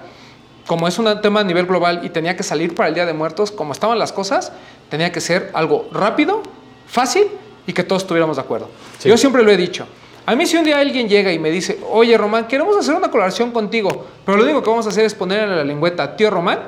Como 0.68 0.86
es 0.86 0.98
un 0.98 1.22
tema 1.22 1.40
a 1.40 1.44
nivel 1.44 1.64
global 1.64 2.02
y 2.04 2.10
tenía 2.10 2.36
que 2.36 2.42
salir 2.42 2.74
para 2.74 2.90
el 2.90 2.94
Día 2.94 3.06
de 3.06 3.14
Muertos, 3.14 3.50
como 3.50 3.72
estaban 3.72 3.98
las 3.98 4.12
cosas, 4.12 4.52
tenía 4.90 5.10
que 5.10 5.22
ser 5.22 5.50
algo 5.54 5.88
rápido, 5.90 6.42
fácil 6.86 7.26
y 7.66 7.72
que 7.72 7.82
todos 7.82 8.02
estuviéramos 8.02 8.36
de 8.36 8.42
acuerdo. 8.42 8.68
Sí. 8.98 9.08
Yo 9.08 9.16
siempre 9.16 9.42
lo 9.42 9.50
he 9.50 9.56
dicho. 9.56 9.86
A 10.26 10.36
mí 10.36 10.44
si 10.44 10.58
un 10.58 10.64
día 10.64 10.78
alguien 10.78 11.08
llega 11.08 11.32
y 11.32 11.38
me 11.38 11.50
dice, 11.50 11.80
oye 11.90 12.18
Román, 12.18 12.46
queremos 12.46 12.76
hacer 12.76 12.94
una 12.94 13.10
colaboración 13.10 13.50
contigo, 13.50 14.04
pero 14.26 14.36
lo 14.36 14.44
único 14.44 14.62
que 14.62 14.68
vamos 14.68 14.84
a 14.84 14.90
hacer 14.90 15.06
es 15.06 15.14
ponerle 15.14 15.56
la 15.56 15.64
lengüeta, 15.64 16.14
tío 16.14 16.28
Román, 16.28 16.58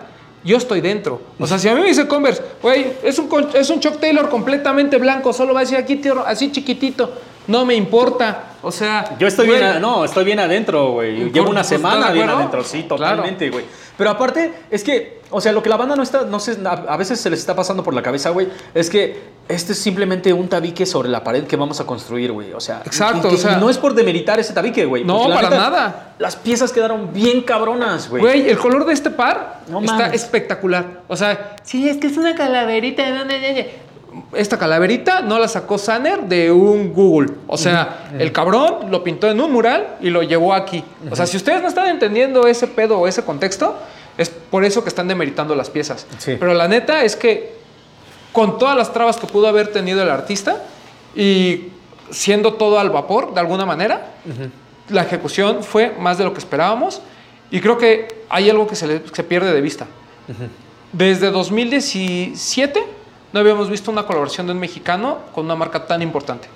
yo 0.43 0.57
estoy 0.57 0.81
dentro. 0.81 1.21
O 1.39 1.47
sea, 1.47 1.59
si 1.59 1.69
a 1.69 1.75
mí 1.75 1.83
me 1.83 1.89
dice 1.89 2.09
Converse, 2.09 2.43
güey, 2.63 2.95
es 3.03 3.19
un, 3.19 3.29
es 3.53 3.69
un 3.69 3.81
Chuck 3.81 4.01
Taylor 4.01 4.31
completamente 4.31 4.97
blanco, 4.97 5.35
solo 5.35 5.53
va 5.53 5.61
a 5.61 5.65
decir 5.65 5.77
aquí, 5.77 5.97
tío, 5.97 6.27
así 6.27 6.51
chiquitito, 6.51 7.13
no 7.47 7.65
me 7.65 7.75
importa. 7.75 8.45
O 8.63 8.71
sea. 8.71 9.17
Yo 9.19 9.27
estoy 9.27 9.47
güey, 9.47 9.59
bien, 9.59 9.73
a- 9.73 9.79
no, 9.79 10.05
estoy 10.05 10.25
bien 10.25 10.39
adentro, 10.41 10.93
güey. 10.93 11.25
¿Por- 11.25 11.33
Llevo 11.33 11.51
una 11.51 11.61
pues, 11.63 11.73
¿estás 11.73 11.91
semana 11.93 12.11
bien 12.13 12.29
adentro, 12.29 12.63
sí, 12.63 12.85
Claro. 12.87 12.97
totalmente, 12.97 13.49
güey. 13.51 13.65
Pero 13.97 14.11
aparte, 14.11 14.53
es 14.71 14.83
que, 14.85 15.21
o 15.31 15.41
sea, 15.43 15.53
lo 15.53 15.63
que 15.63 15.69
la 15.69 15.77
banda 15.77 15.95
no 15.95 16.03
está, 16.03 16.23
no 16.23 16.41
sé, 16.41 16.57
a, 16.65 16.71
a 16.71 16.97
veces 16.97 17.21
se 17.21 17.29
les 17.29 17.39
está 17.39 17.55
pasando 17.55 17.83
por 17.83 17.93
la 17.93 18.03
cabeza, 18.03 18.31
güey, 18.31 18.49
es 18.75 18.89
que 18.89 19.41
este 19.49 19.73
es 19.73 19.79
simplemente 19.79 20.33
un 20.33 20.49
tabique 20.49 20.87
sobre 20.87 21.09
la 21.11 21.23
pared 21.23 21.45
que 21.45 21.57
vamos 21.57 21.81
a 21.81 21.87
construir, 21.87 22.33
güey. 22.33 22.53
O 22.55 22.61
sea, 22.61 22.81
Exacto, 22.85 23.29
que- 23.29 23.35
o 23.35 23.39
sea- 23.39 23.57
y 23.59 23.61
no 23.61 23.69
es 23.69 23.77
por 23.79 23.95
demeritar 23.95 24.39
ese 24.41 24.53
tabique, 24.55 24.85
güey. 24.87 25.05
No, 25.05 25.25
para 25.29 25.51
neta, 25.51 25.57
nada. 25.57 26.15
Las 26.19 26.37
piezas 26.37 26.73
quedaron 26.73 27.13
bien 27.13 27.43
cabronas, 27.43 28.09
güey. 28.09 28.23
Güey, 28.23 28.49
el 28.49 28.59
color 28.59 28.85
de 28.87 28.93
este 28.95 29.11
par 29.11 29.61
No 29.69 29.81
está 29.81 29.93
mames. 29.95 30.23
espectacular. 30.23 31.03
O 31.09 31.17
sea, 31.17 31.57
sí, 31.63 31.89
es 31.89 31.97
que 31.99 32.07
es 32.07 32.17
una 32.17 32.35
calaverita. 32.35 33.05
Esta 34.33 34.59
calaverita 34.59 35.21
no 35.23 35.39
la 35.39 35.47
sacó 35.49 35.79
Sanner 35.79 36.23
de 36.23 36.51
un 36.51 36.93
Google. 36.93 37.33
O 37.47 37.57
sea, 37.57 38.11
el 38.19 38.33
cabrón 38.33 38.91
lo 38.91 39.03
pintó 39.05 39.29
en 39.29 39.41
un 39.41 39.53
mural 39.53 39.97
y 40.01 40.11
lo 40.11 40.23
llevó 40.23 40.55
aquí. 40.55 40.83
O 41.11 41.15
sea, 41.17 41.27
si 41.27 41.37
ustedes 41.37 41.63
no 41.63 41.69
están 41.69 41.89
entendiendo 41.89 42.47
ese 42.47 42.67
pedo 42.67 42.99
o 42.99 43.07
ese 43.07 43.25
contexto, 43.25 43.77
es 44.19 44.29
por 44.29 44.65
eso 44.65 44.83
que 44.83 44.89
están 44.89 45.07
demeritando 45.09 45.55
las 45.55 45.71
piezas. 45.71 46.07
Sí. 46.19 46.37
Pero 46.39 46.55
la 46.55 46.67
neta 46.69 47.05
es 47.05 47.15
que 47.17 47.53
con 48.33 48.59
todas 48.59 48.77
las 48.77 48.93
trabas 48.93 49.17
que 49.17 49.27
pudo 49.27 49.47
haber 49.49 49.69
tenido 49.73 50.03
el 50.03 50.11
artista 50.11 50.63
y 51.15 51.69
siendo 52.11 52.55
todo 52.55 52.79
al 52.79 52.91
vapor 52.91 53.33
de 53.35 53.41
alguna 53.41 53.65
manera, 53.67 54.07
la 54.89 55.03
ejecución 55.03 55.63
fue 55.63 55.95
más 55.99 56.19
de 56.19 56.25
lo 56.25 56.33
que 56.33 56.39
esperábamos 56.41 57.01
y 57.51 57.61
creo 57.61 57.79
que 57.79 58.25
hay 58.29 58.51
algo 58.51 58.67
que 58.67 58.75
se, 58.77 58.87
le- 58.87 59.03
se 59.13 59.23
pierde 59.25 59.53
de 59.53 59.61
vista. 59.61 59.87
Desde 60.93 61.31
2017 61.31 62.83
no 63.33 63.41
habíamos 63.41 63.71
visto 63.71 63.91
una 63.91 64.05
colaboración 64.05 64.47
de 64.47 64.53
un 64.53 64.59
mexicano 64.59 65.19
con 65.35 65.45
una 65.45 65.55
marca 65.57 65.87
tan 65.87 66.03
importante. 66.03 66.49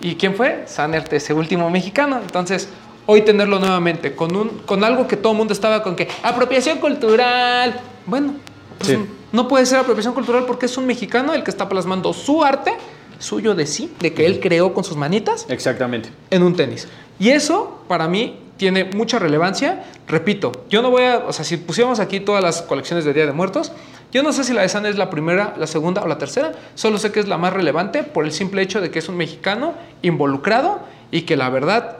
¿Y 0.00 0.14
quién 0.14 0.34
fue? 0.34 0.64
Sanert, 0.66 1.12
ese 1.12 1.34
último 1.34 1.68
mexicano. 1.68 2.18
Entonces, 2.22 2.68
hoy 3.06 3.20
tenerlo 3.22 3.58
nuevamente 3.58 4.14
con, 4.16 4.34
un, 4.34 4.48
con 4.64 4.82
algo 4.82 5.06
que 5.06 5.16
todo 5.16 5.32
el 5.32 5.38
mundo 5.38 5.52
estaba 5.52 5.82
con 5.82 5.94
que 5.94 6.08
apropiación 6.22 6.78
cultural. 6.78 7.78
Bueno, 8.06 8.34
pues, 8.78 8.90
Sí. 8.90 8.98
no 9.32 9.46
puede 9.46 9.66
ser 9.66 9.78
apropiación 9.78 10.14
cultural 10.14 10.44
porque 10.46 10.66
es 10.66 10.76
un 10.78 10.86
mexicano 10.86 11.34
el 11.34 11.42
que 11.42 11.50
está 11.50 11.68
plasmando 11.68 12.12
su 12.14 12.42
arte, 12.42 12.74
suyo 13.18 13.54
de 13.54 13.66
sí, 13.66 13.92
de 14.00 14.14
que 14.14 14.24
él 14.24 14.40
creó 14.40 14.72
con 14.72 14.84
sus 14.84 14.96
manitas, 14.96 15.44
Exactamente. 15.50 16.08
en 16.30 16.42
un 16.42 16.56
tenis. 16.56 16.88
Y 17.18 17.28
eso, 17.30 17.82
para 17.88 18.08
mí, 18.08 18.38
tiene 18.56 18.84
mucha 18.84 19.18
relevancia. 19.18 19.84
Repito, 20.06 20.64
yo 20.70 20.80
no 20.82 20.90
voy 20.90 21.02
a, 21.02 21.18
o 21.26 21.32
sea, 21.32 21.44
si 21.44 21.56
pusiéramos 21.58 22.00
aquí 22.00 22.20
todas 22.20 22.42
las 22.42 22.62
colecciones 22.62 23.04
de 23.04 23.12
Día 23.12 23.26
de 23.26 23.32
Muertos, 23.32 23.72
yo 24.12 24.22
no 24.22 24.32
sé 24.32 24.44
si 24.44 24.52
la 24.52 24.62
de 24.62 24.68
Sana 24.68 24.88
es 24.88 24.96
la 24.96 25.10
primera, 25.10 25.54
la 25.58 25.66
segunda 25.66 26.02
o 26.02 26.08
la 26.08 26.18
tercera, 26.18 26.52
solo 26.74 26.98
sé 26.98 27.12
que 27.12 27.20
es 27.20 27.28
la 27.28 27.36
más 27.38 27.52
relevante 27.52 28.02
por 28.02 28.24
el 28.24 28.32
simple 28.32 28.62
hecho 28.62 28.80
de 28.80 28.90
que 28.90 28.98
es 29.00 29.08
un 29.08 29.16
mexicano 29.16 29.74
involucrado 30.02 30.80
y 31.10 31.22
que 31.22 31.36
la 31.36 31.50
verdad, 31.50 31.96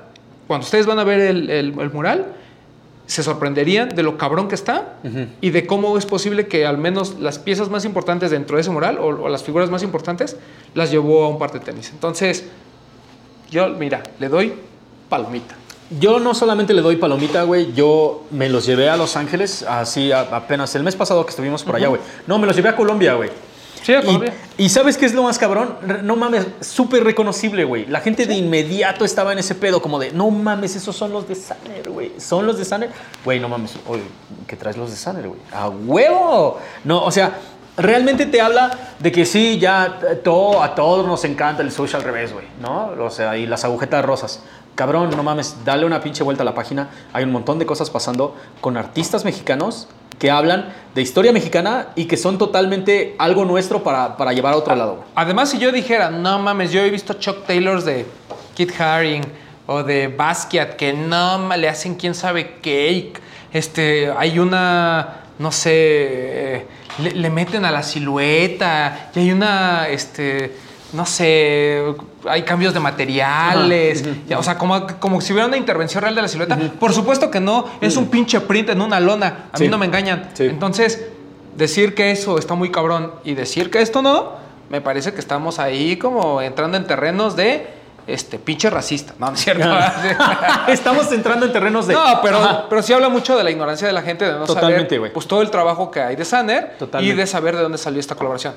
cuando 0.47 0.65
ustedes 0.65 0.87
van 0.87 0.99
a 0.99 1.05
ver 1.05 1.21
el, 1.21 1.51
el- 1.51 1.79
el 1.79 1.91
mural, 1.93 2.27
se 3.07 3.23
sorprenderían 3.23 3.89
de 3.91 4.03
lo 4.03 4.19
cabrón 4.19 4.49
que 4.49 4.55
está 4.55 4.97
y 5.41 5.49
de 5.51 5.67
cómo 5.67 5.97
es 5.97 6.05
posible 6.05 6.47
que 6.47 6.67
al 6.67 6.77
menos 6.77 7.19
las 7.21 7.39
piezas 7.39 7.71
más 7.71 7.87
importantes 7.87 8.31
dentro 8.31 8.57
de 8.57 8.61
ese 8.61 8.71
mural 8.71 8.99
o, 8.99 9.07
o 9.07 9.29
las 9.31 9.43
figuras 9.43 9.71
más 9.71 9.83
importantes 9.83 10.37
las 10.75 10.91
llevó 10.91 11.25
a 11.25 11.29
un 11.29 11.39
par 11.39 11.51
de 11.53 11.61
tenis. 11.61 11.91
Entonces, 11.91 12.45
yo, 13.51 13.67
mira, 13.71 14.03
le 14.19 14.29
doy 14.29 14.53
palomita. 15.09 15.55
Yo 15.91 16.19
no 16.21 16.35
solamente 16.35 16.75
le 16.75 16.83
doy 16.83 16.97
palomita, 16.97 17.45
güey, 17.45 17.73
yo 17.73 18.25
me 18.31 18.49
los 18.51 18.67
llevé 18.67 18.91
a 18.91 18.97
Los 18.99 19.17
Ángeles, 19.17 19.63
así 19.63 20.13
a- 20.13 20.21
apenas 20.21 20.75
el 20.75 20.83
mes 20.83 20.95
pasado 20.95 21.25
que 21.25 21.31
estuvimos 21.31 21.63
por 21.65 21.77
allá, 21.77 21.89
güey. 21.89 22.01
No, 22.27 22.39
me 22.39 22.47
los 22.47 22.55
llevé 22.55 22.69
a 22.69 22.77
Colombia, 22.77 23.15
güey. 23.15 23.31
Sí, 23.83 23.95
a 23.95 24.01
Y, 24.01 24.05
Colombia. 24.05 24.35
y 24.59 24.69
¿sabes 24.69 24.99
qué 24.99 25.07
es 25.07 25.15
lo 25.15 25.23
más 25.23 25.39
cabrón? 25.39 25.77
No 26.03 26.15
mames, 26.15 26.47
súper 26.61 27.05
reconocible, 27.05 27.65
güey. 27.65 27.87
La 27.87 28.01
gente 28.01 28.27
de 28.27 28.35
inmediato 28.35 29.05
estaba 29.07 29.33
en 29.33 29.39
ese 29.39 29.55
pedo, 29.55 29.81
como 29.81 29.99
de, 29.99 30.11
no 30.13 30.31
mames, 30.31 30.77
esos 30.77 30.95
son 30.95 31.11
los 31.11 31.27
de 31.27 31.35
Sanner, 31.35 31.89
güey. 31.89 32.13
¿Son 32.21 32.45
los 32.47 32.59
de 32.59 32.67
Sanner? 32.67 32.91
Güey, 33.25 33.41
no 33.41 33.49
mames, 33.49 33.77
oye, 33.87 34.03
¿qué 34.47 34.57
traes 34.57 34.77
los 34.77 34.91
de 34.91 34.97
Sanner, 34.97 35.27
güey? 35.29 35.41
¡A 35.53 35.71
huevo! 35.71 36.59
No, 36.85 37.03
o 37.03 37.11
sea, 37.11 37.39
realmente 37.79 38.27
te 38.27 38.41
habla 38.43 38.77
de 38.99 39.11
que 39.13 39.25
sí, 39.25 39.59
ya 39.59 40.01
eh, 40.11 40.17
todo, 40.17 40.63
a 40.63 40.75
todos 40.75 41.07
nos 41.07 41.25
encanta 41.25 41.63
el 41.63 41.73
sushi 41.73 41.95
al 41.97 42.03
revés, 42.03 42.33
güey, 42.35 42.45
¿no? 42.61 42.91
O 43.03 43.11
sea, 43.11 43.39
y 43.39 43.47
las 43.47 43.65
agujetas 43.65 44.05
rosas. 44.05 44.43
Cabrón, 44.79 45.11
no 45.11 45.25
mames, 45.25 45.57
dale 45.65 45.85
una 45.85 46.01
pinche 46.01 46.23
vuelta 46.23 46.45
a 46.45 46.45
la 46.45 46.55
página. 46.55 46.89
Hay 47.13 47.25
un 47.25 47.33
montón 47.33 47.59
de 47.59 47.67
cosas 47.67 47.91
pasando 47.91 48.37
con 48.61 48.77
artistas 48.77 49.25
mexicanos 49.25 49.89
que 50.21 50.31
hablan 50.31 50.73
de 50.95 51.03
historia 51.03 51.33
mexicana 51.33 51.89
y 51.97 52.05
que 52.05 52.17
son 52.17 52.39
totalmente 52.39 53.17
algo 53.19 53.45
nuestro 53.45 53.83
para, 53.83 54.17
para 54.17 54.33
llevar 54.33 54.55
a 54.55 54.57
otro 54.57 54.77
lado. 54.77 55.05
Además, 55.17 55.51
si 55.51 55.59
yo 55.59 55.73
dijera, 55.73 56.11
no 56.11 56.39
mames, 56.39 56.71
yo 56.71 56.81
he 56.81 56.91
visto 56.91 57.15
Chuck 57.15 57.45
Taylors 57.45 57.85
de 57.85 58.07
Kit 58.55 58.81
Haring 58.81 59.25
o 59.67 59.83
de 59.83 60.07
Basquiat 60.07 60.77
que 60.77 60.93
no 60.93 61.57
le 61.57 61.69
hacen 61.69 61.97
quién 61.97 62.15
sabe 62.15 62.59
qué. 62.63 63.13
Este, 63.53 64.13
hay 64.17 64.39
una, 64.39 65.23
no 65.41 65.51
sé, 65.51 65.73
eh, 65.73 66.67
le, 67.03 67.11
le 67.15 67.31
meten 67.31 67.65
a 67.65 67.73
la 67.73 67.83
silueta 67.83 69.11
y 69.13 69.19
hay 69.19 69.33
una, 69.33 69.89
este, 69.89 70.53
no 70.93 71.05
sé, 71.05 71.83
hay 72.27 72.43
cambios 72.43 72.73
de 72.75 72.81
materiales. 72.81 74.05
o 74.37 74.43
sea, 74.43 74.57
como, 74.57 74.87
como 74.99 75.21
si 75.21 75.33
hubiera 75.33 75.47
una 75.47 75.57
intervención 75.57 76.03
real 76.03 76.15
de 76.15 76.23
la 76.23 76.29
silueta. 76.29 76.59
Por 76.79 76.93
supuesto 76.93 77.31
que 77.31 77.41
no, 77.41 77.67
es 77.81 77.97
un 77.97 78.09
pinche 78.09 78.41
print 78.41 78.71
en 78.71 78.81
una 78.81 79.01
lona. 79.01 79.49
A 79.53 79.59
mí 79.59 79.69
no 79.69 79.79
me 79.79 79.87
engañan. 79.87 80.31
Sí. 80.35 80.45
Entonces, 80.45 81.07
decir 81.57 81.95
que 81.95 82.11
eso 82.11 82.39
está 82.39 82.55
muy 82.55 82.71
cabrón 82.71 83.13
y 83.25 83.35
decir 83.35 83.71
que 83.71 83.83
esto 83.83 84.01
no, 84.01 84.33
me 84.71 84.81
parece 84.81 85.13
que 85.13 85.21
estamos 85.21 85.59
ahí 85.59 85.97
como 85.97 86.41
entrando 86.41 86.77
en 86.77 86.87
terrenos 86.87 87.37
de 87.37 87.79
este 88.07 88.39
pinche 88.39 88.71
racista. 88.71 89.13
No, 89.19 89.27
no 89.27 89.35
es 89.35 89.41
cierto. 89.41 89.69
Estamos 90.69 91.13
entrando 91.13 91.45
en 91.45 91.53
terrenos 91.53 91.87
de... 91.87 91.93
no, 91.93 92.21
pero, 92.23 92.67
pero 92.71 92.83
sí 92.83 92.95
habla 92.95 93.11
mucho 93.11 93.37
de 93.37 93.45
la 93.45 93.51
ignorancia 93.51 93.87
de 93.87 93.93
la 93.93 94.01
gente 94.01 94.25
de 94.25 94.33
no 94.33 94.47
Totalmente, 94.47 94.87
saber 94.87 94.99
güey. 95.01 95.13
pues 95.13 95.27
todo 95.27 95.43
el 95.43 95.51
trabajo 95.51 95.91
que 95.91 96.01
hay 96.01 96.17
de 96.17 96.25
Sanner 96.25 96.73
y 96.77 96.79
Totalmente. 96.79 97.17
de 97.17 97.27
saber 97.27 97.57
de 97.57 97.63
dónde 97.63 97.77
salió 97.77 98.01
esta 98.01 98.15
colaboración. 98.15 98.55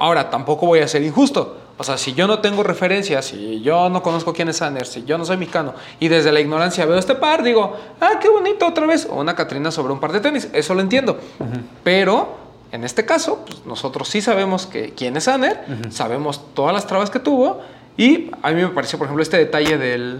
Ahora, 0.00 0.30
tampoco 0.30 0.66
voy 0.66 0.80
a 0.80 0.88
ser 0.88 1.02
injusto. 1.02 1.58
O 1.76 1.84
sea, 1.84 1.96
si 1.96 2.14
yo 2.14 2.26
no 2.26 2.40
tengo 2.40 2.62
referencias, 2.62 3.26
si 3.26 3.60
yo 3.60 3.88
no 3.88 4.02
conozco 4.02 4.32
quién 4.32 4.48
es 4.48 4.56
Sanner, 4.56 4.86
si 4.86 5.04
yo 5.04 5.16
no 5.16 5.24
soy 5.24 5.36
mexicano 5.36 5.74
y 5.98 6.08
desde 6.08 6.32
la 6.32 6.40
ignorancia 6.40 6.84
veo 6.86 6.98
este 6.98 7.14
par, 7.14 7.42
digo, 7.42 7.76
ah, 8.00 8.12
qué 8.20 8.28
bonito 8.28 8.66
otra 8.66 8.86
vez. 8.86 9.06
O 9.10 9.20
una 9.20 9.34
Catrina 9.34 9.70
sobre 9.70 9.92
un 9.92 10.00
par 10.00 10.12
de 10.12 10.20
tenis. 10.20 10.48
Eso 10.52 10.74
lo 10.74 10.80
entiendo. 10.80 11.18
Pero 11.84 12.36
en 12.72 12.84
este 12.84 13.04
caso, 13.04 13.44
pues, 13.46 13.64
nosotros 13.66 14.08
sí 14.08 14.20
sabemos 14.20 14.66
que 14.66 14.94
quién 14.94 15.16
es 15.16 15.24
Sanner, 15.24 15.64
sabemos 15.90 16.40
todas 16.54 16.72
las 16.72 16.86
trabas 16.86 17.10
que 17.10 17.18
tuvo. 17.18 17.60
Y 18.00 18.30
a 18.42 18.50
mí 18.52 18.62
me 18.62 18.68
pareció, 18.68 18.98
por 18.98 19.06
ejemplo, 19.06 19.22
este 19.22 19.36
detalle 19.36 19.76
del, 19.76 20.18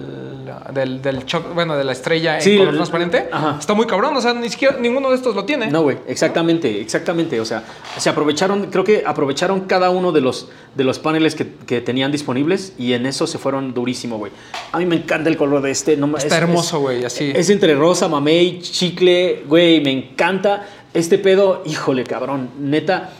del, 0.74 1.00
del 1.00 1.24
choc- 1.24 1.54
bueno, 1.54 1.76
de 1.76 1.84
la 1.84 1.92
estrella 1.92 2.38
Sí, 2.40 2.50
en 2.52 2.58
color 2.58 2.70
el- 2.74 2.76
transparente. 2.78 3.28
ajá. 3.32 3.56
Está 3.58 3.72
muy 3.74 3.86
cabrón, 3.86 4.14
o 4.16 4.20
sea, 4.20 4.34
ni 4.34 4.50
siquiera 4.50 4.76
ninguno 4.78 5.08
de 5.10 5.16
estos 5.16 5.34
lo 5.34 5.44
tiene. 5.46 5.68
No, 5.68 5.82
güey, 5.82 5.96
exactamente, 6.06 6.80
exactamente. 6.80 7.40
O 7.40 7.44
sea, 7.44 7.64
se 7.96 8.10
aprovecharon, 8.10 8.66
creo 8.66 8.84
que 8.84 9.02
aprovecharon 9.06 9.60
cada 9.60 9.88
uno 9.90 10.12
de 10.12 10.20
los, 10.20 10.48
de 10.74 10.84
los 10.84 10.98
paneles 10.98 11.34
que, 11.34 11.46
que 11.66 11.80
tenían 11.80 12.12
disponibles 12.12 12.74
y 12.78 12.92
en 12.92 13.06
eso 13.06 13.26
se 13.26 13.38
fueron 13.38 13.72
durísimo, 13.72 14.18
güey. 14.18 14.32
A 14.72 14.78
mí 14.78 14.84
me 14.84 14.96
encanta 14.96 15.30
el 15.30 15.36
color 15.38 15.62
de 15.62 15.70
este. 15.70 15.96
No, 15.96 16.06
Está 16.18 16.36
es- 16.36 16.42
hermoso, 16.42 16.80
güey, 16.80 17.04
así. 17.04 17.32
Es 17.34 17.48
entre 17.48 17.74
rosa, 17.74 18.08
mamey, 18.08 18.60
chicle, 18.60 19.44
güey, 19.48 19.80
me 19.82 19.90
encanta. 19.90 20.66
Este 20.92 21.16
pedo, 21.18 21.62
híjole, 21.64 22.04
cabrón, 22.04 22.50
neta. 22.58 23.10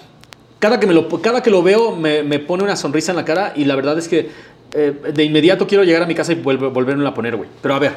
Cada 0.58 0.78
que, 0.78 0.86
me 0.86 0.92
lo, 0.92 1.08
cada 1.22 1.42
que 1.42 1.48
lo 1.48 1.62
veo 1.62 1.96
me, 1.96 2.22
me 2.22 2.38
pone 2.38 2.62
una 2.62 2.76
sonrisa 2.76 3.12
en 3.12 3.16
la 3.16 3.24
cara 3.24 3.54
y 3.56 3.64
la 3.64 3.76
verdad 3.76 3.96
es 3.98 4.08
que 4.08 4.28
eh, 4.72 5.12
de 5.12 5.24
inmediato 5.24 5.66
quiero 5.66 5.84
llegar 5.84 6.02
a 6.02 6.06
mi 6.06 6.14
casa 6.14 6.32
y 6.32 6.36
volverme 6.36 7.06
a 7.06 7.14
poner, 7.14 7.36
güey. 7.36 7.48
Pero 7.60 7.74
a 7.74 7.78
ver, 7.78 7.92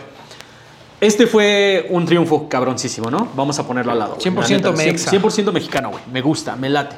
este 1.01 1.27
fue 1.27 1.87
un 1.89 2.05
triunfo 2.05 2.47
cabroncísimo, 2.47 3.11
¿no? 3.11 3.29
Vamos 3.35 3.59
a 3.59 3.67
ponerlo 3.67 3.91
al 3.91 3.99
lado. 3.99 4.15
güey. 4.15 4.35
100% 4.35 4.49
La 4.49 4.55
neta, 4.57 4.71
mexa. 4.71 5.11
100% 5.11 5.51
mexicano, 5.51 5.91
güey. 5.91 6.03
Me 6.11 6.21
gusta, 6.21 6.55
me 6.55 6.69
late. 6.69 6.95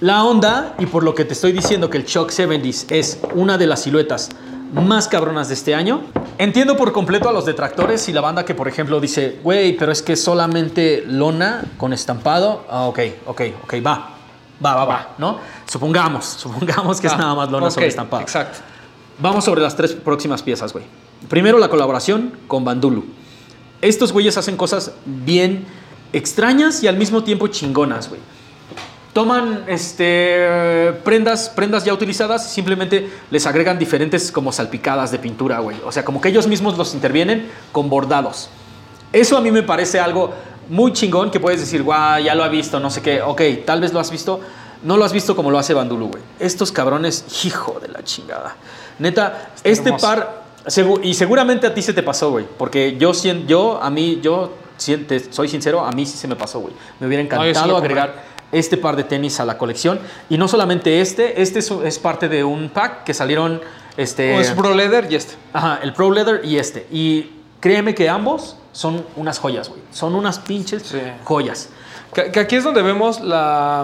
La 0.00 0.24
onda, 0.24 0.74
y 0.78 0.86
por 0.86 1.04
lo 1.04 1.14
que 1.14 1.24
te 1.24 1.32
estoy 1.34 1.52
diciendo 1.52 1.88
que 1.88 1.98
el 1.98 2.04
Shock 2.04 2.30
70s 2.30 2.90
es 2.90 3.20
una 3.34 3.56
de 3.56 3.66
las 3.66 3.82
siluetas 3.82 4.30
más 4.72 5.06
cabronas 5.06 5.48
de 5.48 5.54
este 5.54 5.74
año, 5.74 6.00
entiendo 6.38 6.76
por 6.76 6.92
completo 6.92 7.28
a 7.28 7.32
los 7.32 7.44
detractores 7.44 8.08
y 8.08 8.12
la 8.12 8.20
banda 8.20 8.44
que, 8.44 8.54
por 8.54 8.66
ejemplo, 8.66 9.00
dice, 9.00 9.38
güey, 9.44 9.76
pero 9.76 9.92
es 9.92 10.02
que 10.02 10.16
solamente 10.16 11.04
lona 11.06 11.62
con 11.76 11.92
estampado. 11.92 12.64
Ah, 12.68 12.86
ok, 12.86 12.98
ok, 13.26 13.40
ok, 13.64 13.74
va. 13.86 14.16
Va, 14.64 14.74
va, 14.74 14.84
va, 14.84 15.08
¿no? 15.18 15.38
Supongamos, 15.66 16.24
supongamos 16.24 17.00
que 17.00 17.06
es 17.06 17.12
Ah, 17.12 17.18
nada 17.18 17.34
más 17.34 17.50
lona 17.50 17.66
ok, 17.66 17.72
sobre 17.72 17.86
estampado. 17.88 18.22
Exacto. 18.22 18.58
Vamos 19.18 19.44
sobre 19.44 19.60
las 19.60 19.76
tres 19.76 19.92
próximas 19.92 20.42
piezas, 20.42 20.72
güey. 20.72 20.84
Primero 21.28 21.58
la 21.58 21.68
colaboración 21.68 22.32
con 22.46 22.64
Bandulu. 22.64 23.04
Estos 23.80 24.12
güeyes 24.12 24.36
hacen 24.36 24.56
cosas 24.56 24.92
bien 25.04 25.66
extrañas 26.12 26.82
y 26.82 26.88
al 26.88 26.96
mismo 26.96 27.24
tiempo 27.24 27.48
chingonas, 27.48 28.08
güey. 28.08 28.20
Toman 29.12 29.64
este, 29.66 30.92
prendas, 31.04 31.50
prendas 31.50 31.84
ya 31.84 31.92
utilizadas 31.92 32.46
y 32.46 32.54
simplemente 32.54 33.10
les 33.30 33.46
agregan 33.46 33.78
diferentes 33.78 34.32
como 34.32 34.52
salpicadas 34.52 35.10
de 35.10 35.18
pintura, 35.18 35.58
güey. 35.58 35.76
O 35.84 35.92
sea, 35.92 36.04
como 36.04 36.20
que 36.20 36.30
ellos 36.30 36.46
mismos 36.46 36.78
los 36.78 36.94
intervienen 36.94 37.50
con 37.72 37.90
bordados. 37.90 38.48
Eso 39.12 39.36
a 39.36 39.42
mí 39.42 39.50
me 39.50 39.62
parece 39.62 40.00
algo 40.00 40.32
muy 40.68 40.92
chingón 40.92 41.30
que 41.30 41.40
puedes 41.40 41.60
decir, 41.60 41.82
guau, 41.82 42.22
ya 42.22 42.34
lo 42.34 42.44
ha 42.44 42.48
visto, 42.48 42.80
no 42.80 42.90
sé 42.90 43.02
qué. 43.02 43.22
Ok, 43.22 43.42
tal 43.64 43.80
vez 43.80 43.92
lo 43.92 44.00
has 44.00 44.10
visto. 44.10 44.40
No 44.82 44.96
lo 44.96 45.04
has 45.04 45.12
visto 45.12 45.36
como 45.36 45.50
lo 45.50 45.58
hace 45.58 45.74
Bandulu, 45.74 46.08
güey. 46.08 46.22
Estos 46.40 46.72
cabrones, 46.72 47.44
hijo 47.44 47.78
de 47.80 47.88
la 47.88 48.02
chingada. 48.02 48.56
Neta, 48.98 49.50
este 49.62 49.90
hermoso. 49.90 50.06
par 50.06 50.42
y 51.02 51.14
seguramente 51.14 51.66
a 51.66 51.74
ti 51.74 51.82
se 51.82 51.92
te 51.92 52.02
pasó, 52.02 52.30
güey. 52.30 52.46
Porque 52.58 52.96
yo, 52.98 53.12
yo 53.46 53.80
a 53.82 53.90
mí, 53.90 54.20
yo 54.22 54.52
soy 54.76 55.48
sincero, 55.48 55.84
a 55.84 55.92
mí 55.92 56.06
sí 56.06 56.16
se 56.16 56.28
me 56.28 56.36
pasó, 56.36 56.60
güey. 56.60 56.74
Me 57.00 57.06
hubiera 57.06 57.22
encantado 57.22 57.76
agregar 57.76 58.24
este 58.50 58.76
par 58.76 58.96
de 58.96 59.04
tenis 59.04 59.40
a 59.40 59.44
la 59.44 59.58
colección. 59.58 59.98
Y 60.28 60.38
no 60.38 60.48
solamente 60.48 61.00
este, 61.00 61.40
este 61.40 61.60
es, 61.60 61.70
es 61.70 61.98
parte 61.98 62.28
de 62.28 62.44
un 62.44 62.68
pack 62.68 63.04
que 63.04 63.14
salieron, 63.14 63.60
este... 63.96 64.36
O 64.36 64.40
es 64.40 64.50
Pro 64.52 64.74
Leather 64.74 65.08
y 65.10 65.16
este. 65.16 65.34
Ajá, 65.52 65.80
el 65.82 65.92
Pro 65.92 66.10
Leather 66.10 66.42
y 66.44 66.58
este. 66.58 66.86
Y 66.92 67.30
créeme 67.62 67.94
que 67.94 68.10
ambos 68.10 68.56
son 68.72 69.06
unas 69.16 69.38
joyas, 69.38 69.70
güey. 69.70 69.80
Son 69.92 70.14
unas 70.14 70.38
pinches 70.38 70.82
Sí. 70.82 70.98
joyas. 71.24 71.70
Que, 72.12 72.30
que 72.30 72.40
aquí 72.40 72.56
es 72.56 72.64
donde 72.64 72.82
vemos 72.82 73.20
la, 73.22 73.82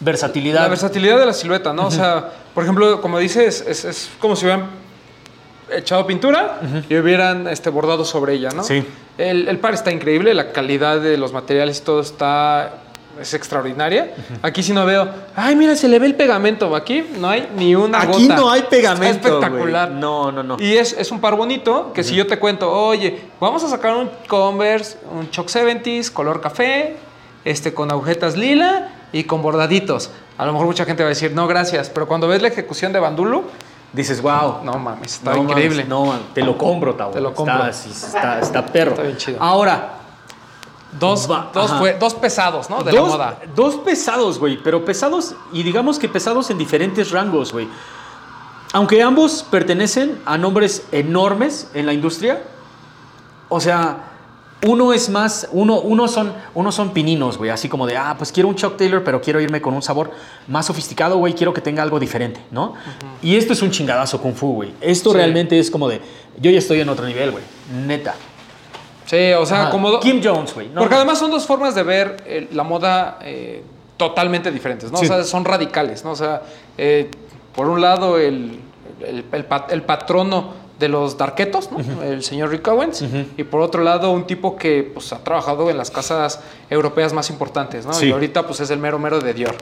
Versatilidad. 0.00 0.62
la 0.62 0.68
versatilidad 0.68 1.18
de 1.18 1.26
la 1.26 1.32
silueta, 1.34 1.72
¿no? 1.74 1.86
O 1.88 1.90
sea, 1.90 2.30
por 2.54 2.62
ejemplo, 2.64 3.00
como 3.02 3.18
dices, 3.18 3.62
es, 3.68 3.84
es 3.84 4.10
como 4.18 4.34
si 4.36 4.46
hubieran 4.46 4.66
echado 5.70 6.06
pintura 6.06 6.60
y 6.88 6.96
hubieran 6.96 7.46
este, 7.48 7.70
bordado 7.70 8.04
sobre 8.04 8.34
ella, 8.34 8.50
¿no? 8.54 8.62
Sí. 8.64 8.84
El, 9.18 9.48
el 9.48 9.58
par 9.58 9.74
está 9.74 9.90
increíble, 9.92 10.34
la 10.34 10.52
calidad 10.52 11.00
de 11.00 11.16
los 11.18 11.32
materiales 11.32 11.78
y 11.78 11.82
todo 11.82 12.00
está 12.00 12.81
es 13.20 13.34
extraordinaria. 13.34 14.14
Aquí 14.42 14.62
sí 14.62 14.72
no 14.72 14.84
veo, 14.86 15.08
ay, 15.36 15.54
mira, 15.56 15.76
se 15.76 15.88
le 15.88 15.98
ve 15.98 16.06
el 16.06 16.14
pegamento. 16.14 16.74
Aquí 16.74 17.04
no 17.18 17.28
hay 17.28 17.48
ni 17.56 17.74
una 17.74 18.00
Aquí 18.02 18.26
gota. 18.28 18.36
no 18.36 18.50
hay 18.50 18.62
pegamento. 18.62 19.28
Está 19.28 19.46
espectacular. 19.46 19.90
No, 19.90 20.32
no, 20.32 20.42
no. 20.42 20.56
Y 20.58 20.76
es, 20.76 20.92
es 20.94 21.10
un 21.10 21.20
par 21.20 21.36
bonito 21.36 21.92
que 21.92 22.02
si 22.04 22.14
yo 22.14 22.26
te 22.26 22.38
cuento, 22.38 22.70
oye, 22.72 23.20
vamos 23.40 23.62
a 23.64 23.68
sacar 23.68 23.94
un 23.96 24.10
Converse, 24.28 24.96
un 25.12 25.30
Choc 25.30 25.48
70s, 25.48 26.10
color 26.10 26.40
café, 26.40 26.96
este, 27.44 27.74
con 27.74 27.90
agujetas 27.90 28.36
lila 28.36 28.90
y 29.12 29.24
con 29.24 29.42
bordaditos. 29.42 30.10
A 30.38 30.46
lo 30.46 30.52
mejor 30.52 30.66
mucha 30.66 30.84
gente 30.84 31.02
va 31.02 31.08
a 31.08 31.10
decir, 31.10 31.32
no, 31.32 31.46
gracias. 31.46 31.90
Pero 31.90 32.06
cuando 32.08 32.26
ves 32.28 32.40
la 32.42 32.48
ejecución 32.48 32.92
de 32.92 33.00
Bandulu, 33.00 33.44
Dices, 33.92 34.22
wow. 34.22 34.60
no 34.64 34.78
mames, 34.78 35.16
está 35.16 35.34
No 35.34 35.42
increíble. 35.42 35.84
mames, 35.84 35.88
no, 35.90 36.14
te 36.32 36.40
lo 36.40 36.56
compro, 36.56 36.94
Tavo. 36.94 37.10
Te 37.10 37.20
lo 37.20 37.34
compro. 37.34 37.56
Está, 37.56 37.72
sí, 37.74 37.90
está, 37.90 38.40
está 38.40 38.64
perro. 38.64 38.92
Está 38.92 39.02
bien 39.02 39.16
chido. 39.18 39.36
Ahora, 39.38 39.96
Dos, 40.98 41.30
Va- 41.30 41.50
dos, 41.54 41.72
fue- 41.72 41.96
dos 41.98 42.14
pesados, 42.14 42.68
¿no? 42.68 42.82
De 42.82 42.92
la 42.92 43.00
moda. 43.02 43.38
dos 43.56 43.76
pesados, 43.76 44.38
güey. 44.38 44.58
Pero 44.62 44.84
pesados, 44.84 45.34
y 45.52 45.62
digamos 45.62 45.98
que 45.98 46.08
pesados 46.08 46.50
en 46.50 46.58
diferentes 46.58 47.10
rangos, 47.10 47.52
güey. 47.52 47.66
Aunque 48.74 49.02
ambos 49.02 49.42
pertenecen 49.50 50.20
a 50.24 50.38
nombres 50.38 50.86
enormes 50.92 51.70
en 51.74 51.86
la 51.86 51.92
industria, 51.92 52.42
o 53.48 53.60
sea, 53.60 54.04
uno 54.64 54.92
es 54.92 55.08
más, 55.10 55.48
uno, 55.52 55.80
uno 55.80 56.06
son, 56.08 56.32
uno 56.54 56.70
son 56.72 56.90
pininos, 56.92 57.36
güey, 57.36 57.50
así 57.50 57.68
como 57.68 57.86
de, 57.86 57.96
ah, 57.96 58.14
pues 58.16 58.30
quiero 58.32 58.48
un 58.48 58.54
Chuck 58.54 58.76
Taylor, 58.76 59.02
pero 59.04 59.20
quiero 59.20 59.40
irme 59.40 59.60
con 59.60 59.74
un 59.74 59.82
sabor 59.82 60.10
más 60.46 60.66
sofisticado, 60.66 61.16
güey, 61.18 61.34
quiero 61.34 61.52
que 61.52 61.60
tenga 61.60 61.82
algo 61.82 61.98
diferente, 61.98 62.40
¿no? 62.50 62.74
Y 63.22 63.36
esto 63.36 63.52
es 63.52 63.60
un 63.60 63.70
chingadazo 63.72 64.20
kung 64.22 64.34
fu, 64.34 64.54
güey. 64.54 64.72
Esto 64.80 65.10
Sí. 65.10 65.16
realmente 65.16 65.58
es 65.58 65.70
como 65.70 65.88
de, 65.88 66.00
yo 66.40 66.50
ya 66.50 66.58
estoy 66.58 66.80
en 66.80 66.88
otro 66.88 67.04
nivel, 67.06 67.32
güey, 67.32 67.44
neta. 67.86 68.14
Sí, 69.12 69.32
o 69.34 69.44
sea, 69.44 69.62
Ajá. 69.64 69.70
como... 69.70 70.00
Kim 70.00 70.20
Jones, 70.24 70.54
güey. 70.54 70.68
no, 70.68 70.80
Porque 70.80 70.94
no. 70.94 71.00
además 71.02 71.18
son 71.18 71.30
dos 71.30 71.44
formas 71.44 71.74
de 71.74 71.82
ver 71.82 72.16
eh, 72.24 72.48
la 72.52 72.62
moda 72.62 73.18
eh, 73.22 73.62
totalmente 73.98 74.50
diferentes, 74.50 74.90
¿no? 74.90 74.96
Sí. 74.96 75.04
O 75.04 75.08
sea, 75.08 75.22
son 75.24 75.44
radicales, 75.44 76.02
¿no? 76.02 76.12
O 76.12 76.16
sea, 76.16 76.40
eh, 76.78 77.10
por 77.54 77.68
un 77.68 77.82
lado 77.82 78.16
el, 78.18 78.58
el, 79.06 79.24
el 79.30 79.44
pa- 79.44 79.66
el 79.68 79.82
patrono 79.82 80.54
de 80.78 80.88
los 80.88 81.18
darquetos, 81.18 81.70
¿no? 81.70 82.02
El 82.02 82.22
señor 82.24 82.48
Rick 82.50 82.66
Owens. 82.66 83.04
Y 83.36 83.44
por 83.44 83.60
otro 83.60 83.82
lado, 83.84 84.10
un 84.10 84.26
tipo 84.26 84.56
que 84.56 84.82
pues, 84.94 85.12
ha 85.12 85.22
trabajado 85.22 85.68
en 85.70 85.76
las 85.76 85.90
casas 85.90 86.40
europeas 86.70 87.12
más 87.12 87.28
importantes, 87.30 87.84
¿no? 87.84 87.92
Sí. 87.92 88.06
Y 88.06 88.12
ahorita 88.12 88.46
pues 88.46 88.60
es 88.60 88.70
el 88.70 88.78
mero 88.78 88.98
mero 88.98 89.20
de 89.20 89.34
Dior. 89.34 89.54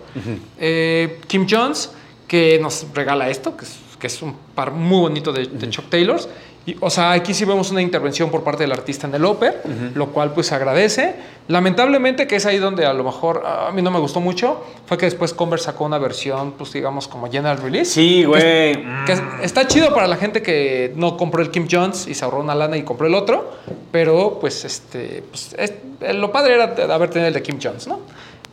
Eh, 0.59 1.21
Kim 1.27 1.47
Jones, 1.51 1.91
que 2.29 2.59
nos 2.63 2.87
regala 2.95 3.29
esto, 3.29 3.57
que 3.57 3.65
es, 3.65 3.77
que 3.99 4.07
es 4.07 4.23
un 4.23 4.35
par 4.55 4.71
muy 4.71 5.01
bonito 5.01 5.33
de, 5.33 5.45
de 5.47 5.69
Chuck 5.69 5.91
Taylors. 5.91 6.29
Y, 6.67 6.77
o 6.81 6.91
sea, 6.91 7.13
aquí 7.13 7.33
sí 7.33 7.47
vemos 7.47 7.71
una 7.71 7.81
intervención 7.81 8.31
por 8.31 8.45
parte 8.45 8.65
del 8.65 8.73
artista 8.73 9.07
en 9.07 9.15
el 9.15 9.25
Oper, 9.25 9.63
lo 9.95 10.09
cual 10.09 10.33
pues 10.35 10.49
se 10.49 10.55
agradece. 10.55 11.15
Lamentablemente, 11.49 12.27
que 12.27 12.37
es 12.37 12.45
ahí 12.47 12.59
donde 12.59 12.85
a 12.87 12.93
lo 12.93 13.03
mejor 13.03 13.43
a 13.47 13.73
mí 13.73 13.81
no 13.83 13.91
me 13.91 13.99
gustó 13.99 14.21
mucho, 14.21 14.63
fue 14.87 14.99
que 14.99 15.07
después 15.07 15.33
Converse 15.33 15.65
sacó 15.65 15.85
una 15.87 15.99
versión, 15.99 16.53
pues 16.53 16.73
digamos, 16.73 17.09
como 17.09 17.31
General 17.31 17.57
Release. 17.59 17.91
Sí, 17.93 18.25
güey. 18.25 18.75
Que 19.07 19.13
es- 19.13 19.23
está 19.43 19.67
chido 19.67 19.93
para 19.95 20.07
la 20.07 20.17
gente 20.17 20.43
que 20.43 20.93
no 20.97 21.17
compró 21.17 21.43
el 21.43 21.51
Kim 21.51 21.67
Jones 21.69 22.07
y 22.07 22.15
se 22.15 22.25
ahorró 22.25 22.41
una 22.41 22.55
lana 22.55 22.77
y 22.77 22.83
compró 22.83 23.07
el 23.07 23.15
otro, 23.15 23.51
pero 23.91 24.39
pues 24.39 24.65
este, 24.65 25.25
pues, 25.31 25.55
es- 25.59 25.73
eh, 26.03 26.13
lo 26.13 26.31
padre 26.31 26.55
era 26.55 26.95
haber 26.95 27.09
tenido 27.11 27.29
el 27.29 27.35
de 27.35 27.43
Kim 27.43 27.59
Jones, 27.61 27.87
¿no? 27.89 28.01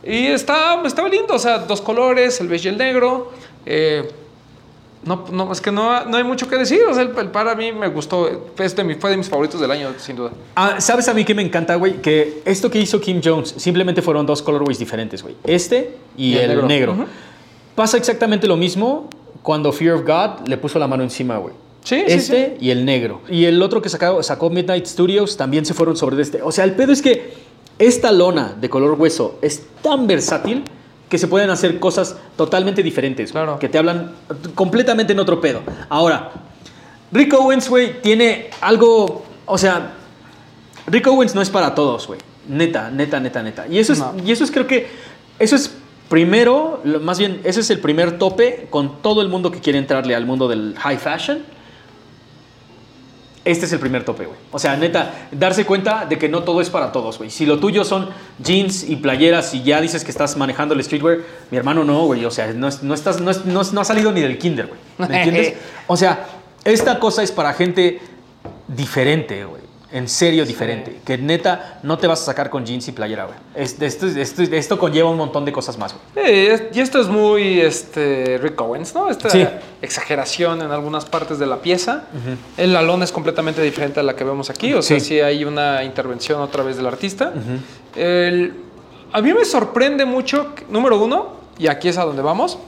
Y 0.02 0.26
está, 0.28 0.80
estaba 0.84 1.08
lindo, 1.08 1.34
o 1.34 1.38
sea, 1.38 1.58
dos 1.58 1.82
colores, 1.82 2.40
el 2.40 2.48
beige 2.48 2.68
y 2.68 2.72
el 2.72 2.78
negro. 2.78 3.32
eh, 3.66 4.08
no, 5.08 5.24
no, 5.32 5.50
es 5.52 5.60
que 5.60 5.72
no, 5.72 6.04
no 6.04 6.16
hay 6.16 6.24
mucho 6.24 6.48
que 6.48 6.56
decir, 6.56 6.80
o 6.88 6.92
sea, 6.94 7.02
el, 7.02 7.16
el 7.18 7.28
par 7.30 7.48
a 7.48 7.54
mí 7.54 7.72
me 7.72 7.88
gustó, 7.88 8.50
fue 8.54 8.68
de, 8.68 8.84
mi- 8.84 8.94
fue 8.94 9.10
de 9.10 9.16
mis 9.16 9.28
favoritos 9.28 9.60
del 9.60 9.70
año, 9.70 9.88
sin 9.98 10.14
duda. 10.16 10.30
Ah, 10.54 10.80
¿Sabes 10.80 11.08
a 11.08 11.14
mí 11.14 11.24
que 11.24 11.34
me 11.34 11.42
encanta, 11.42 11.74
güey? 11.76 11.94
Que 12.02 12.42
esto 12.44 12.70
que 12.70 12.78
hizo 12.78 13.00
Kim 13.00 13.20
Jones 13.24 13.54
simplemente 13.56 14.02
fueron 14.02 14.26
dos 14.26 14.42
colorways 14.42 14.78
diferentes, 14.78 15.22
güey. 15.22 15.34
Este 15.44 15.96
y, 16.16 16.34
Y 16.34 16.38
el 16.38 16.50
el, 16.52 16.66
negro. 16.66 16.94
Pasa 17.74 17.96
exactamente 17.96 18.46
lo 18.46 18.56
mismo 18.56 19.08
cuando 19.42 19.72
Fear 19.72 19.94
of 19.94 20.02
God 20.06 20.46
le 20.48 20.56
puso 20.58 20.78
la 20.78 20.86
mano 20.86 21.02
encima, 21.02 21.38
güey. 21.38 21.54
Sí, 21.84 21.96
sí, 22.06 22.12
Este 22.12 22.56
y 22.60 22.70
el 22.70 22.84
negro. 22.84 23.20
Y 23.30 23.44
el 23.46 23.62
otro 23.62 23.80
que 23.80 23.88
sacó, 23.88 24.22
sacó 24.22 24.50
Midnight 24.50 24.84
Studios 24.86 25.36
también 25.36 25.64
se 25.64 25.74
fueron 25.74 25.96
sobre 25.96 26.20
este. 26.20 26.42
O 26.42 26.52
sea, 26.52 26.64
el 26.64 26.72
pedo 26.72 26.92
es 26.92 27.00
que 27.00 27.32
esta 27.78 28.10
lona 28.12 28.54
de 28.60 28.68
color 28.68 28.92
hueso 28.98 29.38
es 29.40 29.62
tan 29.80 30.06
versátil 30.06 30.64
que 31.08 31.18
se 31.18 31.28
pueden 31.28 31.50
hacer 31.50 31.78
cosas 31.78 32.16
totalmente 32.36 32.82
diferentes. 32.82 33.32
Claro. 33.32 33.58
Que 33.58 33.68
te 33.68 33.78
hablan 33.78 34.12
completamente 34.54 35.12
en 35.12 35.18
otro 35.18 35.40
pedo. 35.40 35.62
Ahora, 35.88 36.32
Rick 37.12 37.34
Owens, 37.34 37.68
güey, 37.68 38.00
tiene 38.02 38.50
algo. 38.60 39.24
O 39.46 39.58
sea, 39.58 39.94
Rick 40.86 41.06
Owens 41.06 41.34
no 41.34 41.42
es 41.42 41.50
para 41.50 41.74
todos, 41.74 42.06
güey. 42.06 42.20
Neta, 42.48 42.90
neta, 42.90 43.20
neta, 43.20 43.42
neta. 43.42 43.66
Y 43.68 43.78
eso 43.78 43.92
es, 43.92 44.02
y 44.24 44.32
eso 44.32 44.44
es 44.44 44.50
creo 44.50 44.66
que. 44.66 45.08
Eso 45.38 45.54
es 45.54 45.72
primero, 46.08 46.82
más 47.00 47.18
bien, 47.18 47.40
ese 47.44 47.60
es 47.60 47.70
el 47.70 47.78
primer 47.80 48.18
tope 48.18 48.66
con 48.70 49.02
todo 49.02 49.22
el 49.22 49.28
mundo 49.28 49.52
que 49.52 49.60
quiere 49.60 49.78
entrarle 49.78 50.14
al 50.14 50.26
mundo 50.26 50.48
del 50.48 50.74
high 50.78 50.98
fashion. 50.98 51.44
Este 53.48 53.64
es 53.64 53.72
el 53.72 53.78
primer 53.78 54.04
tope, 54.04 54.26
güey. 54.26 54.38
O 54.52 54.58
sea, 54.58 54.76
neta, 54.76 55.10
darse 55.32 55.64
cuenta 55.64 56.04
de 56.04 56.18
que 56.18 56.28
no 56.28 56.42
todo 56.42 56.60
es 56.60 56.68
para 56.68 56.92
todos, 56.92 57.16
güey. 57.16 57.30
Si 57.30 57.46
lo 57.46 57.58
tuyo 57.58 57.82
son 57.82 58.10
jeans 58.38 58.84
y 58.84 58.96
playeras 58.96 59.54
y 59.54 59.62
ya 59.62 59.80
dices 59.80 60.04
que 60.04 60.10
estás 60.10 60.36
manejando 60.36 60.74
el 60.74 60.84
streetwear, 60.84 61.20
mi 61.50 61.56
hermano 61.56 61.82
no, 61.82 62.04
güey. 62.04 62.26
O 62.26 62.30
sea, 62.30 62.52
no, 62.52 62.68
no 62.82 62.92
estás, 62.92 63.22
no, 63.22 63.32
no, 63.46 63.62
no 63.62 63.80
ha 63.80 63.84
salido 63.84 64.12
ni 64.12 64.20
del 64.20 64.36
kinder, 64.36 64.66
güey. 64.66 65.08
¿Me 65.08 65.16
entiendes? 65.22 65.54
O 65.86 65.96
sea, 65.96 66.26
esta 66.62 66.98
cosa 66.98 67.22
es 67.22 67.32
para 67.32 67.54
gente 67.54 68.00
diferente, 68.66 69.42
güey. 69.46 69.62
En 69.90 70.06
serio 70.06 70.44
diferente. 70.44 71.00
Que 71.02 71.16
neta 71.16 71.80
no 71.82 71.96
te 71.96 72.06
vas 72.06 72.20
a 72.20 72.24
sacar 72.26 72.50
con 72.50 72.66
jeans 72.66 72.86
y 72.88 72.92
playera, 72.92 73.24
güey. 73.24 73.38
Es- 73.54 73.80
Esto, 73.80 74.06
esto, 74.06 74.42
esto 74.42 74.78
conlleva 74.78 75.08
un 75.08 75.16
montón 75.16 75.46
de 75.46 75.52
cosas 75.52 75.78
más, 75.78 75.94
güey. 76.14 76.26
Sí, 76.26 76.64
y 76.74 76.80
esto 76.80 77.00
es 77.00 77.08
muy 77.08 77.60
este, 77.62 78.38
Rick 78.42 78.60
Owens, 78.60 78.94
¿no? 78.94 79.08
Esta 79.08 79.30
Sí. 79.30 79.46
exageración 79.80 80.60
en 80.60 80.70
algunas 80.72 81.06
partes 81.06 81.38
de 81.38 81.46
la 81.46 81.62
pieza. 81.62 82.04
El 82.58 82.76
alón 82.76 83.02
es 83.02 83.10
completamente 83.12 83.62
diferente 83.62 83.98
a 84.00 84.02
la 84.02 84.14
que 84.14 84.24
vemos 84.24 84.50
aquí, 84.50 84.74
o 84.74 84.82
sea, 84.82 85.00
Sí. 85.00 85.20
hay 85.20 85.44
una 85.46 85.82
intervención 85.84 86.40
otra 86.42 86.62
vez 86.62 86.76
del 86.76 86.86
artista. 86.86 87.32
El- 87.96 88.54
a 89.10 89.22
mí 89.22 89.32
me 89.32 89.46
sorprende 89.46 90.04
mucho, 90.04 90.52
número 90.68 91.02
uno, 91.02 91.38
y 91.58 91.66
aquí 91.68 91.88
es 91.88 91.96
a 91.96 92.04
donde 92.04 92.20
vamos, 92.20 92.58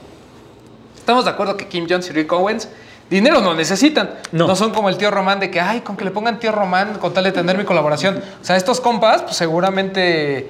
estamos 0.97 1.25
de 1.25 1.29
acuerdo 1.31 1.55
que 1.55 1.67
Kim 1.67 1.85
Jones 1.87 2.09
y 2.09 2.13
Rick 2.13 2.31
Owens 2.33 2.67
dinero 3.11 3.41
no 3.41 3.53
necesitan. 3.53 4.15
No. 4.31 4.47
No. 4.47 4.55
son 4.55 4.71
como 4.71 4.89
el 4.89 4.97
tío 4.97 5.11
Román 5.11 5.39
de 5.39 5.51
que, 5.51 5.59
ay, 5.61 5.81
con 5.81 5.95
que 5.95 6.03
le 6.05 6.09
pongan 6.11 6.39
tío 6.39 6.51
Román 6.51 6.97
con 6.99 7.13
tal 7.13 7.23
de 7.25 7.31
tener 7.31 7.57
mi 7.57 7.63
colaboración. 7.65 8.17
O 8.41 8.43
sea, 8.45 8.55
estos 8.55 8.81
compas, 8.81 9.21
pues 9.21 9.35
seguramente 9.35 10.49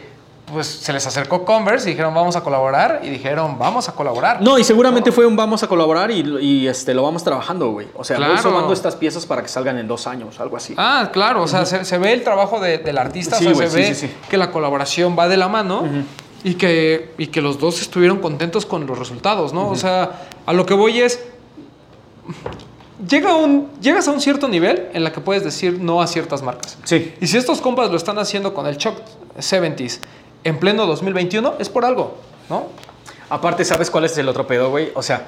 pues 0.51 0.67
se 0.67 0.91
les 0.91 1.07
acercó 1.07 1.45
Converse 1.45 1.87
y 1.87 1.91
dijeron, 1.93 2.13
vamos 2.13 2.35
a 2.35 2.41
colaborar. 2.41 2.99
Y 3.03 3.09
dijeron, 3.09 3.57
vamos 3.57 3.87
a 3.87 3.93
colaborar. 3.93 4.41
No, 4.41 4.57
y 4.59 4.65
seguramente 4.65 5.09
fue 5.13 5.25
un 5.25 5.37
vamos 5.37 5.63
a 5.63 5.67
colaborar 5.67 6.11
y, 6.11 6.19
y, 6.41 6.67
este, 6.67 6.93
lo 6.93 7.03
vamos 7.03 7.23
trabajando, 7.23 7.69
güey. 7.71 7.87
O 7.95 8.03
sea, 8.03 8.17
voy 8.17 8.25
Claro. 8.25 8.41
sumando 8.41 8.73
estas 8.73 8.97
piezas 8.97 9.25
para 9.25 9.41
que 9.43 9.47
salgan 9.47 9.77
en 9.77 9.87
dos 9.87 10.07
años, 10.07 10.41
algo 10.41 10.57
así. 10.57 10.73
Ah, 10.77 11.09
claro, 11.13 11.43
o 11.43 11.47
sea, 11.47 11.65
se, 11.65 11.85
se 11.85 11.97
ve 11.97 12.11
el 12.11 12.23
trabajo 12.25 12.59
de- 12.59 12.79
del 12.79 12.97
artista, 12.97 13.37
Sí, 13.37 13.45
o 13.45 13.55
sea, 13.55 13.55
güey, 13.55 13.69
se 13.69 13.77
sí, 13.83 13.89
ve 13.89 13.95
sí, 14.09 14.15
que 14.29 14.35
la 14.35 14.51
colaboración 14.51 15.15
va 15.17 15.29
de 15.29 15.37
la 15.37 15.47
mano 15.47 15.83
y, 16.43 16.55
que, 16.55 17.13
y 17.17 17.27
que 17.27 17.39
los 17.39 17.57
dos 17.57 17.79
estuvieron 17.79 18.17
contentos 18.19 18.65
con 18.65 18.85
los 18.85 18.99
resultados, 18.99 19.53
¿no? 19.53 19.69
O 19.69 19.75
sea, 19.77 20.23
a 20.45 20.51
lo 20.51 20.65
que 20.65 20.73
voy 20.73 20.99
es, 20.99 21.23
llega 23.07 23.35
un, 23.35 23.69
llegas 23.81 24.07
a 24.07 24.11
un 24.11 24.21
cierto 24.21 24.47
nivel 24.47 24.89
en 24.93 25.03
la 25.03 25.11
que 25.11 25.21
puedes 25.21 25.43
decir 25.43 25.79
no 25.79 26.01
a 26.01 26.07
ciertas 26.07 26.41
marcas. 26.41 26.77
Sí. 26.83 27.13
Y 27.19 27.27
si 27.27 27.37
estos 27.37 27.61
compas 27.61 27.89
lo 27.89 27.97
están 27.97 28.19
haciendo 28.19 28.53
con 28.53 28.67
el 28.67 28.77
Chuck 28.77 28.95
70s 29.37 29.99
en 30.43 30.59
pleno 30.59 30.85
2021, 30.85 31.55
es 31.59 31.69
por 31.69 31.85
algo, 31.85 32.17
¿no? 32.49 32.67
Aparte, 33.29 33.63
¿sabes 33.63 33.89
cuál 33.89 34.05
es 34.05 34.17
el 34.17 34.27
otro 34.27 34.45
pedo, 34.45 34.69
güey? 34.69 34.91
O 34.95 35.01
sea, 35.01 35.25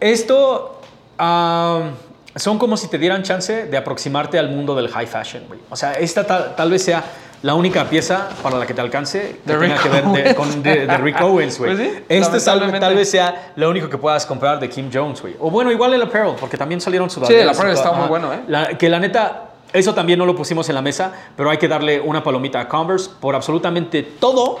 esto 0.00 0.80
son 1.16 2.58
como 2.58 2.76
si 2.76 2.88
te 2.88 2.98
dieran 2.98 3.22
chance 3.22 3.66
de 3.66 3.76
aproximarte 3.76 4.38
al 4.38 4.50
mundo 4.50 4.74
del 4.74 4.88
high 4.88 5.06
fashion, 5.06 5.44
güey. 5.46 5.60
O 5.70 5.76
sea, 5.76 5.94
esta 5.94 6.26
tal, 6.26 6.54
tal 6.56 6.70
vez 6.70 6.84
sea 6.84 7.02
la 7.44 7.52
única 7.54 7.84
pieza 7.90 8.30
para 8.42 8.56
la 8.58 8.66
que 8.66 8.72
te 8.72 8.80
alcance 8.80 9.38
que 9.46 9.52
tenga 9.52 9.58
Rick 9.76 9.82
que 9.82 9.88
ver 9.90 10.04
de, 10.06 10.34
con 10.34 10.62
de, 10.62 10.86
de 10.86 10.96
Rick 10.96 11.20
Owens, 11.20 11.58
güey. 11.58 11.76
Pues 11.76 11.88
sí, 11.90 12.04
este 12.08 12.40
tal, 12.40 12.80
tal 12.80 12.94
vez 12.94 13.10
sea 13.10 13.52
lo 13.56 13.68
único 13.68 13.88
que 13.90 13.98
puedas 13.98 14.24
comprar 14.24 14.58
de 14.58 14.68
Kim 14.70 14.88
Jones, 14.92 15.20
güey. 15.20 15.36
O 15.38 15.50
bueno, 15.50 15.70
igual 15.70 15.92
el 15.92 16.00
apparel, 16.00 16.34
porque 16.40 16.56
también 16.56 16.80
salieron 16.80 17.10
sudaderas. 17.10 17.42
el 17.42 17.46
y 17.48 17.50
apparel 17.50 17.74
está 17.74 17.92
muy 17.92 18.08
bueno, 18.08 18.32
¿eh? 18.32 18.40
La- 18.48 18.78
que 18.78 18.88
la 18.88 18.98
neta, 18.98 19.50
eso 19.74 19.92
también 19.92 20.18
no 20.18 20.24
lo 20.24 20.34
pusimos 20.34 20.66
en 20.70 20.74
la 20.74 20.80
mesa, 20.82 21.12
pero 21.36 21.50
hay 21.50 21.58
que 21.58 21.68
darle 21.68 22.00
una 22.00 22.22
palomita 22.22 22.60
a 22.60 22.66
Converse 22.68 23.10
por 23.20 23.34
absolutamente 23.34 24.02
todo 24.02 24.60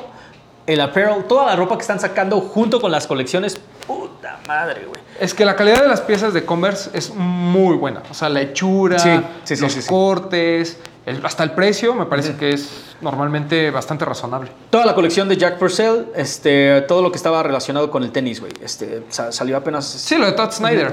el 0.66 0.78
apparel, 0.82 1.24
toda 1.26 1.46
la 1.46 1.56
ropa 1.56 1.76
que 1.76 1.82
están 1.82 2.00
sacando 2.00 2.38
junto 2.40 2.82
con 2.82 2.90
las 2.92 3.06
colecciones. 3.06 3.58
Puta 3.86 4.40
madre, 4.46 4.84
güey. 4.86 5.00
Es 5.20 5.32
que 5.32 5.44
la 5.44 5.56
calidad 5.56 5.80
de 5.82 5.88
las 5.88 6.00
piezas 6.02 6.34
de 6.34 6.44
Converse 6.44 6.90
es 6.92 7.14
muy 7.14 7.76
buena. 7.76 8.02
O 8.10 8.14
sea, 8.14 8.28
la 8.28 8.40
hechura, 8.42 8.98
Sí, 8.98 9.10
sí, 9.44 9.56
sí, 9.56 9.62
los 9.62 9.72
sí, 9.72 9.80
sí. 9.82 9.88
cortes, 9.88 10.78
el- 11.06 11.24
hasta 11.24 11.42
el 11.44 11.52
precio 11.52 11.94
me 11.94 12.06
parece 12.06 12.36
que 12.36 12.50
es 12.52 12.94
normalmente 13.00 13.70
bastante 13.70 14.04
razonable. 14.04 14.50
Toda 14.70 14.86
la 14.86 14.94
colección 14.94 15.28
de 15.28 15.36
Jack 15.36 15.58
Purcell, 15.58 16.06
este, 16.14 16.80
todo 16.82 17.02
lo 17.02 17.10
que 17.10 17.16
estaba 17.16 17.42
relacionado 17.42 17.90
con 17.90 18.02
el 18.02 18.10
tenis, 18.12 18.40
güey. 18.40 18.52
Este, 18.62 19.02
sa- 19.10 19.30
salió 19.32 19.56
apenas. 19.56 19.84
Sí, 19.86 20.16
lo 20.16 20.26
de 20.26 20.32
Todd 20.32 20.50
Snyder. 20.52 20.92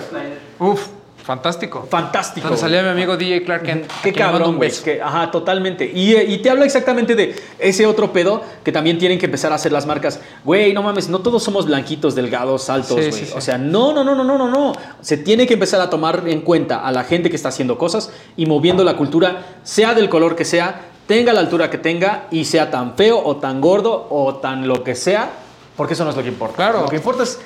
Uf, 0.59 0.87
fantástico. 1.23 1.87
Fantástico. 1.89 2.47
Donde 2.47 2.59
salía 2.61 2.81
mi 2.83 2.89
amigo 2.89 3.15
DJ 3.17 3.43
Clark 3.43 3.63
Kent. 3.63 3.85
Qué 4.03 4.11
cabrón, 4.13 4.57
güey. 4.57 4.71
que- 4.71 5.01
Ajá, 5.01 5.29
totalmente. 5.31 5.89
Y, 5.93 6.13
eh, 6.13 6.25
y 6.27 6.37
te 6.39 6.49
habla 6.49 6.65
exactamente 6.65 7.15
de 7.15 7.35
ese 7.59 7.85
otro 7.85 8.11
pedo 8.11 8.41
que 8.63 8.71
también 8.71 8.97
tienen 8.97 9.19
que 9.19 9.25
empezar 9.25 9.51
a 9.51 9.55
hacer 9.55 9.71
las 9.71 9.85
marcas. 9.85 10.19
Güey, 10.43 10.73
no 10.73 10.83
mames, 10.83 11.09
no 11.09 11.19
todos 11.19 11.43
somos 11.43 11.65
blanquitos, 11.65 12.15
delgados, 12.15 12.69
altos, 12.69 12.97
güey. 12.97 13.11
sí, 13.11 13.25
sí. 13.25 13.33
O 13.35 13.41
sea, 13.41 13.57
no, 13.57 13.93
no, 13.93 14.03
no, 14.03 14.15
no, 14.15 14.23
no, 14.23 14.37
no, 14.37 14.49
no. 14.49 14.73
Se 15.01 15.17
tiene 15.17 15.47
que 15.47 15.53
empezar 15.53 15.79
a 15.81 15.89
tomar 15.89 16.23
en 16.27 16.41
cuenta 16.41 16.85
a 16.85 16.91
la 16.91 17.03
gente 17.03 17.29
que 17.29 17.35
está 17.35 17.49
haciendo 17.49 17.77
cosas 17.77 18.11
y 18.37 18.45
moviendo 18.45 18.83
la 18.83 18.95
cultura, 18.97 19.45
sea 19.63 19.93
del 19.93 20.09
color 20.09 20.35
que 20.35 20.45
sea, 20.45 20.81
tenga 21.07 21.33
la 21.33 21.39
altura 21.41 21.69
que 21.69 21.77
tenga 21.77 22.27
y 22.31 22.45
sea 22.45 22.71
tan 22.71 22.95
feo 22.95 23.21
o 23.23 23.37
tan 23.37 23.59
gordo 23.61 24.07
o 24.09 24.35
tan 24.35 24.67
lo 24.67 24.83
que 24.83 24.95
sea, 24.95 25.29
porque 25.75 25.93
eso 25.93 26.03
no 26.03 26.11
es 26.11 26.15
lo 26.15 26.23
que 26.23 26.29
importa. 26.29 26.55
Claro. 26.55 26.81
Lo 26.81 26.87
que 26.87 26.95
importa 26.97 27.23
es 27.23 27.39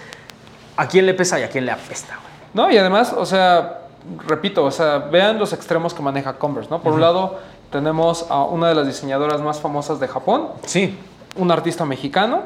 a 0.77 0.87
quién 0.87 1.05
le 1.05 1.13
pesa 1.13 1.39
y 1.39 1.43
a 1.43 1.49
quién 1.49 1.65
le 1.65 1.71
apesta. 1.71 2.19
No, 2.55 2.71
y 2.71 2.77
además, 2.77 3.13
o 3.15 3.25
sea, 3.25 3.81
repito, 4.27 4.63
o 4.63 4.71
sea, 4.71 4.97
vean 4.97 5.37
los 5.37 5.53
extremos 5.53 5.93
que 5.93 6.01
maneja 6.01 6.33
Converse, 6.39 6.69
¿no? 6.71 6.81
Por 6.81 6.93
un 6.93 7.01
lado, 7.01 7.37
tenemos 7.71 8.25
a 8.29 8.43
una 8.45 8.69
de 8.69 8.75
las 8.75 8.87
diseñadoras 8.87 9.41
más 9.41 9.59
famosas 9.59 9.99
de 9.99 10.07
Japón, 10.07 10.47
Sí. 10.65 10.97
un 11.37 11.51
artista 11.51 11.85
mexicano. 11.85 12.43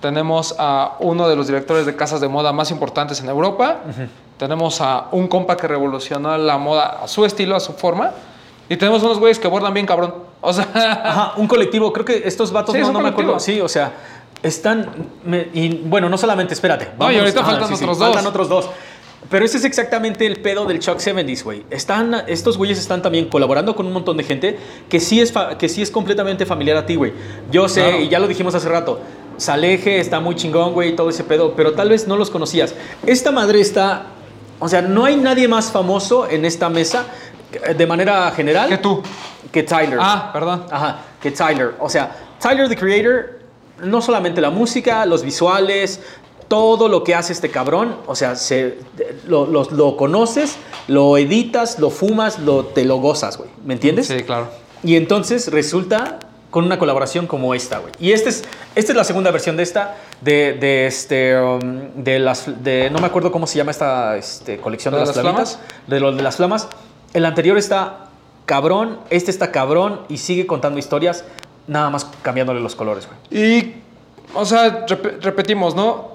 Tenemos 0.00 0.54
a 0.58 0.96
uno 1.00 1.28
de 1.28 1.36
los 1.36 1.46
directores 1.46 1.86
de 1.86 1.94
casas 1.96 2.20
de 2.20 2.28
moda 2.28 2.52
más 2.52 2.70
importantes 2.70 3.20
en 3.20 3.28
Europa. 3.28 3.76
Tenemos 4.38 4.80
a 4.80 5.06
un 5.12 5.28
compa 5.28 5.56
que 5.56 5.68
revolucionó 5.68 6.36
la 6.38 6.58
moda 6.58 7.00
a 7.04 7.08
su 7.08 7.24
estilo, 7.24 7.56
a 7.56 7.60
su 7.60 7.72
forma. 7.74 8.10
Y 8.68 8.76
tenemos 8.76 9.02
unos 9.02 9.18
güeyes 9.18 9.38
que 9.38 9.48
bordan 9.48 9.74
bien 9.74 9.86
cabrón. 9.86 10.14
O 10.40 10.52
sea, 10.52 10.68
Ajá, 11.04 11.32
un 11.36 11.46
colectivo. 11.46 11.92
Creo 11.92 12.04
que 12.04 12.22
estos 12.26 12.52
vatos 12.52 12.74
Sí, 12.74 12.80
no, 12.80 13.00
me 13.00 13.10
acuerdo. 13.10 13.38
Sí, 13.38 13.60
o 13.60 13.68
sea, 13.68 13.92
están. 14.42 14.88
me- 15.24 15.48
y 15.52 15.82
bueno, 15.84 16.08
no 16.08 16.16
solamente, 16.16 16.54
espérate. 16.54 16.90
No, 16.98 17.10
y 17.10 17.18
ahorita 17.18 17.42
faltan 17.44 17.64
otros 17.72 17.80
dos. 17.80 17.98
Faltan 17.98 18.26
otros 18.26 18.48
dos. 18.48 18.70
Pero 19.30 19.44
ese 19.44 19.56
es 19.56 19.64
exactamente 19.64 20.26
el 20.26 20.40
pedo 20.40 20.66
del 20.66 20.78
Chuck 20.78 20.98
70s, 20.98 21.42
güey. 21.44 21.64
Están, 21.70 22.24
estos 22.26 22.58
güeyes 22.58 22.78
están 22.78 23.00
también 23.02 23.26
colaborando 23.28 23.74
con 23.74 23.86
un 23.86 23.92
montón 23.92 24.16
de 24.16 24.24
gente 24.24 24.58
que 24.88 25.00
sí 25.00 25.20
es, 25.20 25.32
que 25.58 25.68
sí 25.68 25.80
es 25.80 25.90
completamente 25.90 26.44
familiar 26.44 26.76
a 26.76 26.84
ti, 26.84 26.96
güey. 26.96 27.12
Yo 27.50 27.68
sé, 27.68 27.80
Claro. 27.82 28.00
y 28.00 28.08
ya 28.08 28.18
lo 28.18 28.26
dijimos 28.28 28.54
hace 28.54 28.68
rato, 28.68 29.00
Saleje 29.38 29.98
está 30.00 30.20
muy 30.20 30.34
chingón, 30.36 30.72
güey, 30.74 30.94
todo 30.94 31.08
ese 31.08 31.24
pedo, 31.24 31.54
pero 31.56 31.72
tal 31.72 31.88
vez 31.88 32.06
no 32.06 32.16
los 32.16 32.30
conocías. 32.30 32.74
Esta 33.06 33.30
madre 33.32 33.60
está... 33.60 34.06
O 34.58 34.68
sea, 34.68 34.82
no 34.82 35.04
hay 35.06 35.16
nadie 35.16 35.48
más 35.48 35.72
famoso 35.72 36.28
en 36.28 36.44
esta 36.44 36.68
mesa, 36.68 37.06
eh, 37.66 37.74
de 37.74 37.86
manera 37.86 38.30
general, 38.32 38.68
que 38.68 38.78
tú. 38.78 39.02
que 39.50 39.62
Tyler. 39.64 39.98
Ah, 40.00 40.30
perdón. 40.32 40.66
Ajá, 40.70 40.98
que 41.20 41.30
Tyler. 41.32 41.74
O 41.80 41.88
sea, 41.88 42.14
Tyler, 42.40 42.68
the 42.68 42.76
creator, 42.76 43.40
no 43.82 44.00
solamente 44.00 44.40
la 44.40 44.50
música, 44.50 45.04
los 45.06 45.22
visuales, 45.24 46.00
todo 46.52 46.86
lo 46.88 47.02
que 47.02 47.14
hace 47.14 47.32
este 47.32 47.50
cabrón, 47.50 47.96
o 48.06 48.14
sea, 48.14 48.36
se, 48.36 48.76
lo, 49.26 49.46
lo- 49.46 49.64
lo 49.70 49.96
conoces, 49.96 50.56
lo 50.86 51.16
editas, 51.16 51.78
lo 51.78 51.88
fumas, 51.88 52.38
lo, 52.40 52.66
te 52.66 52.84
lo 52.84 52.96
gozas, 52.98 53.38
güey. 53.38 53.48
¿Me 53.64 53.72
entiendes? 53.72 54.08
Sí, 54.08 54.22
claro. 54.22 54.48
Y 54.84 54.96
entonces 54.96 55.50
resulta 55.50 56.18
con 56.50 56.66
una 56.66 56.78
colaboración 56.78 57.26
como 57.26 57.54
esta, 57.54 57.78
güey. 57.78 57.94
Y 57.98 58.12
este 58.12 58.28
es, 58.28 58.44
esta 58.74 58.92
es 58.92 58.96
la 58.96 59.04
segunda 59.04 59.30
versión 59.30 59.56
de 59.56 59.62
esta, 59.62 59.96
de, 60.20 60.52
de 60.60 60.86
este, 60.86 61.40
um, 61.40 61.88
de 62.04 62.18
las, 62.18 62.62
de, 62.62 62.90
no 62.90 62.98
me 62.98 63.06
acuerdo 63.06 63.32
cómo 63.32 63.46
se 63.46 63.56
llama 63.56 63.70
esta 63.70 64.18
este, 64.18 64.58
colección 64.58 64.92
de, 64.92 65.00
¿De 65.00 65.06
las, 65.06 65.16
las 65.16 65.22
flamitas, 65.24 65.58
de 65.86 66.00
las 66.22 66.36
flamas. 66.36 66.68
El 67.14 67.24
anterior 67.24 67.56
está 67.56 68.10
cabrón, 68.44 68.98
este 69.08 69.30
está 69.30 69.50
cabrón 69.52 70.02
y 70.10 70.18
sigue 70.18 70.46
contando 70.46 70.78
historias, 70.78 71.24
nada 71.66 71.88
más 71.88 72.04
cambiándole 72.20 72.60
los 72.60 72.76
colores, 72.76 73.08
güey. 73.30 73.42
Y, 73.42 73.74
o 74.34 74.44
sea, 74.44 74.84
rep- 74.86 75.20
repetimos, 75.22 75.74
¿no? 75.74 76.11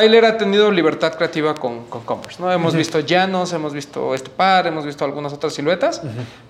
Tyler 0.00 0.24
ha 0.26 0.36
tenido 0.36 0.70
libertad 0.70 1.14
creativa 1.14 1.54
con, 1.54 1.84
con 1.86 2.02
Converse, 2.02 2.42
¿no? 2.42 2.52
Hemos 2.52 2.74
visto 2.74 3.00
llanos, 3.00 3.52
hemos 3.54 3.72
visto 3.72 4.14
este 4.14 4.28
par, 4.30 4.66
hemos 4.66 4.84
visto 4.84 5.04
algunas 5.04 5.32
otras 5.32 5.54
siluetas, 5.54 6.02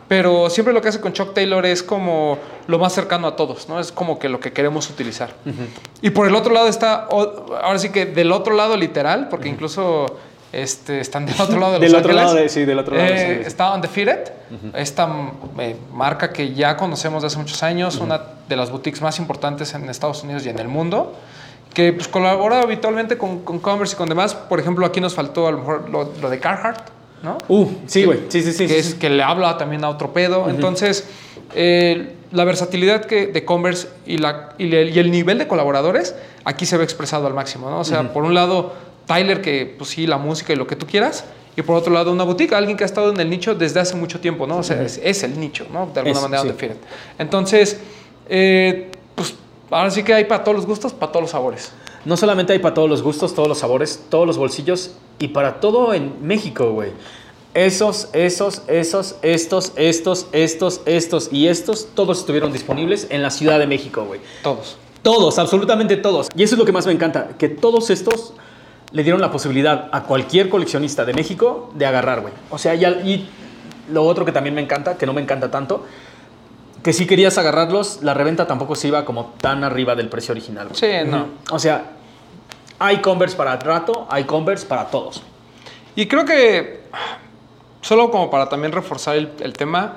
pero 0.09 0.51
siempre 0.51 0.75
lo 0.75 0.81
que 0.83 0.89
hace 0.89 1.01
con 1.01 1.13
Chuck 1.13 1.33
Taylor 1.35 1.65
es 1.67 1.83
como 1.83 2.39
lo 2.67 2.79
más 2.79 2.93
cercano 2.93 3.29
a 3.29 3.37
todos, 3.37 3.69
¿no? 3.69 3.79
Es 3.79 3.93
como 3.93 4.19
que 4.19 4.29
lo 4.29 4.41
que 4.41 4.53
queremos 4.53 4.91
utilizar. 4.91 5.31
Y 6.03 6.11
por 6.11 6.27
el 6.27 6.35
otro 6.35 6.53
lado 6.53 6.67
está, 6.69 7.05
ahora 7.05 7.79
sí 7.79 7.91
que 7.91 8.07
del 8.07 8.33
otro 8.33 8.55
lado 8.55 8.77
literal, 8.77 9.29
porque 9.29 9.49
incluso 9.49 10.07
este, 10.53 11.01
están 11.01 11.27
del 11.27 11.41
otro 11.41 11.59
lado 11.61 11.75
de 11.75 11.79
Los 11.89 11.93
Del 11.93 12.01
otro 12.01 12.11
Ángeles. 12.13 12.25
lado 12.27 12.35
de- 12.43 12.49
sí, 12.49 12.65
del 12.65 12.79
otro 12.79 12.97
lado, 12.97 13.09
Eh, 13.09 13.39
sí. 13.43 13.47
Está 13.47 13.75
Undefeated, 13.75 14.33
esta 14.75 15.09
eh, 15.59 15.77
marca 15.93 16.33
que 16.33 16.53
ya 16.55 16.77
conocemos 16.77 17.23
de 17.23 17.27
hace 17.29 17.39
muchos 17.39 17.63
años, 17.63 17.97
una 17.99 18.21
de 18.49 18.57
las 18.57 18.71
boutiques 18.71 19.03
más 19.03 19.19
importantes 19.19 19.75
en 19.75 19.89
Estados 19.91 20.23
Unidos 20.25 20.45
y 20.47 20.49
en 20.49 20.59
el 20.59 20.69
mundo, 20.69 21.15
que 21.77 21.93
pues, 21.93 22.09
colabora 22.09 22.63
habitualmente 22.63 23.19
con, 23.19 23.41
con 23.41 23.59
Converse 23.59 23.95
y 23.95 23.99
con 23.99 24.09
demás. 24.09 24.35
Por 24.35 24.59
ejemplo, 24.59 24.87
aquí 24.87 24.99
nos 24.99 25.15
faltó 25.15 25.47
a 25.47 25.51
lo 25.53 25.59
mejor 25.59 25.91
lo, 25.91 26.11
lo 26.23 26.31
de 26.31 26.41
Carhartt, 26.41 26.89
¿no? 27.23 27.37
Uh, 27.49 27.67
sí, 27.87 28.05
güey. 28.07 28.21
Sí, 28.31 28.41
sí, 28.41 28.53
sí. 28.53 28.67
que, 28.67 28.83
sí, 28.83 28.89
es, 28.93 28.95
que 28.95 29.11
le 29.11 29.23
habla 29.23 29.59
también 29.59 29.85
a 29.85 29.91
otro 29.91 30.11
pedo. 30.15 30.49
Entonces, 30.49 31.07
eh, 31.55 32.15
la 32.33 32.45
versatilidad 32.45 33.05
que, 33.05 33.27
de 33.27 33.45
Converse 33.45 33.89
y, 34.07 34.17
la, 34.17 34.55
y, 34.57 34.69
le- 34.69 34.89
y 34.89 34.99
el 34.99 35.11
nivel 35.11 35.37
de 35.37 35.47
colaboradores 35.47 36.15
aquí 36.47 36.65
se 36.65 36.79
ve 36.79 36.85
expresado 36.85 37.27
al 37.27 37.35
máximo. 37.35 37.69
¿no? 37.69 37.81
O 37.81 37.85
sea, 37.85 38.11
por 38.11 38.25
un 38.25 38.33
lado, 38.33 38.73
Tyler, 39.07 39.43
que 39.43 39.75
pues 39.77 39.91
sí, 39.91 40.07
la 40.07 40.17
música 40.17 40.55
y 40.55 40.57
lo 40.57 40.67
que 40.67 40.77
tú 40.77 40.87
quieras. 40.87 41.27
Y 41.59 41.63
por 41.63 41.77
otro 41.77 41.93
lado, 41.93 42.11
una 42.11 42.25
boutique, 42.25 42.55
alguien 42.55 42.79
que 42.79 42.85
ha 42.85 42.87
estado 42.87 43.11
en 43.11 43.21
el 43.21 43.29
nicho 43.29 43.55
desde 43.55 43.81
hace 43.81 43.97
mucho 43.97 44.19
tiempo, 44.19 44.47
¿no? 44.47 44.57
O 44.57 44.63
sea, 44.63 44.81
es, 44.83 44.99
es 45.05 45.23
el 45.25 45.39
nicho, 45.39 45.67
¿no? 45.71 45.91
De 45.93 46.01
alguna 46.01 46.17
Es, 46.19 46.23
manera, 46.23 46.43
sí. 46.59 46.69
Entonces, 47.19 47.79
eh, 48.31 48.91
ahora 49.71 49.91
sí 49.91 50.03
que 50.03 50.15
hay 50.15 50.25
para 50.25 50.45
todos 50.45 50.57
los 50.57 50.67
gustos, 50.67 50.93
para 50.93 51.13
todos 51.13 51.25
los 51.25 51.31
sabores. 51.31 51.73
No 52.05 52.17
solamente 52.17 52.53
hay 52.53 52.59
para 52.61 52.75
todos 52.75 52.89
los 52.89 53.03
gustos, 53.03 53.35
todos 53.35 53.49
los 53.49 53.59
sabores, 53.59 54.05
todos 54.09 54.27
los 54.27 54.39
bolsillos 54.39 54.93
y 55.19 55.29
para 55.29 55.61
todo 55.61 55.93
en 55.93 56.15
México, 56.27 56.71
güey. 56.73 56.93
Esos, 57.55 58.11
esos, 58.13 58.63
esos, 58.69 59.17
estos, 59.23 59.73
estos, 59.77 60.27
estos, 60.33 60.81
estos 60.85 61.33
y 61.33 61.49
estos, 61.49 61.89
todos 61.95 62.19
estuvieron 62.19 62.53
disponibles 62.53 63.07
en 63.11 63.23
la 63.23 63.31
Ciudad 63.31 63.59
de 63.59 63.67
México, 63.67 64.05
güey. 64.05 64.21
Todos. 64.43 64.77
Todos, 65.03 65.39
absolutamente 65.39 65.97
todos. 65.97 66.29
Y 66.37 66.43
eso 66.43 66.55
es 66.55 66.59
lo 66.59 66.65
que 66.65 66.73
más 66.73 66.87
me 66.87 66.93
encanta, 66.93 67.29
que 67.39 67.49
todos 67.49 67.91
estos 67.91 68.35
le 68.93 69.03
dieron 69.03 69.21
la 69.21 69.31
posibilidad 69.31 69.89
a 69.93 70.03
cualquier 70.05 70.49
coleccionista 70.49 71.05
de 71.05 71.15
México 71.15 71.71
de 71.75 71.87
agarrar, 71.87 72.21
güey. 72.21 72.35
O 72.51 72.59
sea, 72.59 72.75
ya, 72.75 72.91
y 72.91 73.29
lo 73.91 74.05
otro 74.05 74.25
que 74.25 74.33
también 74.33 74.55
me 74.55 74.61
encanta, 74.61 74.97
que 74.97 75.07
no 75.07 75.13
me 75.13 75.23
encanta 75.23 75.51
tanto, 75.51 75.85
que 76.87 76.93
si 76.93 77.05
querías 77.05 77.37
agarrarlos, 77.37 77.99
la 78.03 78.15
reventa 78.15 78.47
tampoco 78.47 78.77
se 78.77 78.87
iba 78.87 79.05
como 79.05 79.33
tan 79.39 79.65
arriba 79.65 79.97
del 79.97 80.09
precio 80.09 80.31
original. 80.31 80.69
güey. 80.69 80.79
Sí, 80.79 81.11
no. 81.11 81.31
O 81.51 81.59
sea, 81.59 81.83
hay 82.79 82.99
Converse 82.99 83.37
para 83.37 83.57
rato, 83.57 84.07
hay 84.09 84.23
Converse 84.23 84.65
para 84.67 84.85
todos. 84.87 85.21
Y 85.97 86.07
creo 86.07 86.25
que, 86.25 86.85
solo 87.81 88.09
como 88.13 88.31
para 88.31 88.49
también 88.49 88.71
reforzar 88.71 89.17
el, 89.17 89.33
el 89.41 89.55
tema, 89.55 89.97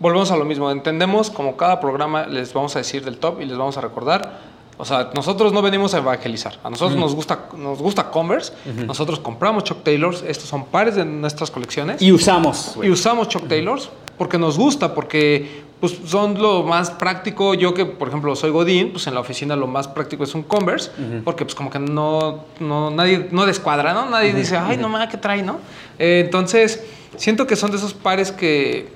volvemos 0.00 0.32
a 0.32 0.36
lo 0.36 0.44
mismo. 0.44 0.72
Entendemos 0.72 1.30
como 1.30 1.56
cada 1.56 1.78
programa 1.78 2.26
les 2.26 2.52
vamos 2.52 2.74
a 2.74 2.80
decir 2.80 3.04
del 3.04 3.18
top 3.18 3.40
y 3.40 3.44
les 3.44 3.56
vamos 3.56 3.76
a 3.76 3.80
recordar. 3.80 4.40
O 4.78 4.84
sea, 4.84 5.10
nosotros 5.14 5.52
no 5.52 5.62
venimos 5.62 5.94
a 5.94 5.98
evangelizar. 5.98 6.58
A 6.64 6.70
nosotros 6.70 6.98
nos, 6.98 7.14
gusta, 7.14 7.46
nos 7.56 7.78
gusta 7.78 8.10
Converse. 8.10 8.52
Nosotros 8.88 9.20
compramos 9.20 9.62
Chuck 9.62 9.84
Taylors. 9.84 10.24
Estos 10.26 10.48
son 10.48 10.64
pares 10.64 10.96
de 10.96 11.04
nuestras 11.04 11.52
colecciones. 11.52 12.02
Y 12.02 12.10
usamos, 12.10 12.76
Y 12.82 12.90
usamos 12.90 13.28
Chuck 13.28 13.46
Taylors 13.46 13.88
porque 14.18 14.36
nos 14.36 14.58
gusta, 14.58 14.94
porque 14.94 15.70
pues, 15.82 15.98
son 16.04 16.40
lo 16.40 16.62
más 16.62 16.92
práctico. 16.92 17.54
Yo 17.54 17.74
que, 17.74 17.84
por 17.84 18.06
ejemplo, 18.06 18.36
soy 18.36 18.52
Godín, 18.52 18.92
pues 18.92 19.08
en 19.08 19.14
la 19.14 19.20
oficina 19.20 19.56
lo 19.56 19.66
más 19.66 19.88
práctico 19.88 20.22
es 20.22 20.32
un 20.32 20.44
Converse, 20.44 20.92
porque 21.24 21.44
pues 21.44 21.56
como 21.56 21.70
que 21.70 21.80
no, 21.80 22.44
no, 22.60 22.92
nadie, 22.92 23.26
no 23.32 23.44
descuadra, 23.46 23.92
¿no? 23.92 24.08
Nadie 24.08 24.32
dice, 24.32 24.56
ay, 24.56 24.76
no 24.76 24.88
mames, 24.88 25.08
¿qué 25.08 25.16
trae, 25.16 25.42
no? 25.42 25.58
Eh, 25.98 26.22
entonces, 26.24 26.84
siento 27.16 27.48
que 27.48 27.56
son 27.56 27.72
de 27.72 27.78
esos 27.78 27.94
pares 27.94 28.30
que 28.30 28.90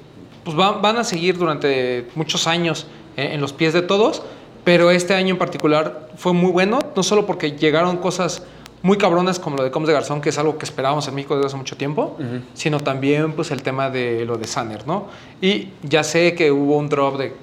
pues, 0.44 0.56
van, 0.56 0.80
van 0.80 0.96
a 0.96 1.02
seguir 1.02 1.36
durante 1.36 2.06
muchos 2.14 2.46
años 2.46 2.86
eh, 3.16 3.30
en 3.32 3.40
los 3.40 3.52
pies 3.52 3.72
de 3.72 3.82
todos, 3.82 4.22
pero 4.62 4.92
este 4.92 5.12
año 5.14 5.30
en 5.30 5.38
particular 5.38 6.10
fue 6.16 6.34
muy 6.34 6.52
bueno, 6.52 6.78
no 6.94 7.02
solo 7.02 7.26
porque 7.26 7.56
llegaron 7.56 7.96
cosas 7.96 8.44
muy 8.82 8.98
cabronas 8.98 9.38
como 9.38 9.56
lo 9.56 9.64
de 9.64 9.70
Coms 9.70 9.86
de 9.88 9.94
Garzón, 9.94 10.20
que 10.20 10.28
es 10.28 10.38
algo 10.38 10.58
que 10.58 10.64
esperábamos 10.64 11.08
en 11.08 11.14
México 11.14 11.34
desde 11.34 11.48
hace 11.48 11.56
mucho 11.56 11.76
tiempo, 11.76 12.16
sino 12.54 12.80
también 12.80 13.32
pues 13.32 13.50
el 13.50 13.62
tema 13.62 13.90
de 13.90 14.24
lo 14.24 14.36
de 14.36 14.46
Sanner, 14.46 14.86
¿no? 14.86 15.06
Y 15.40 15.70
ya 15.82 16.04
sé 16.04 16.34
que 16.34 16.52
hubo 16.52 16.76
un 16.76 16.88
drop 16.88 17.18
de 17.18 17.34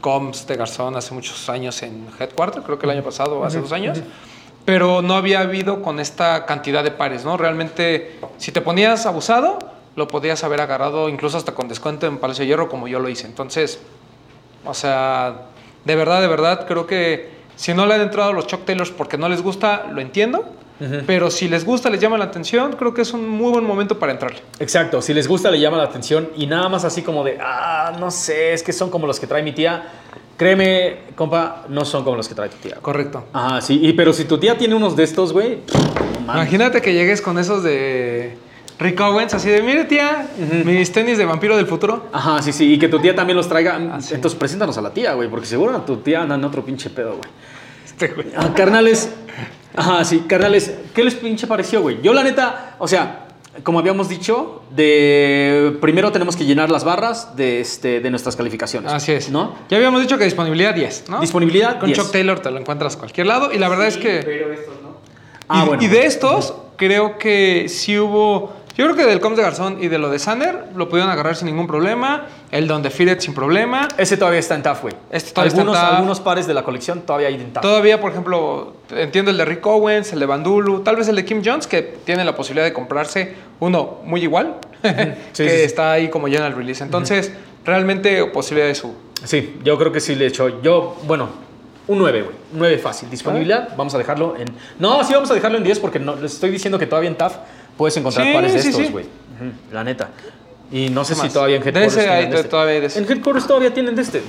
comps 0.00 0.46
de 0.46 0.56
Garzón 0.56 0.96
hace 0.96 1.14
muchos 1.14 1.48
años 1.48 1.82
en 1.82 2.06
Headquarter, 2.18 2.62
creo 2.62 2.78
que 2.78 2.86
el 2.86 2.90
año 2.90 3.02
pasado 3.02 3.40
o 3.40 3.44
hace 3.44 3.60
dos 3.60 3.72
años. 3.72 3.98
Pero 4.64 5.02
no 5.02 5.14
había 5.14 5.40
habido 5.40 5.82
con 5.82 6.00
esta 6.00 6.46
cantidad 6.46 6.82
de 6.82 6.90
pares, 6.90 7.24
¿no? 7.24 7.36
Realmente, 7.36 8.18
si 8.38 8.50
te 8.50 8.60
ponías 8.60 9.04
abusado, 9.04 9.58
lo 9.96 10.08
podías 10.08 10.42
haber 10.42 10.60
agarrado 10.60 11.08
incluso 11.08 11.36
hasta 11.36 11.54
con 11.54 11.68
descuento 11.68 12.06
en 12.06 12.18
Palacio 12.18 12.42
de 12.42 12.48
Hierro, 12.48 12.68
como 12.68 12.88
yo 12.88 12.98
lo 12.98 13.08
hice. 13.08 13.26
Entonces, 13.26 13.80
o 14.64 14.74
sea, 14.74 15.48
de 15.84 15.96
verdad, 15.96 16.20
de 16.20 16.28
verdad, 16.28 16.66
creo 16.66 16.86
que 16.86 17.30
si 17.56 17.74
no 17.74 17.86
le 17.86 17.94
han 17.94 18.00
entrado 18.00 18.32
los 18.32 18.46
Chuck 18.46 18.64
Taylors 18.64 18.90
porque 18.90 19.16
no 19.18 19.28
les 19.28 19.42
gusta, 19.42 19.86
lo 19.92 20.00
entiendo. 20.00 20.44
Pero 21.06 21.30
si 21.30 21.48
les 21.48 21.64
gusta, 21.64 21.88
les 21.88 22.00
llama 22.00 22.18
la 22.18 22.24
atención, 22.24 22.72
creo 22.72 22.92
que 22.92 23.02
es 23.02 23.12
un 23.12 23.28
muy 23.28 23.52
buen 23.52 23.64
momento 23.64 23.98
para 23.98 24.12
entrarle. 24.12 24.40
Exacto, 24.58 25.00
si 25.00 25.14
les 25.14 25.28
gusta 25.28 25.50
le 25.50 25.60
llama 25.60 25.76
la 25.76 25.84
atención 25.84 26.28
y 26.36 26.46
nada 26.46 26.68
más 26.68 26.84
así 26.84 27.02
como 27.02 27.22
de, 27.22 27.38
ah, 27.40 27.92
no 27.98 28.10
sé, 28.10 28.52
es 28.52 28.62
que 28.62 28.72
son 28.72 28.90
como 28.90 29.06
los 29.06 29.20
que 29.20 29.26
trae 29.26 29.42
mi 29.42 29.52
tía. 29.52 29.84
Créeme, 30.36 30.96
compa, 31.14 31.64
no 31.68 31.84
son 31.84 32.02
como 32.02 32.16
los 32.16 32.28
que 32.28 32.34
trae 32.34 32.48
tu 32.48 32.56
tía. 32.56 32.76
Correcto. 32.82 33.24
Ajá, 33.32 33.60
sí, 33.60 33.78
y, 33.80 33.92
pero 33.92 34.12
si 34.12 34.24
tu 34.24 34.36
tía 34.38 34.58
tiene 34.58 34.74
unos 34.74 34.96
de 34.96 35.04
estos, 35.04 35.32
güey. 35.32 35.58
Imagínate 36.20 36.82
que 36.82 36.92
llegues 36.92 37.22
con 37.22 37.38
esos 37.38 37.62
de 37.62 38.36
Rick 38.78 39.00
Owens, 39.00 39.32
así 39.34 39.48
de, 39.48 39.62
mire 39.62 39.84
tía, 39.84 40.28
mis 40.64 40.90
tenis 40.90 41.16
de 41.16 41.24
vampiro 41.24 41.56
del 41.56 41.66
futuro. 41.66 42.08
Ajá, 42.12 42.42
sí, 42.42 42.52
sí, 42.52 42.74
y 42.74 42.78
que 42.78 42.88
tu 42.88 42.98
tía 42.98 43.14
también 43.14 43.36
los 43.36 43.48
traiga. 43.48 43.78
Ah, 43.92 44.00
sí. 44.00 44.14
Entonces 44.14 44.38
preséntanos 44.38 44.76
a 44.78 44.82
la 44.82 44.90
tía, 44.90 45.14
güey, 45.14 45.28
porque 45.28 45.46
seguro 45.46 45.80
tu 45.82 45.98
tía 45.98 46.22
anda 46.22 46.34
en 46.34 46.44
otro 46.44 46.64
pinche 46.64 46.90
pedo, 46.90 47.10
güey. 47.10 47.30
Este 47.84 48.08
güey. 48.08 48.28
Ah, 48.36 48.52
carnales. 48.54 49.12
Ajá, 49.76 50.04
sí, 50.04 50.24
carnales. 50.28 50.74
¿Qué 50.94 51.04
les 51.04 51.14
pinche 51.14 51.46
pareció, 51.46 51.82
güey? 51.82 52.00
Yo, 52.02 52.12
la 52.12 52.24
neta, 52.24 52.74
o 52.78 52.88
sea, 52.88 53.28
como 53.62 53.78
habíamos 53.78 54.08
dicho, 54.08 54.62
de 54.74 55.76
primero 55.80 56.10
tenemos 56.10 56.34
que 56.34 56.44
llenar 56.44 56.70
las 56.70 56.82
barras 56.82 57.36
de, 57.36 57.60
este, 57.60 58.00
de 58.00 58.10
nuestras 58.10 58.34
calificaciones. 58.34 58.92
Así 58.92 59.12
es. 59.12 59.30
¿No? 59.30 59.54
Ya 59.68 59.76
habíamos 59.76 60.00
dicho 60.00 60.18
que 60.18 60.24
disponibilidad 60.24 60.74
10, 60.74 61.04
¿no? 61.08 61.20
Disponibilidad 61.20 61.78
Con 61.78 61.86
10. 61.86 61.98
Chuck 61.98 62.10
Taylor 62.10 62.40
te 62.40 62.50
lo 62.50 62.58
encuentras 62.58 62.96
a 62.96 62.98
cualquier 62.98 63.28
lado 63.28 63.52
y 63.52 63.58
la 63.58 63.68
verdad 63.68 63.86
es 63.86 63.96
que... 63.96 64.22
Pero 64.24 64.52
estos 64.52 64.82
no. 64.82 64.96
Ah, 65.48 65.62
y, 65.64 65.68
bueno. 65.68 65.82
y 65.82 65.86
de 65.86 66.06
estos, 66.06 66.54
creo 66.76 67.18
que 67.18 67.66
sí 67.68 67.98
hubo. 67.98 68.52
Yo 68.76 68.84
creo 68.86 68.96
que 68.96 69.06
del 69.06 69.20
Coms 69.20 69.36
de 69.36 69.42
Garzón 69.44 69.78
y 69.80 69.86
de 69.86 69.98
lo 69.98 70.10
de 70.10 70.18
Sander 70.18 70.64
lo 70.74 70.88
pudieron 70.88 71.10
agarrar 71.10 71.36
sin 71.36 71.46
ningún 71.46 71.68
problema. 71.68 72.26
El 72.50 72.66
Don 72.66 72.82
de 72.82 72.90
Firet 72.90 73.20
sin 73.20 73.32
problema. 73.32 73.86
Ese 73.96 74.16
todavía 74.16 74.40
está 74.40 74.56
en 74.56 74.64
TAF, 74.64 74.82
güey. 74.82 74.94
Este 75.10 75.30
todavía 75.30 75.48
está 75.48 75.60
en 75.60 75.68
algunos, 75.68 75.80
TAF. 75.80 75.94
algunos 75.94 76.20
pares 76.20 76.46
de 76.48 76.54
la 76.54 76.64
colección 76.64 77.02
todavía 77.02 77.28
hay 77.28 77.34
en 77.34 77.52
TAF. 77.52 77.62
Todavía, 77.62 78.00
por 78.00 78.10
ejemplo, 78.10 78.74
entiendo 78.90 79.30
el 79.30 79.36
de 79.36 79.44
Rick 79.44 79.64
Owens, 79.64 80.12
el 80.12 80.18
de 80.18 80.26
Bandulu, 80.26 80.80
tal 80.80 80.96
vez 80.96 81.06
el 81.06 81.14
de 81.14 81.24
Kim 81.24 81.40
Jones, 81.44 81.68
que 81.68 81.82
tiene 81.82 82.24
la 82.24 82.34
posibilidad 82.34 82.64
de 82.64 82.72
comprarse 82.72 83.34
uno 83.60 83.98
muy 84.04 84.22
igual, 84.22 84.56
Sí, 85.32 85.44
que 85.44 85.50
sí, 85.50 85.62
está 85.62 85.92
ahí 85.92 86.08
como 86.08 86.26
ya 86.26 86.40
en 86.40 86.46
el 86.46 86.56
release. 86.56 86.82
Entonces, 86.82 87.32
realmente 87.64 88.24
posibilidades 88.26 88.82
hubo. 88.82 88.94
Sí, 89.22 89.56
yo 89.62 89.78
creo 89.78 89.92
que 89.92 90.00
sí 90.00 90.16
le 90.16 90.24
he 90.24 90.28
hecho. 90.28 90.60
Yo, 90.62 90.96
bueno, 91.06 91.28
un 91.86 91.98
9, 91.98 92.22
güey. 92.22 92.34
Un 92.52 92.58
9 92.58 92.78
fácil. 92.78 93.08
Disponibilidad, 93.10 93.68
vamos 93.76 93.94
a 93.94 93.98
dejarlo 93.98 94.36
en. 94.36 94.46
No, 94.78 95.04
sí, 95.04 95.12
vamos 95.14 95.30
a 95.30 95.34
dejarlo 95.34 95.58
en 95.58 95.64
10 95.64 95.78
porque 95.80 95.98
no, 95.98 96.16
les 96.16 96.34
estoy 96.34 96.50
diciendo 96.50 96.78
que 96.78 96.86
todavía 96.86 97.10
en 97.10 97.16
TAF 97.16 97.36
puedes 97.76 97.96
encontrar 97.96 98.26
Sí, 98.26 98.32
pares 98.32 98.52
de 98.52 98.62
sí, 98.62 98.68
estos, 98.68 98.86
sí. 98.86 98.92
güey. 98.92 99.04
Ujú, 99.04 99.52
La 99.72 99.84
neta. 99.84 100.10
Y 100.72 100.88
no 100.88 101.04
sé 101.04 101.12
¿Qué 101.14 101.20
si 101.20 101.22
más? 101.26 101.32
todavía 101.32 101.56
en 101.56 101.62
Headquarters. 101.62 101.96
ese 101.96 102.06
tienen 102.06 102.30
de 102.30 102.36
este. 102.36 102.48
todavía 102.48 102.80
de 102.80 102.86
ese. 102.86 102.98
En 102.98 103.04
Headquarters 103.10 103.46
todavía 103.46 103.74
tienen 103.74 103.94
de 103.94 104.02
este. 104.02 104.22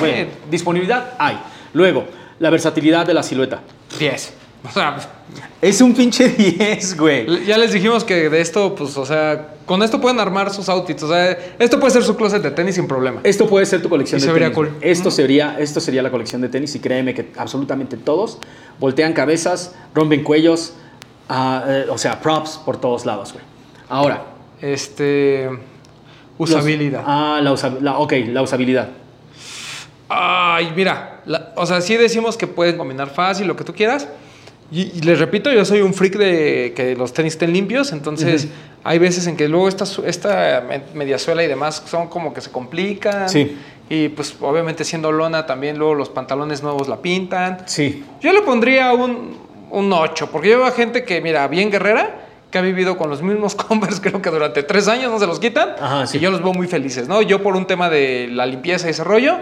Güey, 0.00 0.26
disponibilidad 0.50 1.12
hay. 1.18 1.38
Luego, 1.74 2.04
la 2.38 2.50
versatilidad 2.50 3.06
de 3.06 3.14
la 3.14 3.22
silueta. 3.22 3.60
10. 3.98 4.32
O 4.64 4.70
sea, 4.72 4.96
Es 5.60 5.80
un 5.80 5.92
pinche 5.94 6.28
10, 6.28 6.96
güey. 6.96 7.44
ya 7.44 7.58
les 7.58 7.72
dijimos 7.72 8.04
que 8.04 8.28
de 8.30 8.40
esto, 8.40 8.74
pues, 8.74 8.96
o 8.96 9.04
sea, 9.04 9.54
con 9.66 9.82
esto 9.82 10.00
pueden 10.00 10.18
armar 10.20 10.52
sus 10.52 10.68
outfits. 10.68 11.02
O 11.02 11.08
sea, 11.08 11.36
esto 11.58 11.78
puede 11.80 11.92
ser 11.92 12.02
su 12.04 12.16
closet 12.16 12.42
de 12.42 12.50
tenis 12.52 12.76
sin 12.76 12.86
problema. 12.88 13.20
Esto 13.24 13.46
puede 13.46 13.66
ser 13.66 13.82
tu 13.82 13.88
colección 13.88 14.18
Y 14.18 14.22
de 14.22 14.26
se 14.28 14.32
vería 14.32 14.48
tenis. 14.52 14.56
cool. 14.56 14.70
Esto, 14.80 15.10
sería, 15.10 15.56
esto 15.58 15.80
sería 15.80 16.02
la 16.02 16.10
colección 16.10 16.40
de 16.42 16.48
tenis 16.48 16.74
y 16.74 16.80
créeme 16.80 17.12
que 17.14 17.30
absolutamente 17.36 17.96
todos 17.96 18.38
voltean 18.80 19.12
cabezas, 19.12 19.74
rompen 19.94 20.22
cuellos, 20.24 20.74
ah, 21.34 21.64
eh, 21.66 21.86
o 21.88 21.96
sea, 21.98 22.20
props 22.20 22.60
por 22.64 22.76
todos 22.80 23.04
lados, 23.06 23.32
güey. 23.32 23.44
Ahora. 23.88 24.22
Este. 24.60 25.48
los- 26.38 26.50
Usabilidad. 26.50 27.02
ah, 27.06 27.40
la, 27.42 27.52
usa- 27.52 27.76
la- 27.80 27.98
ok, 27.98 28.12
la 28.28 28.42
usabilidad. 28.42 28.88
Ay, 30.08 30.72
mira, 30.76 31.20
la- 31.24 31.52
o 31.56 31.64
sea, 31.66 31.80
sí 31.80 31.96
decimos 31.96 32.36
que 32.36 32.46
pueden 32.46 32.76
combinar 32.76 33.08
fácil, 33.10 33.46
lo 33.46 33.56
que 33.56 33.64
tú 33.64 33.72
quieras. 33.74 34.08
Y, 34.70 34.82
y 34.98 35.00
les 35.02 35.18
repito, 35.18 35.50
yo 35.52 35.64
soy 35.64 35.82
un 35.82 35.92
freak 35.94 36.16
de 36.16 36.72
que 36.74 36.96
los 36.96 37.12
tenis 37.12 37.34
estén 37.34 37.52
limpios, 37.52 37.92
entonces 37.92 38.48
hay 38.84 38.98
veces 38.98 39.26
en 39.26 39.36
que 39.36 39.46
luego 39.48 39.68
esta, 39.68 39.84
esta 40.06 40.62
me- 40.66 40.82
mediasuela 40.94 41.42
y 41.44 41.46
demás 41.46 41.82
son 41.86 42.08
como 42.08 42.32
que 42.32 42.40
se 42.40 42.50
complican. 42.50 43.28
Sí. 43.28 43.56
Y 43.90 44.08
pues 44.08 44.34
obviamente 44.40 44.84
siendo 44.84 45.12
lona 45.12 45.44
también 45.44 45.76
luego 45.78 45.94
los 45.94 46.08
pantalones 46.08 46.62
nuevos 46.62 46.88
la 46.88 46.96
pintan. 47.02 47.58
Sí. 47.66 48.04
Yo 48.22 48.32
le 48.32 48.40
pondría 48.42 48.92
un, 48.94 49.36
un 49.72 49.90
8, 49.90 50.28
porque 50.30 50.50
yo 50.50 50.58
veo 50.58 50.66
a 50.66 50.70
gente 50.70 51.04
que, 51.04 51.20
mira, 51.20 51.48
bien 51.48 51.70
guerrera, 51.70 52.26
que 52.50 52.58
ha 52.58 52.60
vivido 52.60 52.98
con 52.98 53.08
los 53.08 53.22
mismos 53.22 53.54
Converse, 53.56 54.00
creo 54.00 54.20
que 54.22 54.30
durante 54.30 54.62
tres 54.62 54.86
años 54.86 55.10
no 55.10 55.18
se 55.18 55.26
los 55.26 55.40
quitan. 55.40 55.70
Ajá, 55.80 56.06
sí. 56.06 56.18
Y 56.18 56.20
yo 56.20 56.30
los 56.30 56.42
veo 56.42 56.52
muy 56.52 56.68
felices, 56.68 57.08
¿no? 57.08 57.22
Yo 57.22 57.42
por 57.42 57.56
un 57.56 57.66
tema 57.66 57.88
de 57.88 58.28
la 58.30 58.46
limpieza 58.46 58.86
y 58.86 58.90
ese 58.90 59.02
rollo, 59.02 59.38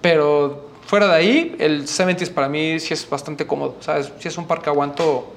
pero 0.00 0.70
fuera 0.86 1.08
de 1.08 1.14
ahí, 1.14 1.56
el 1.58 1.82
70s 1.82 2.30
para 2.30 2.48
mí 2.48 2.78
sí 2.78 2.94
es 2.94 3.08
bastante 3.10 3.46
cómodo. 3.46 3.76
¿Sabes? 3.80 4.12
Sí 4.20 4.28
es 4.28 4.38
un 4.38 4.46
par 4.46 4.62
que 4.62 4.70
aguanto 4.70 5.34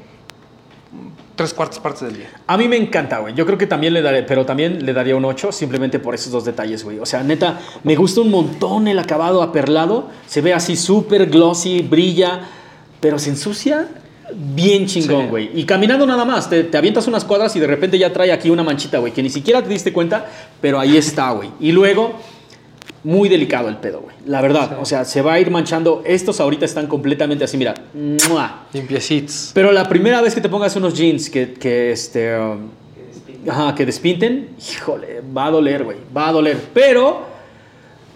tres 1.36 1.52
cuartas 1.54 1.80
partes 1.80 2.02
del 2.02 2.18
día. 2.18 2.30
A 2.46 2.56
mí 2.56 2.68
me 2.68 2.78
encanta, 2.78 3.18
güey. 3.18 3.34
Yo 3.34 3.48
creo 3.48 3.58
que 3.58 3.66
también 3.66 3.94
le 3.94 4.04
daré, 4.04 4.22
pero 4.22 4.46
también 4.46 4.86
le 4.86 4.94
daría 4.94 5.16
un 5.16 5.26
8 5.26 5.52
simplemente 5.52 5.98
por 5.98 6.14
esos 6.14 6.32
dos 6.32 6.46
detalles, 6.46 6.84
güey. 6.84 7.00
O 7.00 7.06
sea, 7.06 7.24
neta, 7.24 7.60
me 7.84 7.96
gusta 7.96 8.22
un 8.22 8.30
montón 8.30 8.88
el 8.88 9.00
acabado 9.00 9.42
aperlado. 9.42 10.10
Se 10.28 10.42
ve 10.42 10.54
así 10.54 10.76
súper 10.76 11.26
glossy, 11.26 11.82
brilla, 11.82 12.42
pero 13.02 13.18
se 13.18 13.32
ensucia 13.32 13.90
bien 14.34 14.86
chingón, 14.88 15.24
Sí. 15.24 15.30
güey. 15.30 15.50
Y 15.54 15.66
caminando 15.66 16.06
nada 16.06 16.26
más, 16.26 16.50
te, 16.50 16.64
te 16.64 16.78
avientas 16.78 17.08
unas 17.08 17.24
cuadras 17.26 17.56
y 17.56 17.60
de 17.60 17.68
repente 17.68 17.98
ya 17.98 18.12
trae 18.12 18.32
aquí 18.32 18.50
una 18.50 18.64
manchita, 18.64 18.98
güey, 19.00 19.14
que 19.14 19.22
ni 19.24 19.30
siquiera 19.30 19.62
te 19.62 19.70
diste 19.70 19.94
cuenta, 19.94 20.26
pero 20.62 20.80
ahí 20.80 20.98
está, 20.98 21.32
güey. 21.32 21.50
Y 21.60 21.72
luego, 21.72 22.14
muy 23.04 23.30
delicado 23.30 23.70
el 23.70 23.78
pedo, 23.78 24.02
güey. 24.02 24.16
La 24.26 24.42
verdad, 24.42 24.78
o 24.82 24.86
sea, 24.86 25.06
se 25.06 25.22
va 25.22 25.34
a 25.34 25.40
ir 25.40 25.52
manchando. 25.52 26.02
Estos 26.06 26.40
ahorita 26.40 26.66
están 26.66 26.88
completamente 26.88 27.44
así, 27.44 27.56
mira. 27.58 27.76
¡mua! 27.94 28.66
Limpiecitos. 28.74 29.52
Pero 29.54 29.72
la 29.72 29.88
primera 29.88 30.22
vez 30.22 30.34
que 30.34 30.42
te 30.42 30.50
pongas 30.50 30.76
unos 30.76 30.96
jeans 30.96 31.30
que, 31.30 31.54
que 31.54 31.92
este, 31.92 32.36
um, 32.40 32.70
ajá, 33.48 33.76
que 33.76 33.86
despinten, 33.86 34.50
híjole, 34.60 35.22
va 35.38 35.46
a 35.46 35.52
doler, 35.52 35.84
güey, 35.84 35.98
va 36.16 36.30
a 36.30 36.32
doler. 36.32 36.58
Pero 36.74 37.35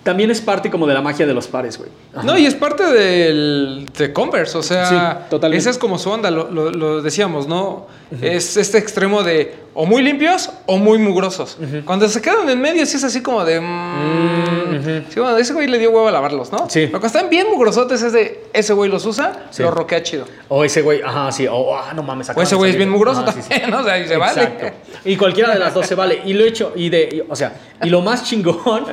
también 0.03 0.31
es 0.31 0.41
parte 0.41 0.69
como 0.71 0.87
de 0.87 0.93
la 0.93 1.01
magia 1.01 1.25
de 1.27 1.33
los 1.33 1.47
pares, 1.47 1.77
güey. 1.77 1.89
Ajá. 2.13 2.23
No, 2.23 2.37
y 2.37 2.45
es 2.45 2.55
parte 2.55 2.83
del, 2.85 3.85
de 3.97 4.13
Converse, 4.13 4.57
o 4.57 4.63
sea, 4.63 4.85
Sí, 4.85 5.25
totalmente. 5.29 5.59
esa 5.61 5.69
es 5.71 5.77
como 5.77 5.99
su 5.99 6.09
onda, 6.09 6.31
lo, 6.31 6.49
lo- 6.51 6.71
lo 6.71 7.01
decíamos, 7.01 7.47
¿no? 7.47 7.87
Es 8.21 8.57
este 8.57 8.77
extremo 8.79 9.21
de 9.23 9.55
o 9.75 9.85
muy 9.85 10.01
limpios 10.01 10.49
o 10.65 10.77
muy 10.77 10.97
mugrosos. 10.97 11.57
Cuando 11.85 12.07
se 12.09 12.21
quedan 12.21 12.49
en 12.49 12.59
medio, 12.59 12.85
sí 12.85 12.97
es 12.97 13.03
así 13.03 13.21
como 13.21 13.45
de... 13.45 13.61
mm, 13.61 15.05
sí, 15.09 15.19
bueno, 15.19 15.37
ese 15.37 15.53
güey 15.53 15.67
le 15.67 15.77
dio 15.77 15.91
huevo 15.91 16.07
a 16.07 16.11
lavarlos, 16.11 16.51
¿no? 16.51 16.67
Sí. 16.69 16.87
Pero 16.87 16.99
cuando 16.99 17.07
están 17.07 17.29
bien 17.29 17.47
mugrosotes, 17.51 18.01
es 18.01 18.13
de 18.13 18.45
ese 18.53 18.73
güey 18.73 18.89
los 18.89 19.05
usa, 19.05 19.47
Sí. 19.51 19.61
lo 19.61 19.71
roquea 19.71 20.01
chido. 20.01 20.25
O 20.47 20.63
ese 20.63 20.81
güey, 20.81 21.01
ajá, 21.03 21.31
sí, 21.31 21.45
o 21.49 21.75
ah, 21.77 21.93
no 21.93 22.01
mames. 22.03 22.29
O 22.35 22.41
ese 22.41 22.55
güey 22.55 22.71
es 22.71 22.77
bien 22.77 22.89
mugroso 22.89 23.21
Ajá, 23.21 23.31
sí, 23.31 23.41
sí. 23.43 23.49
también, 23.49 23.69
¿no? 23.71 23.79
O 23.79 23.83
sea, 23.83 23.99
y 23.99 24.07
se 24.07 24.17
vale. 24.17 24.43
Exacto. 24.43 24.65
Y 25.05 25.15
cualquiera 25.17 25.53
de 25.53 25.59
las 25.59 25.73
dos 25.73 25.85
se 25.85 25.95
vale. 25.95 26.21
Y 26.25 26.33
lo 26.33 26.43
he 26.43 26.47
hecho, 26.47 26.73
y 26.75 26.89
de, 26.89 27.09
y- 27.11 27.23
o 27.31 27.35
sea, 27.35 27.53
y 27.83 27.89
lo 27.89 28.01
más 28.01 28.23
chingón, 28.23 28.85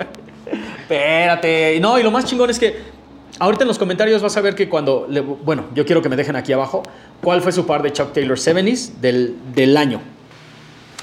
espérate, 0.91 1.79
no, 1.81 1.99
y 1.99 2.03
lo 2.03 2.11
más 2.11 2.25
chingón 2.25 2.49
es 2.51 2.59
que 2.59 2.77
ahorita 3.39 3.65
en 3.65 3.69
los 3.69 3.79
comentarios 3.79 4.23
vas 4.23 4.37
a 4.37 4.41
ver 4.41 4.55
que 4.55 4.69
cuando, 4.69 5.07
le- 5.09 5.21
bueno, 5.21 5.65
yo 5.75 5.85
quiero 5.85 6.01
que 6.01 6.09
me 6.09 6.17
dejen 6.17 6.37
aquí 6.37 6.53
abajo, 6.53 6.83
cuál 7.23 7.43
fue 7.43 7.53
su 7.53 7.67
par 7.67 7.83
de 7.83 7.93
Chuck 7.93 8.13
Taylor 8.13 8.39
70s 8.39 8.93
del, 9.01 9.35
del 9.55 9.77
año. 9.77 10.01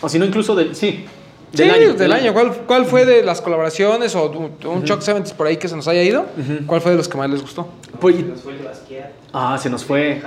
O 0.02 0.10
si 0.10 0.20
no, 0.20 0.26
incluso 0.26 0.56
del, 0.56 0.76
sí, 0.76 1.06
del 1.52 1.70
sí, 1.70 1.76
año. 1.76 1.94
del 1.94 2.12
año. 2.14 2.34
¿Cuál, 2.34 2.54
cuál 2.66 2.86
fue 2.86 3.06
de 3.06 3.24
las 3.24 3.42
colaboraciones 3.42 4.16
o 4.16 4.30
un, 4.66 4.84
Chuck 4.86 5.02
70 5.02 5.36
por 5.36 5.48
ahí 5.48 5.58
que 5.58 5.68
se 5.68 5.76
nos 5.76 5.88
haya 5.88 6.02
ido? 6.04 6.26
¿Cuál 6.66 6.82
fue 6.82 6.92
de 6.92 6.98
los 6.98 7.08
que 7.08 7.18
más 7.18 7.30
les 7.30 7.42
gustó? 7.42 7.68
Pues- 8.00 8.16
Se 8.18 8.24
nos 8.24 8.42
fue 8.42 8.54
el 8.54 8.60
Basquiat. 8.64 9.10
ah, 9.34 9.58
se 9.62 9.70
nos 9.70 9.84
fue. 9.86 10.22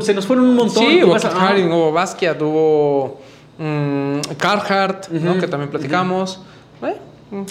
Se 0.00 0.14
nos 0.14 0.26
fueron 0.26 0.46
un 0.46 0.54
montón. 0.56 0.84
Sí, 0.84 1.02
hubo 1.02 1.14
ah, 1.14 1.48
Haring, 1.48 1.70
hubo 1.72 1.92
Basquiat, 1.92 2.40
hubo 2.42 3.20
mm, 3.58 4.18
Carhartt, 4.36 5.08
¿no? 5.10 5.38
que 5.38 5.46
también 5.48 5.70
platicamos. 5.70 6.40
Eh. 6.82 6.96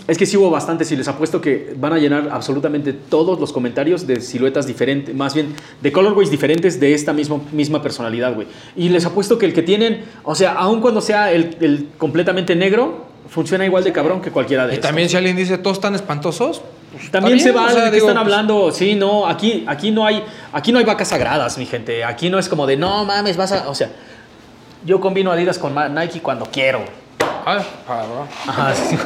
Es 0.08 0.18
que 0.18 0.26
sí 0.26 0.36
hubo 0.36 0.50
bastantes 0.50 0.92
y 0.92 0.98
les 0.98 1.08
apuesto 1.08 1.40
que 1.40 1.74
van 1.78 1.94
a 1.94 1.98
llenar 1.98 2.30
absolutamente 2.32 2.92
todos 2.92 3.40
los 3.40 3.54
comentarios 3.54 4.06
de 4.06 4.20
siluetas 4.20 4.68
diferentes, 4.68 5.16
más 5.16 5.34
bien 5.34 5.56
de 5.82 5.92
colorways 5.92 6.30
diferentes 6.30 6.80
de 6.80 6.94
esta 6.94 7.14
mismo, 7.14 7.46
misma 7.54 7.82
personalidad, 7.82 8.36
güey. 8.36 8.48
Y 8.76 8.90
les 8.90 9.06
apuesto 9.06 9.38
que 9.38 9.46
el 9.46 9.54
que 9.54 9.62
tienen, 9.62 10.04
o 10.24 10.36
sea, 10.36 10.54
aun 10.54 10.82
cuando 10.82 11.00
sea 11.00 11.32
el, 11.32 11.56
el 11.62 11.88
completamente 11.98 12.56
negro, 12.56 13.06
funciona 13.30 13.66
igual 13.66 13.84
de 13.84 13.94
cabrón 13.94 14.22
que 14.22 14.32
cualquiera 14.32 14.66
de 14.66 14.74
Y 14.74 14.76
estos. 14.76 14.88
también 14.88 15.08
si 15.08 15.16
alguien 15.16 15.38
dice 15.38 15.58
todos 15.58 15.78
están 15.78 15.96
espantosos, 15.96 16.62
pues, 16.92 17.12
También 17.12 17.40
se 17.40 17.52
vale 17.52 17.72
o 17.72 17.76
sea, 17.76 17.86
de 17.86 17.92
digo, 17.92 18.10
están 18.10 18.24
pues, 18.24 18.34
hablando. 18.34 18.72
Sí, 18.72 18.96
no, 18.96 19.28
aquí, 19.28 19.64
aquí 19.68 19.92
no 19.92 20.06
hay, 20.06 20.24
aquí 20.52 20.72
no 20.72 20.80
hay 20.80 20.86
vacas 20.86 21.10
sagradas, 21.10 21.58
mi 21.58 21.66
gente. 21.66 22.04
Aquí 22.04 22.30
no 22.30 22.40
es 22.40 22.50
como 22.50 22.66
de 22.66 22.78
no 22.78 23.06
mames, 23.06 23.38
vas 23.38 23.52
a. 23.52 23.70
O 23.70 23.76
sea, 23.76 23.92
yo 24.86 25.00
combino 25.00 25.32
Adidas 25.32 25.60
con 25.60 25.76
Nike 25.94 26.22
cuando 26.22 26.46
quiero. 26.48 26.84
Ajá, 28.48 28.76
sí. 28.76 28.98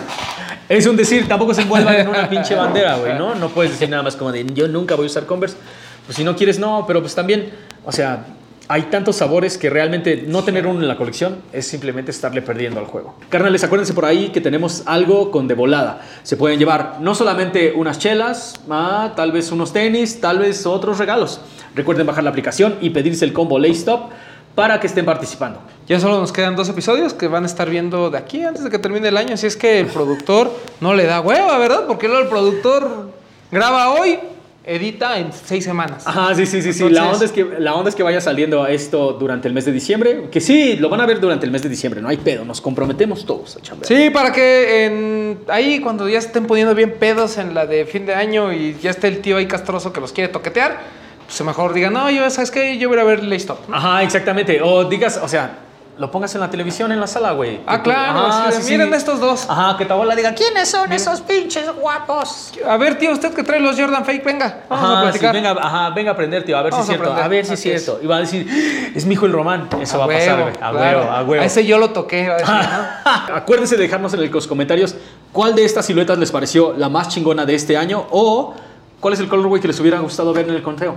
Es 0.70 0.86
un 0.86 0.96
decir, 0.96 1.28
tampoco 1.28 1.54
se 1.54 1.62
envuelvan 1.62 1.96
en 1.96 2.08
una 2.08 2.30
pinche 2.30 2.56
bandera, 2.56 2.98
güey, 2.98 3.18
¿no? 3.18 3.36
No 3.36 3.50
puedes 3.50 3.72
decir 3.72 3.90
nada 3.90 4.04
más 4.04 4.16
como 4.16 4.32
de 4.32 4.46
yo 4.54 4.68
nunca 4.68 4.96
voy 4.96 5.06
a 5.06 5.08
usar 5.08 5.26
Converse. 5.26 5.58
Pues 6.06 6.18
si 6.18 6.24
no 6.24 6.36
quieres, 6.36 6.60
no, 6.60 6.86
pero 6.86 7.00
pues 7.00 7.16
también, 7.16 7.52
o 7.86 7.92
sea, 7.92 8.26
hay 8.68 8.84
tantos 8.84 9.18
sabores 9.18 9.58
que 9.58 9.70
realmente 9.70 10.24
no 10.28 10.44
tener 10.44 10.66
uno 10.68 10.82
en 10.82 10.88
la 10.88 10.96
colección 10.96 11.42
es 11.52 11.68
simplemente 11.68 12.12
estarle 12.12 12.42
perdiendo 12.42 12.80
al 12.80 12.86
juego. 12.86 13.16
Carnales, 13.30 13.64
acuérdense 13.64 13.94
por 13.94 14.06
ahí 14.06 14.30
que 14.30 14.40
tenemos 14.42 14.84
algo 14.86 15.32
con 15.32 15.48
de 15.48 15.54
volada. 15.54 16.02
Se 16.24 16.38
pueden 16.38 16.60
llevar 16.60 16.98
no 17.02 17.14
solamente 17.14 17.74
unas 17.76 18.00
chelas, 18.00 18.56
ah, 18.70 19.14
tal 19.16 19.32
vez 19.32 19.52
unos 19.52 19.74
tenis, 19.74 20.22
tal 20.22 20.40
vez 20.40 20.66
otros 20.66 20.98
regalos. 20.98 21.42
Recuerden 21.76 22.08
bajar 22.08 22.24
la 22.24 22.30
aplicación 22.30 22.76
y 22.80 22.92
pedirse 22.92 23.26
el 23.26 23.34
combo 23.34 23.60
Lay 23.60 23.72
Stop 23.72 24.12
para 24.56 24.80
que 24.80 24.88
estén 24.88 25.06
participando. 25.06 25.60
Ya 25.88 26.00
solo 26.00 26.20
nos 26.20 26.32
quedan 26.32 26.56
dos 26.56 26.70
episodios 26.70 27.14
que 27.14 27.28
van 27.28 27.44
a 27.44 27.46
estar 27.46 27.70
viendo 27.70 28.10
de 28.10 28.18
aquí 28.18 28.42
antes 28.44 28.64
de 28.64 28.70
que 28.70 28.80
termine 28.80 29.10
el 29.10 29.18
año. 29.18 29.34
Así 29.34 29.48
es 29.48 29.58
que 29.58 29.80
el 29.80 29.88
productor 29.88 30.52
no 30.80 30.94
le 30.94 31.06
da 31.06 31.20
hueva, 31.20 31.58
¿verdad? 31.58 31.86
Porque 31.88 32.08
luego 32.08 32.24
el 32.24 32.30
productor 32.30 33.10
graba 33.52 33.92
hoy, 33.92 34.18
edita 34.64 35.20
en 35.20 35.34
seis 35.34 35.66
semanas. 35.66 36.08
Ajá, 36.08 36.34
sí, 36.36 36.46
sí, 36.46 36.62
sí, 36.62 36.72
sí. 36.72 36.90
La, 36.90 37.12
onda 37.12 37.26
es 37.26 37.34
que, 37.34 37.46
la 37.60 37.76
onda 37.76 37.90
es 37.90 37.96
que 37.96 38.04
vaya 38.04 38.22
saliendo 38.22 38.66
esto 38.66 39.12
durante 39.14 39.50
el 39.50 39.54
mes 39.54 39.66
de 39.66 39.74
diciembre. 39.74 40.30
Que 40.32 40.40
sí, 40.40 40.78
lo 40.78 40.88
van 40.88 41.02
a 41.02 41.06
ver 41.06 41.20
durante 41.20 41.46
el 41.46 41.52
mes 41.52 41.64
de 41.64 41.70
diciembre, 41.70 42.02
no 42.02 42.08
hay 42.08 42.18
pedo. 42.18 42.46
Nos 42.46 42.62
comprometemos 42.62 43.26
todos 43.26 43.58
a 43.58 43.62
chambear. 43.62 43.88
Sí, 43.88 44.10
para 44.10 44.32
que 44.32 44.86
en, 44.86 45.40
ahí 45.50 45.82
cuando 45.82 46.08
ya 46.08 46.20
estén 46.20 46.46
poniendo 46.46 46.74
bien 46.74 46.94
pedos 46.98 47.38
en 47.38 47.54
la 47.54 47.66
de 47.66 47.86
fin 47.86 48.06
de 48.06 48.16
año 48.16 48.54
y 48.54 48.78
ya 48.82 48.92
esté 48.92 49.10
el 49.10 49.20
tío 49.20 49.36
ahí 49.36 49.48
castroso 49.48 49.92
que 49.92 50.00
los 50.00 50.14
quiere 50.14 50.32
toquetear, 50.32 50.80
pues 51.26 51.42
mejor 51.42 51.74
digan, 51.74 51.94
no, 51.94 52.10
yo, 52.10 52.30
¿sabes 52.30 52.52
qué? 52.52 52.78
Yo 52.78 52.88
voy 52.88 53.00
a 53.00 53.04
ver 53.04 53.24
Lay 53.24 53.38
Stop. 53.38 53.68
¿no? 53.68 53.76
Ajá, 53.76 54.04
exactamente. 54.04 54.62
O 54.62 54.86
digas, 54.86 55.20
o 55.22 55.28
sea, 55.28 55.58
lo 55.98 56.10
pongas 56.10 56.34
en 56.34 56.42
la 56.42 56.50
televisión 56.50 56.92
en 56.92 57.00
la 57.00 57.06
sala, 57.08 57.34
güey. 57.34 57.62
Ah, 57.68 57.78
Que 57.78 57.84
claro, 57.84 58.26
Ajá, 58.28 58.50
de, 58.52 58.64
miren 58.64 58.94
estos 58.94 59.20
dos. 59.20 59.46
Ajá, 59.48 59.78
que 59.78 59.86
tu 59.86 59.94
abuela 59.94 60.16
diga, 60.16 60.34
¿quiénes 60.34 60.70
son 60.70 60.92
esos 60.92 61.22
pinches 61.22 61.72
guapos? 61.76 62.52
A 62.68 62.78
ver, 62.78 62.98
tío, 62.98 63.12
usted 63.12 63.32
que 63.34 63.44
trae 63.44 63.60
los 63.60 63.80
Jordan 63.80 64.04
Fake, 64.04 64.24
venga, 64.24 64.64
vamos 64.70 64.86
Ajá, 64.86 64.94
a 64.94 64.98
sí, 64.98 65.04
platicar. 65.04 65.34
venga, 65.36 65.52
ajá, 65.52 65.90
venga 65.92 66.10
a 66.12 66.14
aprender, 66.14 66.44
tío, 66.44 66.58
a 66.58 66.64
ver 66.64 66.72
Vamos 66.72 66.88
si 66.88 66.94
es 66.94 66.98
cierto. 67.00 67.14
A, 67.22 67.28
ver 67.28 67.46
si 67.46 67.54
es 67.54 67.60
cierto. 67.62 68.00
Y 68.02 68.08
va 68.08 68.18
a 68.18 68.20
decir, 68.22 68.92
es 68.96 69.06
mi 69.06 69.14
hijo 69.14 69.26
el 69.28 69.34
Román. 69.34 69.70
Eso 69.80 70.00
va 70.00 70.06
a 70.06 70.08
pasar, 70.08 70.42
güey. 70.42 70.54
A 70.56 70.72
claro. 70.72 70.78
huevo, 71.00 71.12
a 71.12 71.24
huevo. 71.24 71.44
A 71.44 71.46
ese 71.46 71.66
yo 71.66 71.78
lo 71.78 71.92
toqué. 71.92 72.28
va 72.28 72.36
a 72.36 72.38
decir, 72.40 72.54
¿no? 72.56 73.36
Acuérdense 73.36 73.76
de 73.78 73.84
dejarnos 73.84 74.14
en 74.16 74.32
los 74.32 74.48
comentarios 74.48 74.96
cuál 75.32 75.56
de 75.56 75.64
estas 75.64 75.86
siluetas 75.86 76.18
les 76.18 76.32
pareció 76.32 76.74
la 76.76 76.90
más 76.90 77.10
chingona 77.10 77.46
de 77.46 77.54
este 77.56 77.78
año 77.78 78.08
o 78.10 78.56
cuál 79.00 79.14
es 79.14 79.20
el 79.20 79.28
colorway 79.28 79.62
que 79.62 79.68
les 79.68 79.80
hubiera 79.80 80.00
gustado 80.00 80.34
ver 80.34 80.48
en 80.50 80.56
el 80.56 80.64
conteo. 80.64 80.96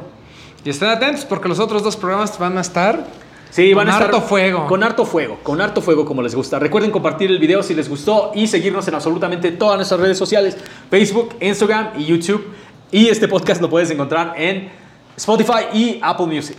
Y 0.64 0.70
estén 0.70 0.88
atentos 0.88 1.24
porque 1.24 1.48
los 1.48 1.58
otros 1.60 1.82
dos 1.82 1.96
programas 1.96 2.38
van 2.38 2.56
a 2.58 2.60
estar 2.60 3.04
Sí, 3.50 3.70
Con 3.70 3.78
van 3.78 3.88
a 3.88 3.90
estar 3.92 4.04
harto 4.08 4.20
fuego. 4.20 4.66
Con 4.66 4.82
harto 4.82 5.04
fuego, 5.04 5.38
con 5.42 5.60
harto 5.60 5.80
fuego 5.80 6.04
como 6.04 6.22
les 6.22 6.34
gusta. 6.34 6.58
Recuerden 6.58 6.90
compartir 6.90 7.30
el 7.30 7.38
video 7.38 7.62
si 7.62 7.74
les 7.74 7.88
gustó 7.88 8.32
y 8.34 8.46
seguirnos 8.46 8.86
en 8.88 8.94
absolutamente 8.94 9.52
todas 9.52 9.76
nuestras 9.76 10.00
redes 10.00 10.18
sociales, 10.18 10.56
Facebook, 10.90 11.36
Instagram 11.40 11.92
y 11.98 12.04
YouTube. 12.04 12.44
Y 12.90 13.08
este 13.08 13.28
podcast 13.28 13.60
lo 13.60 13.70
puedes 13.70 13.90
encontrar 13.90 14.34
en 14.36 14.70
Spotify 15.16 15.66
y 15.72 15.98
Apple 16.02 16.26
Music. 16.26 16.56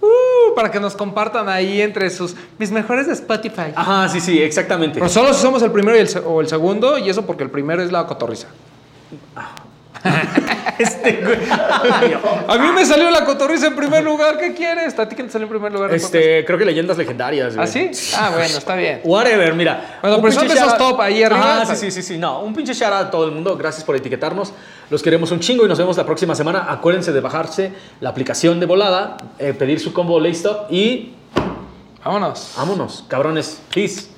uh, 0.00 0.54
para 0.54 0.70
que 0.70 0.80
nos 0.80 0.94
compartan 0.96 1.48
ahí 1.48 1.80
entre 1.80 2.10
sus 2.10 2.34
mis 2.58 2.70
mejores 2.70 3.06
de 3.06 3.12
Spotify. 3.12 3.72
Ajá, 3.74 4.08
sí, 4.08 4.20
sí, 4.20 4.42
exactamente. 4.42 4.94
Pero 4.98 5.08
solo 5.08 5.32
si 5.32 5.40
somos 5.40 5.62
el 5.62 5.70
primero 5.70 5.96
y 5.96 6.00
el, 6.00 6.08
o 6.26 6.40
el 6.40 6.48
segundo, 6.48 6.98
y 6.98 7.08
eso 7.08 7.24
porque 7.26 7.44
el 7.44 7.50
primero 7.50 7.82
es 7.82 7.92
la 7.92 8.06
cotorriza. 8.06 8.48
Este, 10.80 11.20
güey. 11.22 11.36
A 11.50 12.56
mí 12.58 12.68
me 12.74 12.86
salió 12.86 13.10
la 13.10 13.26
cotorriza 13.26 13.66
en 13.66 13.76
primer 13.76 14.02
lugar. 14.02 14.38
¿Qué 14.38 14.54
quieres? 14.54 14.98
¿A 14.98 15.06
ti 15.06 15.14
quién 15.14 15.26
te 15.26 15.32
salió 15.34 15.44
en 15.44 15.50
primer 15.50 15.70
lugar? 15.72 15.92
este, 15.92 16.42
creo 16.46 16.58
que 16.58 16.64
leyendas 16.64 16.96
legendarias. 16.96 17.54
güey. 17.54 17.68
¿Ah, 17.68 17.70
sí? 17.70 17.90
Ah, 18.16 18.30
bueno, 18.30 18.56
está 18.56 18.76
bien. 18.76 19.02
Whatever, 19.04 19.52
mira. 19.54 19.98
Bueno, 20.00 20.22
pero 20.22 20.32
son 20.32 20.42
pinche 20.44 20.58
de 20.58 20.66
esos 20.66 20.78
top 20.78 20.98
ahí 21.02 21.22
arriba, 21.22 21.62
está 21.62 21.74
sí, 21.74 21.90
sí, 21.90 22.02
sí, 22.02 22.14
sí. 22.14 22.18
No, 22.18 22.40
un 22.40 22.54
pinche 22.54 22.72
shout 22.72 22.92
out 22.94 23.06
a 23.08 23.10
todo 23.10 23.26
el 23.26 23.32
mundo. 23.32 23.58
Gracias 23.58 23.84
por 23.84 23.94
etiquetarnos. 23.94 24.54
Los 24.88 25.02
queremos 25.02 25.30
un 25.32 25.40
chingo 25.40 25.66
y 25.66 25.68
nos 25.68 25.78
vemos 25.78 25.98
la 25.98 26.06
próxima 26.06 26.34
semana. 26.34 26.66
Acuérdense 26.70 27.12
de 27.12 27.20
bajarse 27.20 27.72
la 28.00 28.08
aplicación 28.08 28.58
de 28.58 28.64
volada, 28.64 29.18
eh, 29.38 29.52
pedir 29.52 29.80
su 29.80 29.92
combo 29.92 30.18
Lay 30.18 30.32
Stop 30.32 30.72
y 30.72 31.12
Vámonos. 32.02 32.54
vámonos, 32.56 33.04
cabrones. 33.06 33.60
Peace. 33.74 34.09